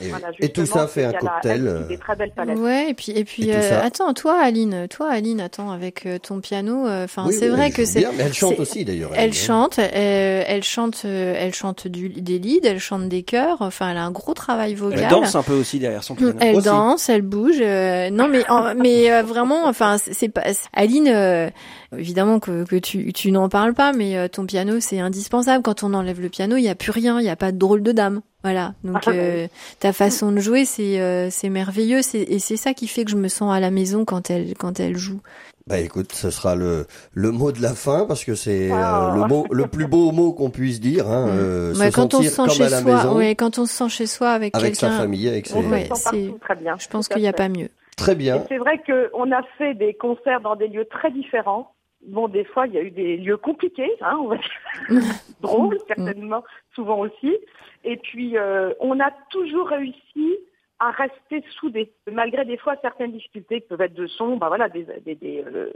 Et, 0.00 0.08
Voilà, 0.08 0.28
et 0.40 0.48
tout 0.48 0.66
ça 0.66 0.88
fait 0.88 1.04
un 1.04 1.12
cocktail. 1.12 1.60
elle 1.62 1.68
a 1.68 1.70
euh, 1.70 1.86
des 1.86 1.98
très 1.98 2.16
belles 2.16 2.32
palettes. 2.34 2.58
Ouais, 2.58 2.90
et 2.90 2.94
puis 2.94 3.12
et 3.12 3.24
puis 3.24 3.48
Et 3.48 3.54
euh, 3.54 3.80
attends, 3.80 4.12
toi 4.12 4.38
Aline, 4.42 4.88
toi 4.88 5.08
Aline, 5.08 5.40
attends 5.40 5.70
avec 5.70 6.04
euh, 6.04 6.18
ton 6.18 6.40
piano, 6.40 6.86
euh, 6.88 7.04
enfin 7.04 7.24
oui, 7.28 7.34
c'est 7.38 7.48
oui, 7.48 7.54
vrai 7.56 7.66
elle 7.68 7.72
que 7.74 7.84
c'est 7.84 8.00
bien, 8.00 8.10
mais 8.16 8.24
elle 8.24 8.32
chante 8.34 8.58
aussi 8.58 8.84
d'ailleurs. 8.84 9.12
Elle 9.14 9.30
hein. 9.30 9.32
chante, 9.32 9.78
euh, 9.78 10.42
elle 10.46 10.64
chante, 10.64 11.02
euh, 11.04 11.34
elle 11.38 11.54
chante 11.54 11.86
du, 11.86 12.08
des 12.08 12.40
leads, 12.40 12.66
elle 12.66 12.80
chante 12.80 13.08
des 13.08 13.22
chœurs. 13.22 13.58
Enfin, 13.60 13.90
elle 13.92 13.96
a 13.98 14.04
un 14.04 14.10
gros 14.10 14.34
travail 14.34 14.74
vocal. 14.74 14.98
Elle 15.04 15.08
danse 15.08 15.36
un 15.36 15.42
peu 15.44 15.54
aussi 15.54 15.78
derrière 15.78 16.02
son 16.02 16.16
piano. 16.16 16.32
Elle 16.40 16.56
Aussi. 16.56 16.64
danse, 16.66 17.08
elle 17.08 17.22
bouge. 17.22 17.58
euh, 17.60 18.10
non, 18.10 18.26
mais 18.26 18.48
en- 18.50 18.74
mais 18.74 19.12
euh, 19.12 19.22
vraiment, 19.22 19.66
enfin, 19.66 19.96
c'est 19.98 20.28
pas. 20.28 20.42
Aline, 20.72 21.06
euh, 21.08 21.50
évidemment 21.96 22.40
que, 22.40 22.64
que 22.64 22.76
tu 22.76 23.12
tu 23.12 23.30
n'en 23.30 23.48
parles 23.48 23.74
pas, 23.74 23.92
mais 23.92 24.16
euh, 24.16 24.26
ton 24.26 24.44
piano 24.44 24.80
c'est 24.80 24.98
indispensable. 24.98 25.62
Quand 25.62 25.84
on 25.84 25.94
enlève 25.94 26.20
le 26.20 26.28
piano, 26.30 26.56
il 26.56 26.62
y 26.62 26.68
a 26.68 26.74
plus 26.74 26.90
rien, 26.90 27.20
il 27.20 27.26
y 27.26 27.30
a 27.30 27.36
pas 27.36 27.52
de 27.52 27.58
drôle 27.58 27.82
de 27.84 27.92
dame. 27.92 28.20
Voilà. 28.44 28.74
Donc 28.84 28.98
Ah, 29.06 29.10
bah 29.10 29.12
euh, 29.16 29.48
ta 29.80 29.92
façon 29.92 30.30
de 30.30 30.38
jouer, 30.38 30.64
c'est 30.66 31.00
euh, 31.00 31.28
c'est 31.30 31.48
merveilleux. 31.48 32.02
C'est 32.02 32.20
et 32.20 32.38
c'est 32.38 32.56
ça 32.58 32.74
qui 32.74 32.86
fait 32.86 33.04
que 33.04 33.10
je 33.10 33.16
me 33.16 33.28
sens 33.28 33.52
à 33.52 33.58
la 33.58 33.70
maison 33.72 34.04
quand 34.04 34.30
elle 34.30 34.54
quand 34.56 34.78
elle 34.78 34.96
joue. 34.96 35.20
Bah 35.66 35.78
écoute, 35.80 36.12
ce 36.12 36.28
sera 36.30 36.54
le, 36.54 36.86
le 37.14 37.30
mot 37.30 37.50
de 37.50 37.62
la 37.62 37.72
fin 37.72 38.04
parce 38.06 38.22
que 38.22 38.34
c'est 38.34 38.70
euh, 38.70 38.74
Ah. 38.76 39.14
le 39.16 39.26
mot 39.26 39.46
le 39.50 39.66
plus 39.66 39.86
beau 39.86 40.12
mot 40.12 40.32
qu'on 40.34 40.50
puisse 40.50 40.78
dire. 40.78 41.08
Hein, 41.08 41.26
euh, 41.30 41.72
Mm. 41.74 41.80
Ouais, 41.80 41.90
se 41.90 41.96
quand 41.96 42.12
on 42.14 42.22
se 42.22 42.28
sent 42.28 42.48
chez 42.50 42.68
soi, 42.68 42.80
maison, 42.82 43.16
ouais, 43.16 43.34
quand 43.34 43.58
on 43.58 43.64
se 43.64 43.72
sent 43.74 43.88
chez 43.88 44.06
soi 44.06 44.30
avec, 44.32 44.54
avec 44.54 44.76
sa 44.76 44.88
quelqu'un, 44.88 45.00
famille, 45.00 45.26
avec 45.26 45.46
ses... 45.46 45.54
Ouais, 45.58 45.86
partout 45.88 46.38
très 46.42 46.54
bien. 46.56 46.76
je 46.78 46.86
pense 46.88 47.08
qu'il 47.08 47.22
n'y 47.22 47.28
a 47.28 47.32
pas 47.32 47.48
mieux. 47.48 47.70
Très 47.96 48.14
bien. 48.14 48.44
c'est 48.48 48.58
vrai 48.58 48.78
qu'on 48.86 49.32
a 49.32 49.40
fait 49.56 49.72
des 49.74 49.94
concerts 49.94 50.40
dans 50.42 50.54
des 50.56 50.68
lieux 50.68 50.84
très 50.90 51.10
différents. 51.10 51.72
Bon, 52.06 52.28
des 52.28 52.44
fois, 52.44 52.66
il 52.66 52.74
y 52.74 52.78
a 52.78 52.82
eu 52.82 52.90
des 52.90 53.16
lieux 53.16 53.36
compliqués, 53.36 53.90
hein, 54.00 54.18
on 54.20 54.28
va 54.28 54.36
dire. 54.36 54.50
drôles, 55.40 55.78
certainement, 55.86 56.44
souvent 56.74 56.98
aussi. 57.00 57.36
Et 57.84 57.96
puis, 57.96 58.36
euh, 58.36 58.72
on 58.80 59.00
a 59.00 59.10
toujours 59.30 59.68
réussi 59.68 60.36
à 60.78 60.90
rester 60.90 61.42
soudés, 61.58 61.92
malgré 62.10 62.44
des 62.44 62.56
fois 62.56 62.76
certaines 62.82 63.12
difficultés 63.12 63.60
qui 63.60 63.68
peuvent 63.68 63.80
être 63.80 63.94
de 63.94 64.06
son, 64.06 64.36
bah 64.36 64.48
voilà, 64.48 64.68
des, 64.68 64.86
des, 65.04 65.14
des, 65.14 65.44
euh, 65.46 65.72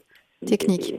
Techniques. 0.46 0.94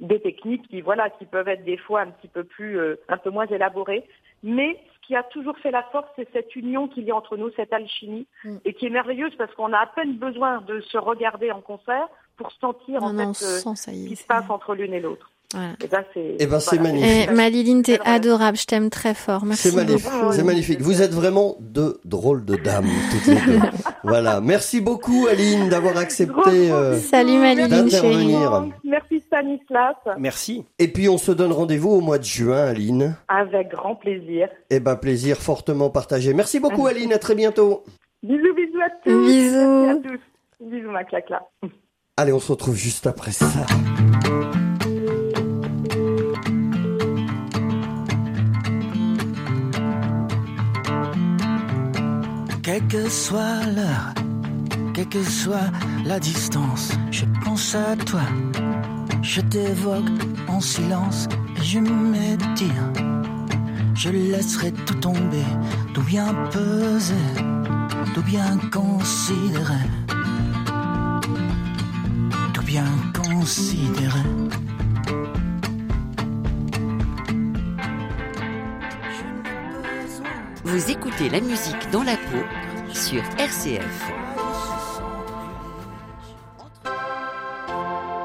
des, 0.00 0.06
des 0.06 0.20
techniques 0.20 0.68
qui, 0.68 0.80
voilà, 0.80 1.10
qui 1.10 1.24
peuvent 1.24 1.48
être 1.48 1.64
des 1.64 1.76
fois 1.78 2.02
un 2.02 2.10
petit 2.10 2.28
peu 2.28 2.44
plus, 2.44 2.78
euh, 2.78 2.96
un 3.08 3.16
peu 3.16 3.30
moins 3.30 3.46
élaborées. 3.46 4.04
Mais 4.42 4.78
ce 4.94 5.06
qui 5.06 5.16
a 5.16 5.22
toujours 5.24 5.56
fait 5.58 5.70
la 5.70 5.82
force, 5.84 6.08
c'est 6.16 6.28
cette 6.32 6.54
union 6.54 6.86
qu'il 6.88 7.04
y 7.04 7.10
a 7.10 7.16
entre 7.16 7.36
nous, 7.36 7.50
cette 7.56 7.72
alchimie, 7.72 8.26
Mm. 8.44 8.56
et 8.64 8.74
qui 8.74 8.86
est 8.86 8.90
merveilleuse 8.90 9.34
parce 9.36 9.52
qu'on 9.54 9.72
a 9.72 9.78
à 9.78 9.86
peine 9.86 10.14
besoin 10.18 10.60
de 10.60 10.80
se 10.80 10.98
regarder 10.98 11.50
en 11.50 11.60
concert 11.60 12.08
pour 12.38 12.50
sentir 12.60 13.00
Non, 13.00 13.08
en 13.08 13.12
non, 13.12 13.28
on 13.30 13.34
fait 13.34 13.44
euh, 13.44 13.74
ce 13.74 13.90
y 13.90 14.06
qui 14.06 14.12
est. 14.14 14.16
se 14.16 14.24
passe 14.24 14.44
entre 14.48 14.74
l'une 14.74 14.94
et 14.94 15.00
l'autre. 15.00 15.30
Voilà. 15.54 15.72
Et 15.82 15.86
ben 15.86 16.04
c'est. 16.12 16.36
Eh 16.38 16.46
ben, 16.46 16.60
c'est 16.60 16.76
voilà. 16.76 16.92
magnifique. 16.92 17.28
Eh, 17.30 17.34
Maliline, 17.34 17.82
t'es 17.82 17.98
adorable, 18.04 18.58
je 18.58 18.66
t'aime 18.66 18.90
très 18.90 19.14
fort. 19.14 19.46
Merci 19.46 19.70
C'est 19.70 19.76
magnifique, 19.76 20.10
beaucoup. 20.12 20.32
c'est 20.32 20.42
magnifique. 20.42 20.80
Vous 20.82 21.00
êtes 21.00 21.12
vraiment 21.12 21.56
deux 21.60 22.00
drôles 22.04 22.44
de 22.44 22.56
dames, 22.56 22.86
toutes 23.10 23.26
les 23.34 23.40
deux. 23.52 23.58
voilà. 24.04 24.42
Merci 24.42 24.82
beaucoup, 24.82 25.26
Aline, 25.26 25.70
d'avoir 25.70 25.96
accepté. 25.96 26.70
euh, 26.70 26.98
Salut 26.98 27.38
Maliline, 27.38 27.68
D'intervenir. 27.86 28.66
Merci 28.84 29.22
Stanislas, 29.26 29.96
Merci. 30.18 30.66
Et 30.78 30.88
puis, 30.88 31.08
on 31.08 31.16
se 31.16 31.32
donne 31.32 31.52
rendez-vous 31.52 31.90
au 31.92 32.00
mois 32.02 32.18
de 32.18 32.24
juin, 32.24 32.66
Aline. 32.66 33.16
avec 33.28 33.68
grand 33.70 33.94
plaisir. 33.94 34.48
Eh 34.68 34.80
ben, 34.80 34.96
plaisir 34.96 35.38
fortement 35.38 35.88
partagé. 35.88 36.34
Merci 36.34 36.60
beaucoup, 36.60 36.86
Aline. 36.86 37.12
À 37.14 37.18
très 37.18 37.34
bientôt. 37.34 37.84
Bisous, 38.22 38.54
bisous 38.54 38.80
à 38.84 38.90
tous. 39.02 39.26
Bisous. 39.26 39.84
Merci 39.86 39.90
à 40.08 40.10
tous. 40.10 40.20
Bisous 40.66 40.90
ma 40.90 41.04
claque 41.04 41.30
Allez, 42.20 42.32
on 42.32 42.40
se 42.40 42.50
retrouve 42.50 42.74
juste 42.74 43.06
après 43.06 43.30
ça. 43.30 43.46
Quelle 52.60 52.88
que 52.88 53.08
soit 53.08 53.62
l'heure, 53.66 54.14
quelle 54.94 55.08
que 55.08 55.22
soit 55.22 55.70
la 56.04 56.18
distance, 56.18 56.90
je 57.12 57.24
pense 57.44 57.76
à 57.76 57.94
toi. 57.94 58.22
Je 59.22 59.40
t'évoque 59.40 60.10
en 60.48 60.60
silence 60.60 61.28
et 61.56 61.62
je 61.62 61.78
m'étire. 61.78 62.92
Je 63.94 64.10
laisserai 64.10 64.72
tout 64.72 64.94
tomber, 64.94 65.46
tout 65.94 66.02
bien 66.02 66.34
peser, 66.50 67.14
tout 68.12 68.22
bien 68.22 68.58
considérer. 68.72 69.97
Considérer. 73.48 74.28
Vous 80.64 80.90
écoutez 80.90 81.30
la 81.30 81.40
musique 81.40 81.90
dans 81.90 82.02
la 82.02 82.16
peau 82.16 82.92
sur 82.92 83.22
RCF. 83.38 84.12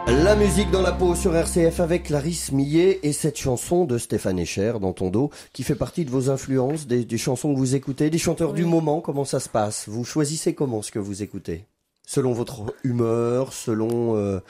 La 0.08 0.36
musique 0.36 0.70
dans 0.72 0.82
la 0.82 0.92
peau 0.92 1.16
sur 1.16 1.34
RCF 1.34 1.80
avec 1.80 2.04
Clarisse 2.04 2.52
Millet 2.52 3.00
et 3.04 3.14
cette 3.14 3.38
chanson 3.38 3.86
de 3.86 3.98
Stéphane 3.98 4.40
Echer 4.40 4.74
dans 4.82 4.92
ton 4.92 5.10
dos 5.10 5.30
qui 5.54 5.64
fait 5.64 5.76
partie 5.76 6.04
de 6.04 6.12
vos 6.12 6.30
influences, 6.30 6.86
des, 6.86 7.06
des 7.06 7.18
chansons 7.18 7.54
que 7.54 7.60
vous 7.60 7.76
écoutez, 7.76 8.10
des 8.10 8.18
chanteurs 8.18 8.52
du 8.52 8.66
moment, 8.66 9.00
comment 9.00 9.24
ça 9.24 9.40
se 9.40 9.48
passe? 9.48 9.88
Vous 9.88 10.04
choisissez 10.04 10.54
comment 10.54 10.82
ce 10.82 10.92
que 10.92 11.00
vous 11.00 11.24
écoutez? 11.24 11.66
Selon 12.06 12.34
votre 12.34 12.76
humeur, 12.84 13.54
selon... 13.54 14.18
euh, 14.18 14.42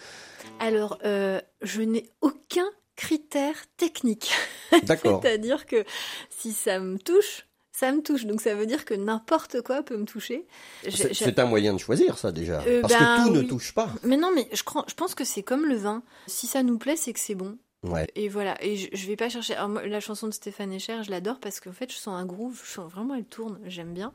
Alors, 0.59 0.97
euh, 1.03 1.41
je 1.61 1.81
n'ai 1.81 2.09
aucun 2.21 2.67
critère 2.95 3.55
technique. 3.77 4.31
D'accord. 4.83 5.21
C'est-à-dire 5.21 5.65
que 5.65 5.83
si 6.29 6.53
ça 6.53 6.79
me 6.79 6.97
touche, 6.97 7.47
ça 7.71 7.91
me 7.91 8.01
touche. 8.01 8.25
Donc 8.25 8.41
ça 8.41 8.55
veut 8.55 8.65
dire 8.65 8.85
que 8.85 8.93
n'importe 8.93 9.61
quoi 9.61 9.83
peut 9.83 9.97
me 9.97 10.05
toucher. 10.05 10.47
C'est 10.89 11.39
un 11.39 11.45
moyen 11.45 11.73
de 11.73 11.79
choisir 11.79 12.17
ça 12.17 12.31
déjà. 12.31 12.61
Euh, 12.61 12.81
Parce 12.81 12.93
que 12.93 13.27
tout 13.27 13.33
ne 13.33 13.41
touche 13.41 13.73
pas. 13.73 13.89
Mais 14.03 14.17
non, 14.17 14.31
mais 14.33 14.47
je, 14.53 14.63
pense 14.63 15.15
que 15.15 15.25
c'est 15.25 15.43
comme 15.43 15.65
le 15.65 15.75
vin. 15.75 16.03
Si 16.27 16.47
ça 16.47 16.63
nous 16.63 16.77
plaît, 16.77 16.95
c'est 16.95 17.13
que 17.13 17.19
c'est 17.19 17.35
bon. 17.35 17.57
Ouais. 17.83 18.07
Et 18.15 18.29
voilà, 18.29 18.55
et 18.63 18.77
je, 18.77 18.87
je 18.93 19.07
vais 19.07 19.17
pas 19.17 19.27
chercher. 19.27 19.55
Alors, 19.55 19.67
moi, 19.67 19.85
la 19.85 19.99
chanson 19.99 20.27
de 20.27 20.33
Stéphane 20.33 20.71
Echer, 20.71 21.03
je 21.03 21.11
l'adore 21.11 21.41
parce 21.41 21.59
qu'en 21.59 21.73
fait, 21.73 21.91
je 21.91 21.97
sens 21.97 22.17
un 22.17 22.25
groove, 22.25 22.61
je 22.63 22.71
sens 22.71 22.89
vraiment 22.89 23.13
elle 23.13 23.25
tourne, 23.25 23.59
j'aime 23.65 23.93
bien. 23.93 24.13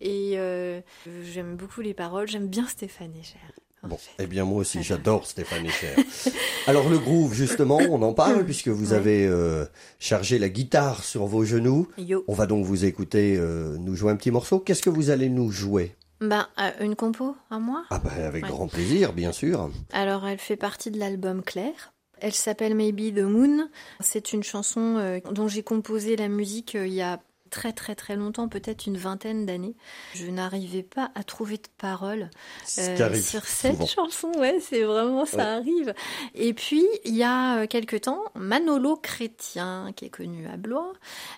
Et 0.00 0.34
euh, 0.36 0.80
j'aime 1.24 1.56
beaucoup 1.56 1.80
les 1.80 1.94
paroles, 1.94 2.28
j'aime 2.28 2.46
bien 2.46 2.68
Stéphane 2.68 3.16
Echer. 3.16 3.38
Bon, 3.82 3.96
fait. 3.96 4.10
eh 4.24 4.26
bien 4.26 4.44
moi 4.44 4.58
aussi 4.60 4.82
j'adore 4.82 5.26
Stéphane 5.26 5.64
Echer. 5.66 5.94
Alors 6.66 6.88
le 6.88 6.98
groove 6.98 7.32
justement, 7.34 7.78
on 7.78 8.02
en 8.02 8.12
parle 8.12 8.44
puisque 8.44 8.68
vous 8.68 8.92
avez 8.92 9.26
euh, 9.26 9.64
chargé 9.98 10.38
la 10.38 10.48
guitare 10.48 11.04
sur 11.04 11.26
vos 11.26 11.44
genoux. 11.44 11.86
Yo. 11.96 12.24
On 12.28 12.34
va 12.34 12.46
donc 12.46 12.64
vous 12.64 12.84
écouter 12.84 13.36
euh, 13.38 13.76
nous 13.78 13.94
jouer 13.94 14.10
un 14.12 14.16
petit 14.16 14.30
morceau. 14.30 14.58
Qu'est-ce 14.58 14.82
que 14.82 14.90
vous 14.90 15.10
allez 15.10 15.28
nous 15.28 15.50
jouer? 15.50 15.94
Ben, 16.20 16.48
euh, 16.58 16.70
une 16.80 16.96
compo 16.96 17.36
à 17.50 17.58
moi? 17.60 17.84
Ah 17.90 18.00
ben 18.00 18.10
avec 18.24 18.42
Ouais. 18.44 18.50
grand 18.50 18.66
plaisir, 18.66 19.12
bien 19.12 19.30
sûr. 19.30 19.70
Alors, 19.92 20.26
elle 20.26 20.38
fait 20.38 20.56
partie 20.56 20.90
de 20.90 20.98
l'album 20.98 21.42
Claire. 21.42 21.92
Elle 22.20 22.32
s'appelle 22.34 22.74
Maybe 22.74 23.14
the 23.14 23.20
Moon. 23.22 23.68
C'est 24.00 24.32
une 24.32 24.42
chanson 24.42 25.20
dont 25.30 25.46
j'ai 25.46 25.62
composé 25.62 26.16
la 26.16 26.26
musique 26.26 26.74
il 26.74 26.92
y 26.92 27.00
a 27.02 27.20
très 27.48 27.72
très 27.72 27.94
très 27.94 28.16
longtemps, 28.16 28.48
peut-être 28.48 28.86
une 28.86 28.96
vingtaine 28.96 29.46
d'années. 29.46 29.74
Je 30.14 30.26
n'arrivais 30.26 30.82
pas 30.82 31.10
à 31.14 31.22
trouver 31.22 31.56
de 31.56 31.68
paroles 31.78 32.30
euh, 32.78 33.14
sur 33.20 33.44
cette 33.44 33.86
chanson. 33.86 34.30
Ouais, 34.38 34.58
c'est 34.60 34.82
vraiment 34.82 35.24
ça 35.24 35.54
arrive. 35.54 35.94
Et 36.34 36.52
puis 36.52 36.86
il 37.04 37.16
y 37.16 37.22
a 37.22 37.58
euh, 37.58 37.66
quelque 37.66 37.96
temps, 37.96 38.22
Manolo 38.34 38.96
Chrétien, 38.96 39.92
qui 39.96 40.04
est 40.04 40.10
connu 40.10 40.46
à 40.46 40.56
Blois, 40.56 40.92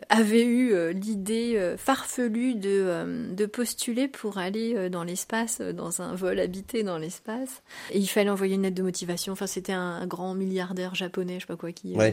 avait 0.08 0.44
eu 0.44 0.72
euh, 0.72 0.92
l'idée 0.92 1.74
farfelue 1.76 2.54
de, 2.54 3.32
de 3.32 3.46
postuler 3.46 4.08
pour 4.08 4.38
aller 4.38 4.88
dans 4.90 5.04
l'espace, 5.04 5.60
dans 5.60 6.02
un 6.02 6.14
vol 6.14 6.40
habité 6.40 6.82
dans 6.82 6.98
l'espace. 6.98 7.62
Et 7.90 7.98
il 7.98 8.06
fallait 8.06 8.30
envoyer 8.30 8.54
une 8.54 8.62
lettre 8.62 8.76
de 8.76 8.82
motivation. 8.82 9.32
Enfin, 9.32 9.46
c'était 9.46 9.72
un, 9.72 10.06
grand 10.06 10.34
milliardaire 10.34 10.94
japonais, 10.94 11.34
je 11.34 11.40
sais 11.40 11.46
pas 11.46 11.56
quoi 11.56 11.72
qui. 11.72 11.94
Ouais. 11.94 12.12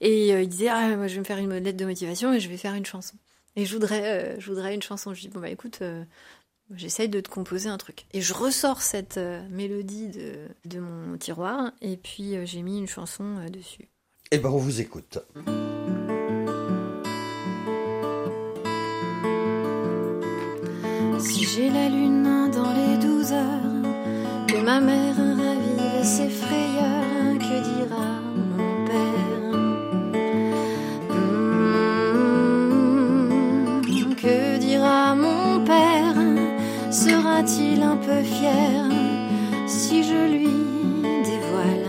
Et 0.00 0.30
il 0.30 0.48
disait 0.48 0.68
ah, 0.68 0.96
moi 0.96 1.06
je 1.06 1.14
vais 1.14 1.20
me 1.20 1.24
faire 1.24 1.38
une 1.38 1.56
lettre 1.56 1.76
de 1.76 1.84
motivation 1.84 2.32
et 2.32 2.40
je 2.40 2.48
vais 2.48 2.56
faire 2.56 2.74
une 2.74 2.86
chanson. 2.86 3.05
Et 3.56 3.64
je 3.64 3.72
voudrais, 3.72 4.04
euh, 4.04 4.36
je 4.38 4.50
voudrais 4.50 4.74
une 4.74 4.82
chanson. 4.82 5.14
Je 5.14 5.22
dis, 5.22 5.28
bon, 5.28 5.40
bah 5.40 5.48
écoute, 5.48 5.78
euh, 5.80 6.04
j'essaye 6.74 7.08
de 7.08 7.20
te 7.20 7.30
composer 7.30 7.70
un 7.70 7.78
truc. 7.78 8.04
Et 8.12 8.20
je 8.20 8.34
ressors 8.34 8.82
cette 8.82 9.16
euh, 9.16 9.42
mélodie 9.48 10.08
de, 10.08 10.34
de, 10.66 10.78
mon 10.78 11.16
tiroir, 11.16 11.72
et 11.80 11.96
puis 11.96 12.34
j'ai 12.46 12.62
mis 12.62 12.78
une 12.78 12.86
chanson 12.86 13.46
dessus. 13.50 13.88
Eh 14.30 14.38
ben, 14.38 14.50
on 14.50 14.58
vous 14.58 14.80
écoute. 14.80 15.18
Si 21.18 21.44
j'ai 21.44 21.70
la 21.70 21.88
lune 21.88 22.50
dans 22.52 22.72
les 22.72 22.98
douze 22.98 23.32
heures, 23.32 24.46
que 24.46 24.62
ma 24.62 24.80
mère 24.80 25.16
ravive 25.16 26.04
ses 26.04 26.28
frayeurs, 26.28 27.38
que 27.38 27.84
dira 27.84 28.25
Sera-t-il 37.46 37.82
un 37.82 37.96
peu 37.96 38.22
fier 38.22 38.84
si 39.68 40.02
je 40.02 40.32
lui 40.32 40.48
dévoile 41.24 41.86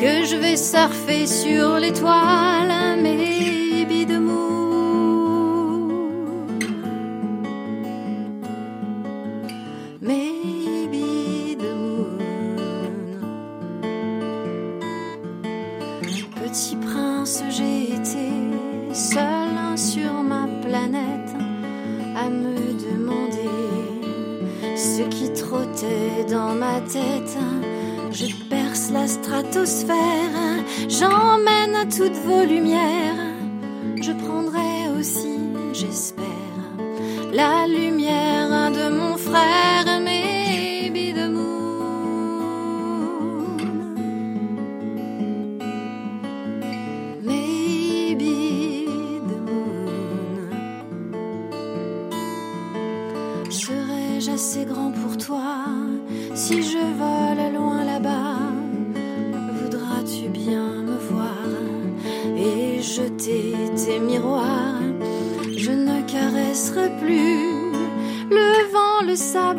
que 0.00 0.24
je 0.24 0.36
vais 0.36 0.56
surfer 0.56 1.26
sur 1.26 1.78
l'étoile, 1.78 2.98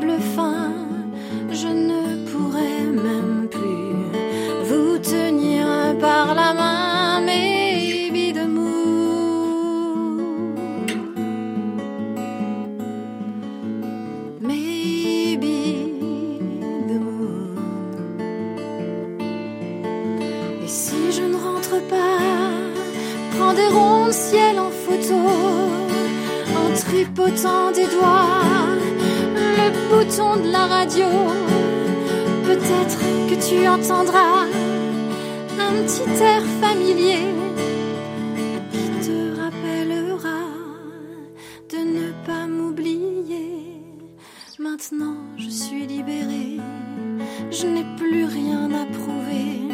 le 0.05 0.17
sable 0.17 0.21
fin. 0.35 0.71
Je 1.51 1.67
ne 1.67 2.25
pourrai 2.29 2.83
même 3.07 3.47
plus 3.49 3.95
vous 4.67 4.97
tenir 4.97 5.65
par 5.99 6.35
la 6.35 6.53
main, 6.53 7.21
moon. 8.47 8.85
Maybe 14.41 15.79
the 16.89 16.97
moon. 17.05 17.55
Et 20.63 20.67
si 20.67 21.11
je 21.11 21.21
ne 21.21 21.37
rentre 21.47 21.77
pas, 21.89 22.19
prends 23.37 23.53
des 23.53 23.67
ronds 23.67 24.07
de 24.07 24.11
ciel 24.11 24.59
en 24.59 24.71
photo, 24.85 25.19
en 26.59 26.67
tripotant 26.75 27.71
des 27.71 27.87
doigts 27.95 28.24
de 30.17 30.49
la 30.49 30.65
radio. 30.65 31.07
Peut-être 32.45 32.99
que 33.27 33.35
tu 33.47 33.67
entendras 33.67 34.45
un 35.59 35.73
petit 35.83 36.23
air 36.23 36.41
familier 36.61 37.25
qui 38.71 38.87
te 39.05 39.37
rappellera 39.41 40.43
de 41.69 41.77
ne 41.97 42.11
pas 42.25 42.47
m'oublier. 42.47 43.81
Maintenant 44.57 45.17
je 45.37 45.49
suis 45.49 45.85
libérée, 45.85 46.59
je 47.51 47.67
n'ai 47.67 47.85
plus 47.97 48.23
rien 48.23 48.71
à 48.71 48.85
prouver. 48.85 49.67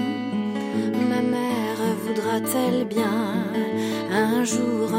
Ma 1.07 1.21
mère 1.21 1.81
voudra-t-elle 2.03 2.85
bien 2.85 3.43
un 4.11 4.43
jour 4.43 4.91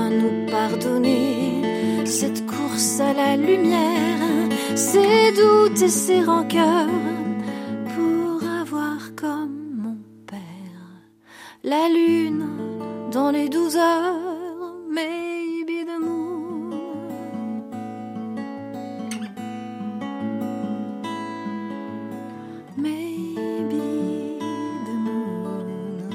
ses 5.93 6.23
rancœurs 6.23 6.89
pour 7.95 8.43
avoir 8.49 9.15
comme 9.15 9.75
mon 9.77 9.99
père 10.27 10.41
la 11.65 11.89
lune 11.91 12.47
dans 13.11 13.31
les 13.31 13.51
douze 13.51 13.77
heures, 13.77 14.75
maybe 14.89 15.85
the 15.85 15.99
moon. 16.01 16.71
Maybe 22.77 24.39
the 24.87 24.97
moon. 25.05 26.11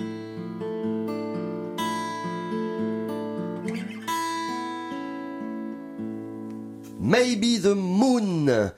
Maybe 6.99 7.57
the 7.57 7.75
Moon, 7.75 8.71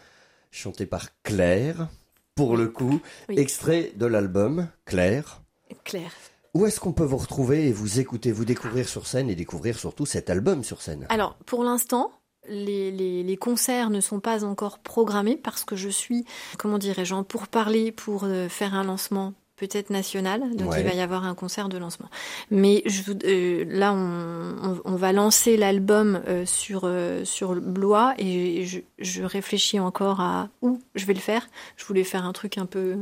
chanté 0.52 0.86
par 0.86 1.08
Claire, 1.24 1.88
pour 2.36 2.58
le 2.58 2.68
coup, 2.68 3.00
Oui. 3.28 3.38
extrait 3.39 3.91
de 3.95 4.06
l'album 4.06 4.68
Claire. 4.86 5.41
Claire. 5.84 6.12
Où 6.54 6.66
est-ce 6.66 6.80
qu'on 6.80 6.93
peut 6.93 7.04
vous 7.04 7.18
retrouver 7.18 7.68
et 7.68 7.72
vous 7.72 8.00
écouter, 8.00 8.32
vous 8.32 8.45
découvrir 8.45 8.89
sur 8.89 9.06
scène 9.08 9.30
et 9.30 9.36
découvrir 9.36 9.78
surtout 9.78 10.06
cet 10.06 10.30
album 10.30 10.64
sur 10.64 10.82
scène? 10.82 11.06
Alors, 11.10 11.36
pour 11.45 11.64
l'instant, 11.64 12.12
les, 12.47 12.89
les, 12.91 13.22
les 13.22 13.38
concerts 13.38 13.91
ne 13.91 14.02
sont 14.02 14.20
pas 14.20 14.43
encore 14.43 14.80
programmés 14.80 15.38
parce 15.38 15.64
que 15.64 15.76
je 15.76 15.89
suis, 15.89 16.26
comment 16.58 16.80
dirais-je, 16.80 17.14
en 17.14 17.24
pour 17.24 17.47
parler, 17.47 17.91
pour 17.91 18.24
euh, 18.24 18.50
faire 18.50 18.74
un 18.74 18.84
lancement 18.84 19.34
peut-être 19.60 19.89
national, 19.89 20.41
donc 20.55 20.72
Ouais. 20.72 20.82
il 20.82 20.88
va 20.88 20.93
y 20.93 21.01
avoir 21.01 21.26
un 21.26 21.36
concert 21.36 21.68
de 21.70 21.78
lancement. 21.78 22.07
Mais 22.49 22.82
je, 22.86 23.01
euh, 23.26 23.66
là, 23.68 23.93
on, 23.93 24.55
on, 24.70 24.82
on 24.86 24.95
va 24.95 25.12
lancer 25.12 25.57
l'album 25.57 26.22
euh, 26.28 26.45
sur 26.45 26.82
euh, 26.86 27.26
sur 27.26 27.53
Blois 27.55 28.14
et 28.18 28.66
je, 28.66 28.80
je 28.99 29.24
réfléchis 29.24 29.80
encore 29.80 30.22
à 30.22 30.49
où 30.62 30.80
je 30.95 31.05
vais 31.05 31.14
le 31.14 31.20
faire. 31.20 31.47
Je 31.78 31.86
voulais 31.86 32.03
faire 32.03 32.24
un 32.26 32.34
truc 32.34 32.57
un 32.57 32.66
peu 32.66 32.95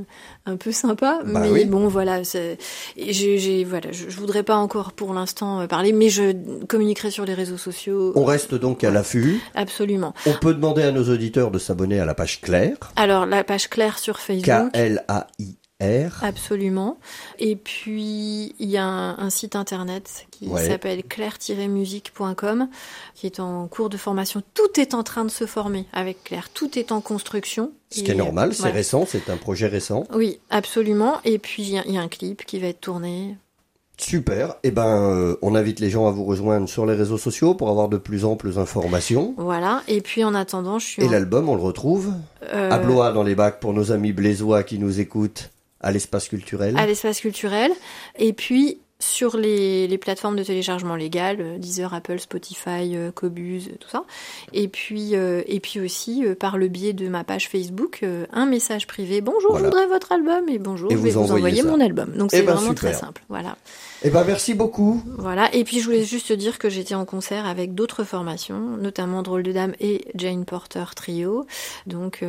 un 0.45 0.57
peu 0.57 0.71
sympa, 0.71 1.19
Bah 1.25 1.39
mais 1.41 1.49
oui. 1.51 1.65
bon 1.65 1.87
voilà, 1.87 2.21
j'ai 2.23 3.63
voilà, 3.63 3.91
je, 3.91 4.09
je 4.09 4.17
voudrais 4.17 4.43
pas 4.43 4.55
encore 4.57 4.93
pour 4.93 5.13
l'instant 5.13 5.67
parler, 5.67 5.91
mais 5.93 6.09
je 6.09 6.33
communiquerai 6.65 7.11
sur 7.11 7.25
les 7.25 7.33
réseaux 7.33 7.57
sociaux. 7.57 8.13
On 8.15 8.25
reste 8.25 8.55
donc 8.55 8.83
à 8.83 8.89
l'affût. 8.91 9.39
Absolument. 9.55 10.13
On 10.25 10.33
peut 10.33 10.53
demander 10.53 10.81
à 10.83 10.91
nos 10.91 11.03
auditeurs 11.13 11.51
de 11.51 11.59
s'abonner 11.59 11.99
à 11.99 12.05
la 12.05 12.15
page 12.15 12.41
Claire, 12.41 12.77
Alors, 12.95 13.25
la 13.25 13.43
page 13.43 13.69
Claire 13.69 13.99
sur 13.99 14.19
Facebook. 14.19 14.45
K-L-A-I-R. 15.79 16.23
Absolument. 16.23 16.97
Et 17.39 17.55
puis, 17.55 18.55
il 18.59 18.69
y 18.69 18.77
a 18.77 18.83
un, 18.85 19.17
un 19.19 19.29
site 19.29 19.55
internet 19.55 20.25
qui 20.31 20.47
Ouais. 20.47 20.67
s'appelle 20.67 21.03
claire-musique.com, 21.03 22.67
qui 23.15 23.25
est 23.27 23.39
en 23.39 23.67
cours 23.67 23.89
de 23.89 23.97
formation. 23.97 24.41
Tout 24.53 24.79
est 24.79 24.93
en 24.93 25.03
train 25.03 25.23
de 25.25 25.29
se 25.31 25.45
former 25.45 25.85
avec 25.93 26.23
Claire. 26.23 26.49
Tout 26.53 26.77
est 26.79 26.91
en 26.91 27.01
construction. 27.01 27.71
Ce 27.89 27.99
Et, 28.01 28.03
qui 28.03 28.11
est 28.11 28.15
normal, 28.15 28.53
c'est 28.53 28.69
récent, 28.69 29.05
c'est 29.07 29.29
un 29.29 29.37
projet 29.37 29.67
récent. 29.67 30.05
Oui, 30.13 30.39
absolument. 30.49 31.17
Et 31.25 31.37
puis, 31.37 31.63
il 31.63 31.69
y, 31.69 31.77
a- 31.77 31.83
il 31.85 31.93
y 31.93 31.97
a 31.97 32.01
un 32.01 32.07
clip 32.07 32.43
qui 32.45 32.59
va 32.59 32.67
être 32.67 32.81
tourné. 32.81 33.37
Super. 33.99 34.55
Eh 34.61 34.69
ben, 34.69 34.85
euh, 34.85 35.35
on 35.41 35.55
invite 35.55 35.79
les 35.79 35.89
gens 35.89 36.07
à 36.07 36.11
vous 36.11 36.23
rejoindre 36.23 36.69
sur 36.69 36.85
les 36.85 36.93
réseaux 36.93 37.17
sociaux 37.17 37.55
pour 37.55 37.69
avoir 37.69 37.89
de 37.89 37.97
plus 37.97 38.25
amples 38.25 38.59
informations. 38.59 39.33
Voilà. 39.37 39.81
Et 39.87 40.01
puis 40.01 40.23
en 40.23 40.35
attendant, 40.35 40.77
je 40.77 40.85
suis. 40.85 41.01
Et 41.03 41.07
en- 41.07 41.11
l'album, 41.11 41.49
on 41.49 41.55
le 41.55 41.61
retrouve 41.63 42.13
euh, 42.53 42.69
à 42.69 42.77
Blois 42.77 43.11
dans 43.11 43.23
les 43.23 43.33
bacs 43.33 43.59
pour 43.59 43.73
nos 43.73 43.91
amis 43.91 44.13
blésois 44.13 44.61
qui 44.61 44.77
nous 44.77 44.99
écoutent 44.99 45.49
à 45.81 45.91
l'espace 45.91 46.27
culturel. 46.27 46.77
à 46.77 46.85
l'espace 46.85 47.19
culturel. 47.19 47.71
Et 48.17 48.33
puis 48.33 48.79
sur 48.99 49.37
les, 49.37 49.87
les 49.87 49.97
plateformes 49.99 50.35
de 50.35 50.43
téléchargement 50.43 50.95
légal, 50.95 51.37
euh, 51.39 51.57
Deezer, 51.59 51.93
Apple, 51.93 52.17
Spotify, 52.19 52.95
euh, 52.95 53.11
Cobuz, 53.11 53.67
euh, 53.67 53.75
tout 53.79 53.89
ça. 53.89 54.03
Et 54.53 54.67
puis, 54.67 55.15
euh, 55.15 55.43
et 55.45 55.59
puis 55.59 55.79
aussi 55.79 56.25
euh, 56.25 56.33
par 56.33 56.57
le 56.57 56.67
biais 56.67 56.93
de 56.93 57.07
ma 57.07 57.23
page 57.23 57.47
Facebook, 57.47 57.99
euh, 58.01 58.25
un 58.33 58.47
message 58.47 58.87
privé. 58.87 59.21
Bonjour, 59.21 59.51
Voilà. 59.51 59.65
je 59.65 59.69
voudrais 59.69 59.87
votre 59.87 60.11
album 60.11 60.49
et 60.49 60.57
bonjour, 60.57 60.91
Et 60.91 60.95
je 60.95 60.99
vais 61.01 61.11
vous 61.11 61.31
envoyer 61.31 61.61
ça. 61.61 61.67
mon 61.69 61.79
album. 61.79 62.11
Donc 62.17 62.31
Eh 62.33 62.37
c'est 62.37 62.43
ben, 62.43 62.53
vraiment 62.55 62.69
super. 62.69 62.91
très 62.91 62.93
simple. 62.99 63.23
Voilà. 63.29 63.55
Eh 64.03 64.09
ben, 64.09 64.23
merci 64.25 64.53
beaucoup. 64.55 65.03
Voilà. 65.17 65.53
Et 65.53 65.63
puis 65.63 65.79
je 65.79 65.85
voulais 65.85 66.03
juste 66.03 66.29
te 66.29 66.33
dire 66.33 66.57
que 66.57 66.69
j'étais 66.69 66.95
en 66.95 67.05
concert 67.05 67.45
avec 67.45 67.75
d'autres 67.75 68.03
formations, 68.03 68.77
notamment 68.77 69.21
Drôle 69.21 69.43
de 69.43 69.51
Dame 69.51 69.73
et 69.79 70.05
Jane 70.15 70.43
Porter 70.45 70.85
Trio. 70.95 71.45
Donc 71.85 72.23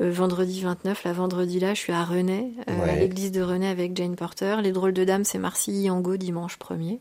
vendredi 0.00 0.60
29, 0.62 1.04
la 1.04 1.12
vendredi 1.12 1.60
là, 1.60 1.74
je 1.74 1.80
suis 1.80 1.92
à 1.92 2.06
Ouais. 2.06 2.90
à 2.90 2.96
l'église 2.96 3.32
de 3.32 3.40
Rennes 3.42 3.64
avec 3.64 3.96
Jane 3.96 4.14
Porter. 4.16 4.56
Les 4.62 4.70
Drôles 4.72 4.92
de 4.92 5.04
Dame, 5.04 5.24
c'est 5.24 5.38
Marcilly 5.38 5.90
Dimanche 6.14 6.58
1er. 6.58 7.00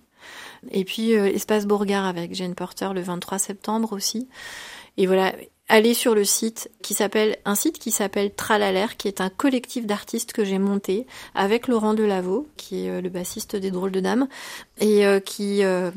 Et 0.71 0.83
puis 0.83 1.15
euh, 1.15 1.27
Espace 1.27 1.67
Bourgard 1.67 2.05
avec 2.05 2.33
Jane 2.33 2.55
Porter 2.55 2.89
le 2.93 3.01
23 3.01 3.37
septembre 3.37 3.93
aussi. 3.93 4.27
Et 4.97 5.05
voilà, 5.07 5.33
allez 5.67 5.93
sur 5.93 6.15
le 6.15 6.23
site 6.23 6.69
qui 6.81 6.93
s'appelle 6.93 7.37
un 7.45 7.55
site 7.55 7.79
qui 7.79 7.91
s'appelle 7.91 8.33
Tralaler, 8.33 8.97
qui 8.97 9.07
est 9.07 9.21
un 9.21 9.29
collectif 9.29 9.85
d'artistes 9.85 10.33
que 10.33 10.43
j'ai 10.43 10.59
monté 10.59 11.05
avec 11.33 11.67
Laurent 11.67 11.93
Delaveau, 11.93 12.47
qui 12.57 12.85
est 12.85 12.89
euh, 12.89 13.01
le 13.01 13.09
bassiste 13.09 13.55
des 13.55 13.71
Drôles 13.71 13.91
de 13.91 13.99
Dames, 13.99 14.27
et 14.79 15.05
euh, 15.05 15.19
qui 15.19 15.63
euh, 15.63 15.91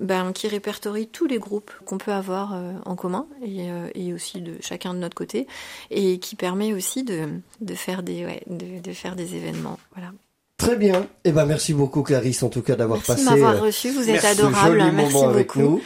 ben, 0.00 0.32
qui 0.32 0.48
répertorie 0.48 1.08
tous 1.08 1.26
les 1.26 1.38
groupes 1.38 1.72
qu'on 1.84 1.98
peut 1.98 2.12
avoir 2.12 2.58
en 2.86 2.96
commun 2.96 3.26
et, 3.44 4.14
aussi 4.14 4.40
de 4.40 4.56
chacun 4.60 4.94
de 4.94 4.98
notre 4.98 5.14
côté, 5.14 5.46
et 5.90 6.18
qui 6.18 6.36
permet 6.36 6.72
aussi 6.72 7.04
de, 7.04 7.28
de 7.60 7.74
faire 7.74 8.02
des 8.02 8.40
de 8.46 8.92
faire 8.92 9.14
des 9.14 9.34
événements. 9.34 9.78
Voilà. 9.94 10.12
Très 10.56 10.76
bien. 10.76 11.06
Eh 11.24 11.32
ben, 11.32 11.46
merci 11.46 11.74
beaucoup, 11.74 12.02
Clarisse, 12.02 12.42
en 12.42 12.48
tout 12.48 12.62
cas, 12.62 12.76
d'avoir 12.76 12.98
Merci 12.98 13.10
de 13.10 13.16
passé 13.28 13.40
m'avoir 13.40 13.54
euh, 13.54 13.66
reçu, 13.66 13.90
vous 13.90 14.08
êtes 14.08 14.20
ce 14.20 14.26
adorable, 14.26 14.78
joli 14.80 14.92
merci 14.92 15.12
moment 15.14 15.28
avec 15.28 15.48
beaucoup. 15.48 15.60
nous. 15.60 15.80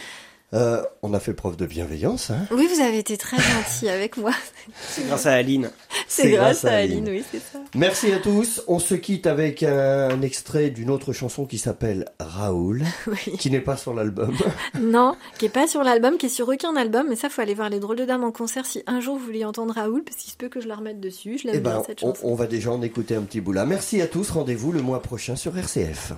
Euh, 0.55 0.83
on 1.03 1.13
a 1.13 1.21
fait 1.21 1.35
preuve 1.35 1.57
de 1.57 1.67
bienveillance. 1.67 2.31
Hein 2.31 2.47
Oui, 2.51 2.67
vous 2.75 2.81
avez 2.81 2.97
été 2.99 3.19
très 3.19 3.37
gentil 3.37 3.87
avec 3.91 4.17
moi. 4.17 4.31
C'est 4.89 5.07
grâce 5.07 5.27
à 5.27 5.35
Aline. 5.35 5.71
C'est 6.07 6.31
grâce 6.31 6.65
à 6.65 6.73
Aline, 6.77 7.07
oui, 7.07 7.23
c'est 7.31 7.39
ça. 7.39 7.59
Merci 7.75 8.11
à 8.13 8.19
tous. 8.19 8.63
On 8.67 8.79
se 8.79 8.95
quitte 8.95 9.27
avec 9.27 9.63
un 9.63 10.23
extrait 10.23 10.71
d'une 10.71 10.89
autre 10.89 11.13
chanson 11.13 11.45
qui 11.45 11.59
s'appelle 11.59 12.07
Raoul, 12.19 12.83
Oui. 13.07 13.37
qui 13.39 13.51
n'est 13.51 13.61
pas 13.61 13.77
sur 13.77 13.93
l'album. 13.93 14.35
Non, 14.81 15.17
qui 15.39 15.45
est 15.47 15.51
pas 15.51 15.67
sur 15.67 15.85
l'album, 15.85 16.17
qui 16.17 16.27
est 16.27 16.31
sur 16.31 16.49
aucun 16.49 16.75
album, 16.77 17.07
mais 17.11 17.17
ça 17.17 17.29
faut 17.29 17.43
aller 17.43 17.53
voir 17.55 17.69
les 17.69 17.79
drôles 17.79 17.97
de 17.99 18.07
dames 18.07 18.25
en 18.25 18.33
concert 18.33 18.65
si 18.65 18.83
un 18.87 19.01
jour 19.01 19.19
vous 19.19 19.25
voulez 19.27 19.45
entendre 19.45 19.75
Raoul, 19.75 20.03
parce 20.03 20.17
qu'il 20.17 20.31
se 20.33 20.37
peut 20.39 20.49
que 20.49 20.61
je 20.63 20.69
la 20.69 20.77
remette 20.77 20.99
dessus. 21.01 21.37
Je 21.37 21.47
l'aime 21.47 21.57
Eh 21.57 21.61
ben, 21.61 21.73
bien 21.73 21.83
cette 21.87 22.03
on, 22.03 22.15
chanson. 22.15 22.27
on 22.27 22.35
va 22.35 22.47
déjà 22.47 22.71
en 22.73 22.81
écouter 22.81 23.15
un 23.15 23.23
petit 23.23 23.43
bout 23.43 23.53
là. 23.53 23.67
Merci 23.67 24.01
à 24.01 24.07
tous. 24.07 24.31
Rendez-vous 24.31 24.73
le 24.73 24.81
mois 24.81 25.03
prochain 25.03 25.37
sur 25.37 25.59
RCF. 25.59 26.15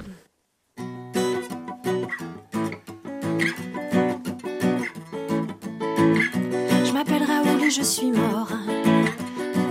Je 7.71 7.83
suis 7.83 8.11
mort. 8.11 8.49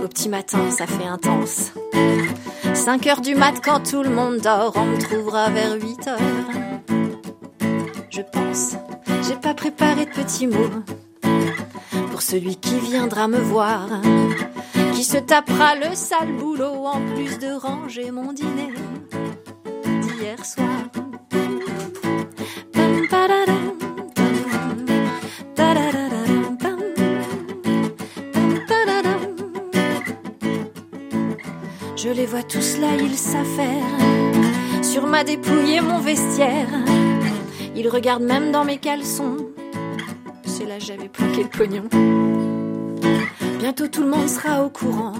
Au 0.02 0.08
petit 0.08 0.30
matin, 0.30 0.70
ça 0.70 0.86
fait 0.86 1.04
intense. 1.04 1.72
5 2.72 3.06
heures 3.06 3.20
du 3.20 3.34
mat 3.34 3.60
quand 3.62 3.80
tout 3.80 4.02
le 4.02 4.08
monde 4.08 4.38
dort, 4.38 4.72
on 4.76 4.86
me 4.86 4.98
trouvera 4.98 5.50
vers 5.50 5.74
8 5.74 6.08
heures. 6.08 6.18
Je 8.08 8.22
pense, 8.22 8.76
j'ai 9.28 9.36
pas 9.36 9.52
préparé 9.52 10.06
de 10.06 10.10
petits 10.10 10.46
mots 10.46 10.70
pour 12.10 12.22
celui 12.22 12.56
qui 12.56 12.78
viendra 12.78 13.28
me 13.28 13.38
voir, 13.38 13.86
qui 14.94 15.04
se 15.04 15.18
tapera 15.18 15.74
le 15.74 15.94
sale 15.94 16.32
boulot 16.38 16.86
en 16.86 17.00
plus 17.14 17.38
de 17.38 17.52
ranger 17.52 18.10
mon 18.10 18.32
dîner 18.32 18.72
d'hier 19.84 20.44
soir. 20.44 20.99
Je 32.02 32.08
les 32.08 32.24
vois 32.24 32.42
tous 32.42 32.78
là, 32.78 32.88
ils 32.98 33.14
faire 33.14 34.82
sur 34.82 35.06
ma 35.06 35.22
dépouille 35.22 35.74
et 35.74 35.80
mon 35.82 35.98
vestiaire. 35.98 36.66
Ils 37.76 37.88
regardent 37.88 38.22
même 38.22 38.52
dans 38.52 38.64
mes 38.64 38.78
caleçons. 38.78 39.36
C'est 40.46 40.64
là 40.64 40.78
j'avais 40.78 41.10
planqué 41.10 41.42
le 41.42 41.50
pognon. 41.50 41.84
Bientôt 43.58 43.86
tout 43.86 44.02
le 44.02 44.08
monde 44.08 44.30
sera 44.30 44.64
au 44.64 44.70
courant. 44.70 45.12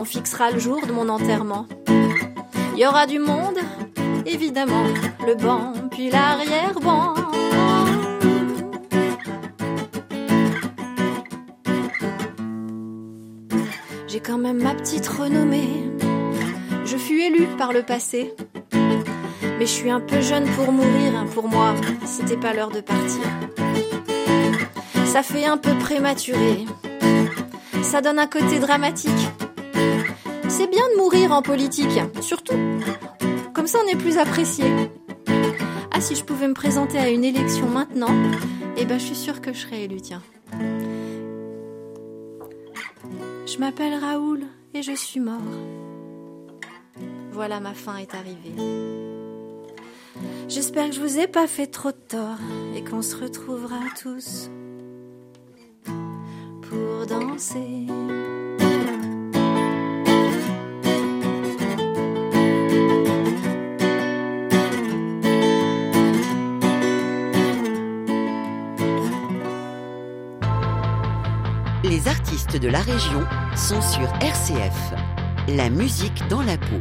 On 0.00 0.04
fixera 0.04 0.50
le 0.50 0.58
jour 0.58 0.84
de 0.84 0.90
mon 0.90 1.08
enterrement. 1.08 1.66
Il 2.74 2.80
y 2.80 2.84
aura 2.84 3.06
du 3.06 3.20
monde, 3.20 3.58
évidemment, 4.26 4.82
le 5.24 5.36
banc 5.36 5.74
puis 5.92 6.10
l'arrière-ban. 6.10 7.21
Quand 14.22 14.38
même 14.38 14.62
ma 14.62 14.74
petite 14.74 15.06
renommée. 15.06 15.90
Je 16.84 16.96
fus 16.96 17.20
élue 17.20 17.46
par 17.58 17.72
le 17.72 17.82
passé. 17.82 18.34
Mais 18.72 19.66
je 19.66 19.72
suis 19.72 19.90
un 19.90 20.00
peu 20.00 20.20
jeune 20.20 20.46
pour 20.56 20.72
mourir, 20.72 21.16
hein, 21.16 21.26
pour 21.32 21.48
moi, 21.48 21.74
c'était 22.04 22.36
pas 22.36 22.52
l'heure 22.52 22.70
de 22.70 22.80
partir. 22.80 23.22
Ça 25.06 25.22
fait 25.22 25.44
un 25.44 25.56
peu 25.56 25.74
prématuré. 25.78 26.64
Ça 27.82 28.00
donne 28.00 28.18
un 28.18 28.26
côté 28.26 28.58
dramatique. 28.58 29.10
C'est 30.48 30.70
bien 30.70 30.82
de 30.94 30.98
mourir 30.98 31.32
en 31.32 31.42
politique, 31.42 32.00
surtout. 32.20 32.56
Comme 33.54 33.66
ça, 33.66 33.78
on 33.84 33.88
est 33.88 33.96
plus 33.96 34.18
apprécié. 34.18 34.64
Ah, 35.92 36.00
si 36.00 36.16
je 36.16 36.24
pouvais 36.24 36.48
me 36.48 36.54
présenter 36.54 36.98
à 36.98 37.08
une 37.08 37.24
élection 37.24 37.68
maintenant, 37.68 38.14
eh 38.76 38.84
ben, 38.84 38.98
je 38.98 39.04
suis 39.04 39.14
sûre 39.14 39.40
que 39.40 39.52
je 39.52 39.58
serais 39.60 39.82
élue, 39.82 40.00
tiens. 40.00 40.22
Je 43.52 43.58
m'appelle 43.58 43.92
Raoul 43.92 44.44
et 44.72 44.82
je 44.82 44.92
suis 44.92 45.20
mort. 45.20 45.36
Voilà, 47.32 47.60
ma 47.60 47.74
fin 47.74 47.98
est 47.98 48.14
arrivée. 48.14 48.54
J'espère 50.48 50.88
que 50.88 50.94
je 50.94 51.00
vous 51.02 51.18
ai 51.18 51.26
pas 51.26 51.46
fait 51.46 51.66
trop 51.66 51.90
de 51.90 51.96
tort 52.08 52.38
et 52.74 52.82
qu'on 52.82 53.02
se 53.02 53.14
retrouvera 53.14 53.80
tous 54.00 54.48
pour 56.62 57.06
danser. 57.06 57.88
Les 72.02 72.08
artistes 72.08 72.56
de 72.56 72.68
la 72.68 72.80
région 72.80 73.22
sont 73.54 73.80
sur 73.80 74.08
RCF. 74.20 74.94
La 75.48 75.70
musique 75.70 76.26
dans 76.28 76.42
la 76.42 76.56
peau. 76.56 76.80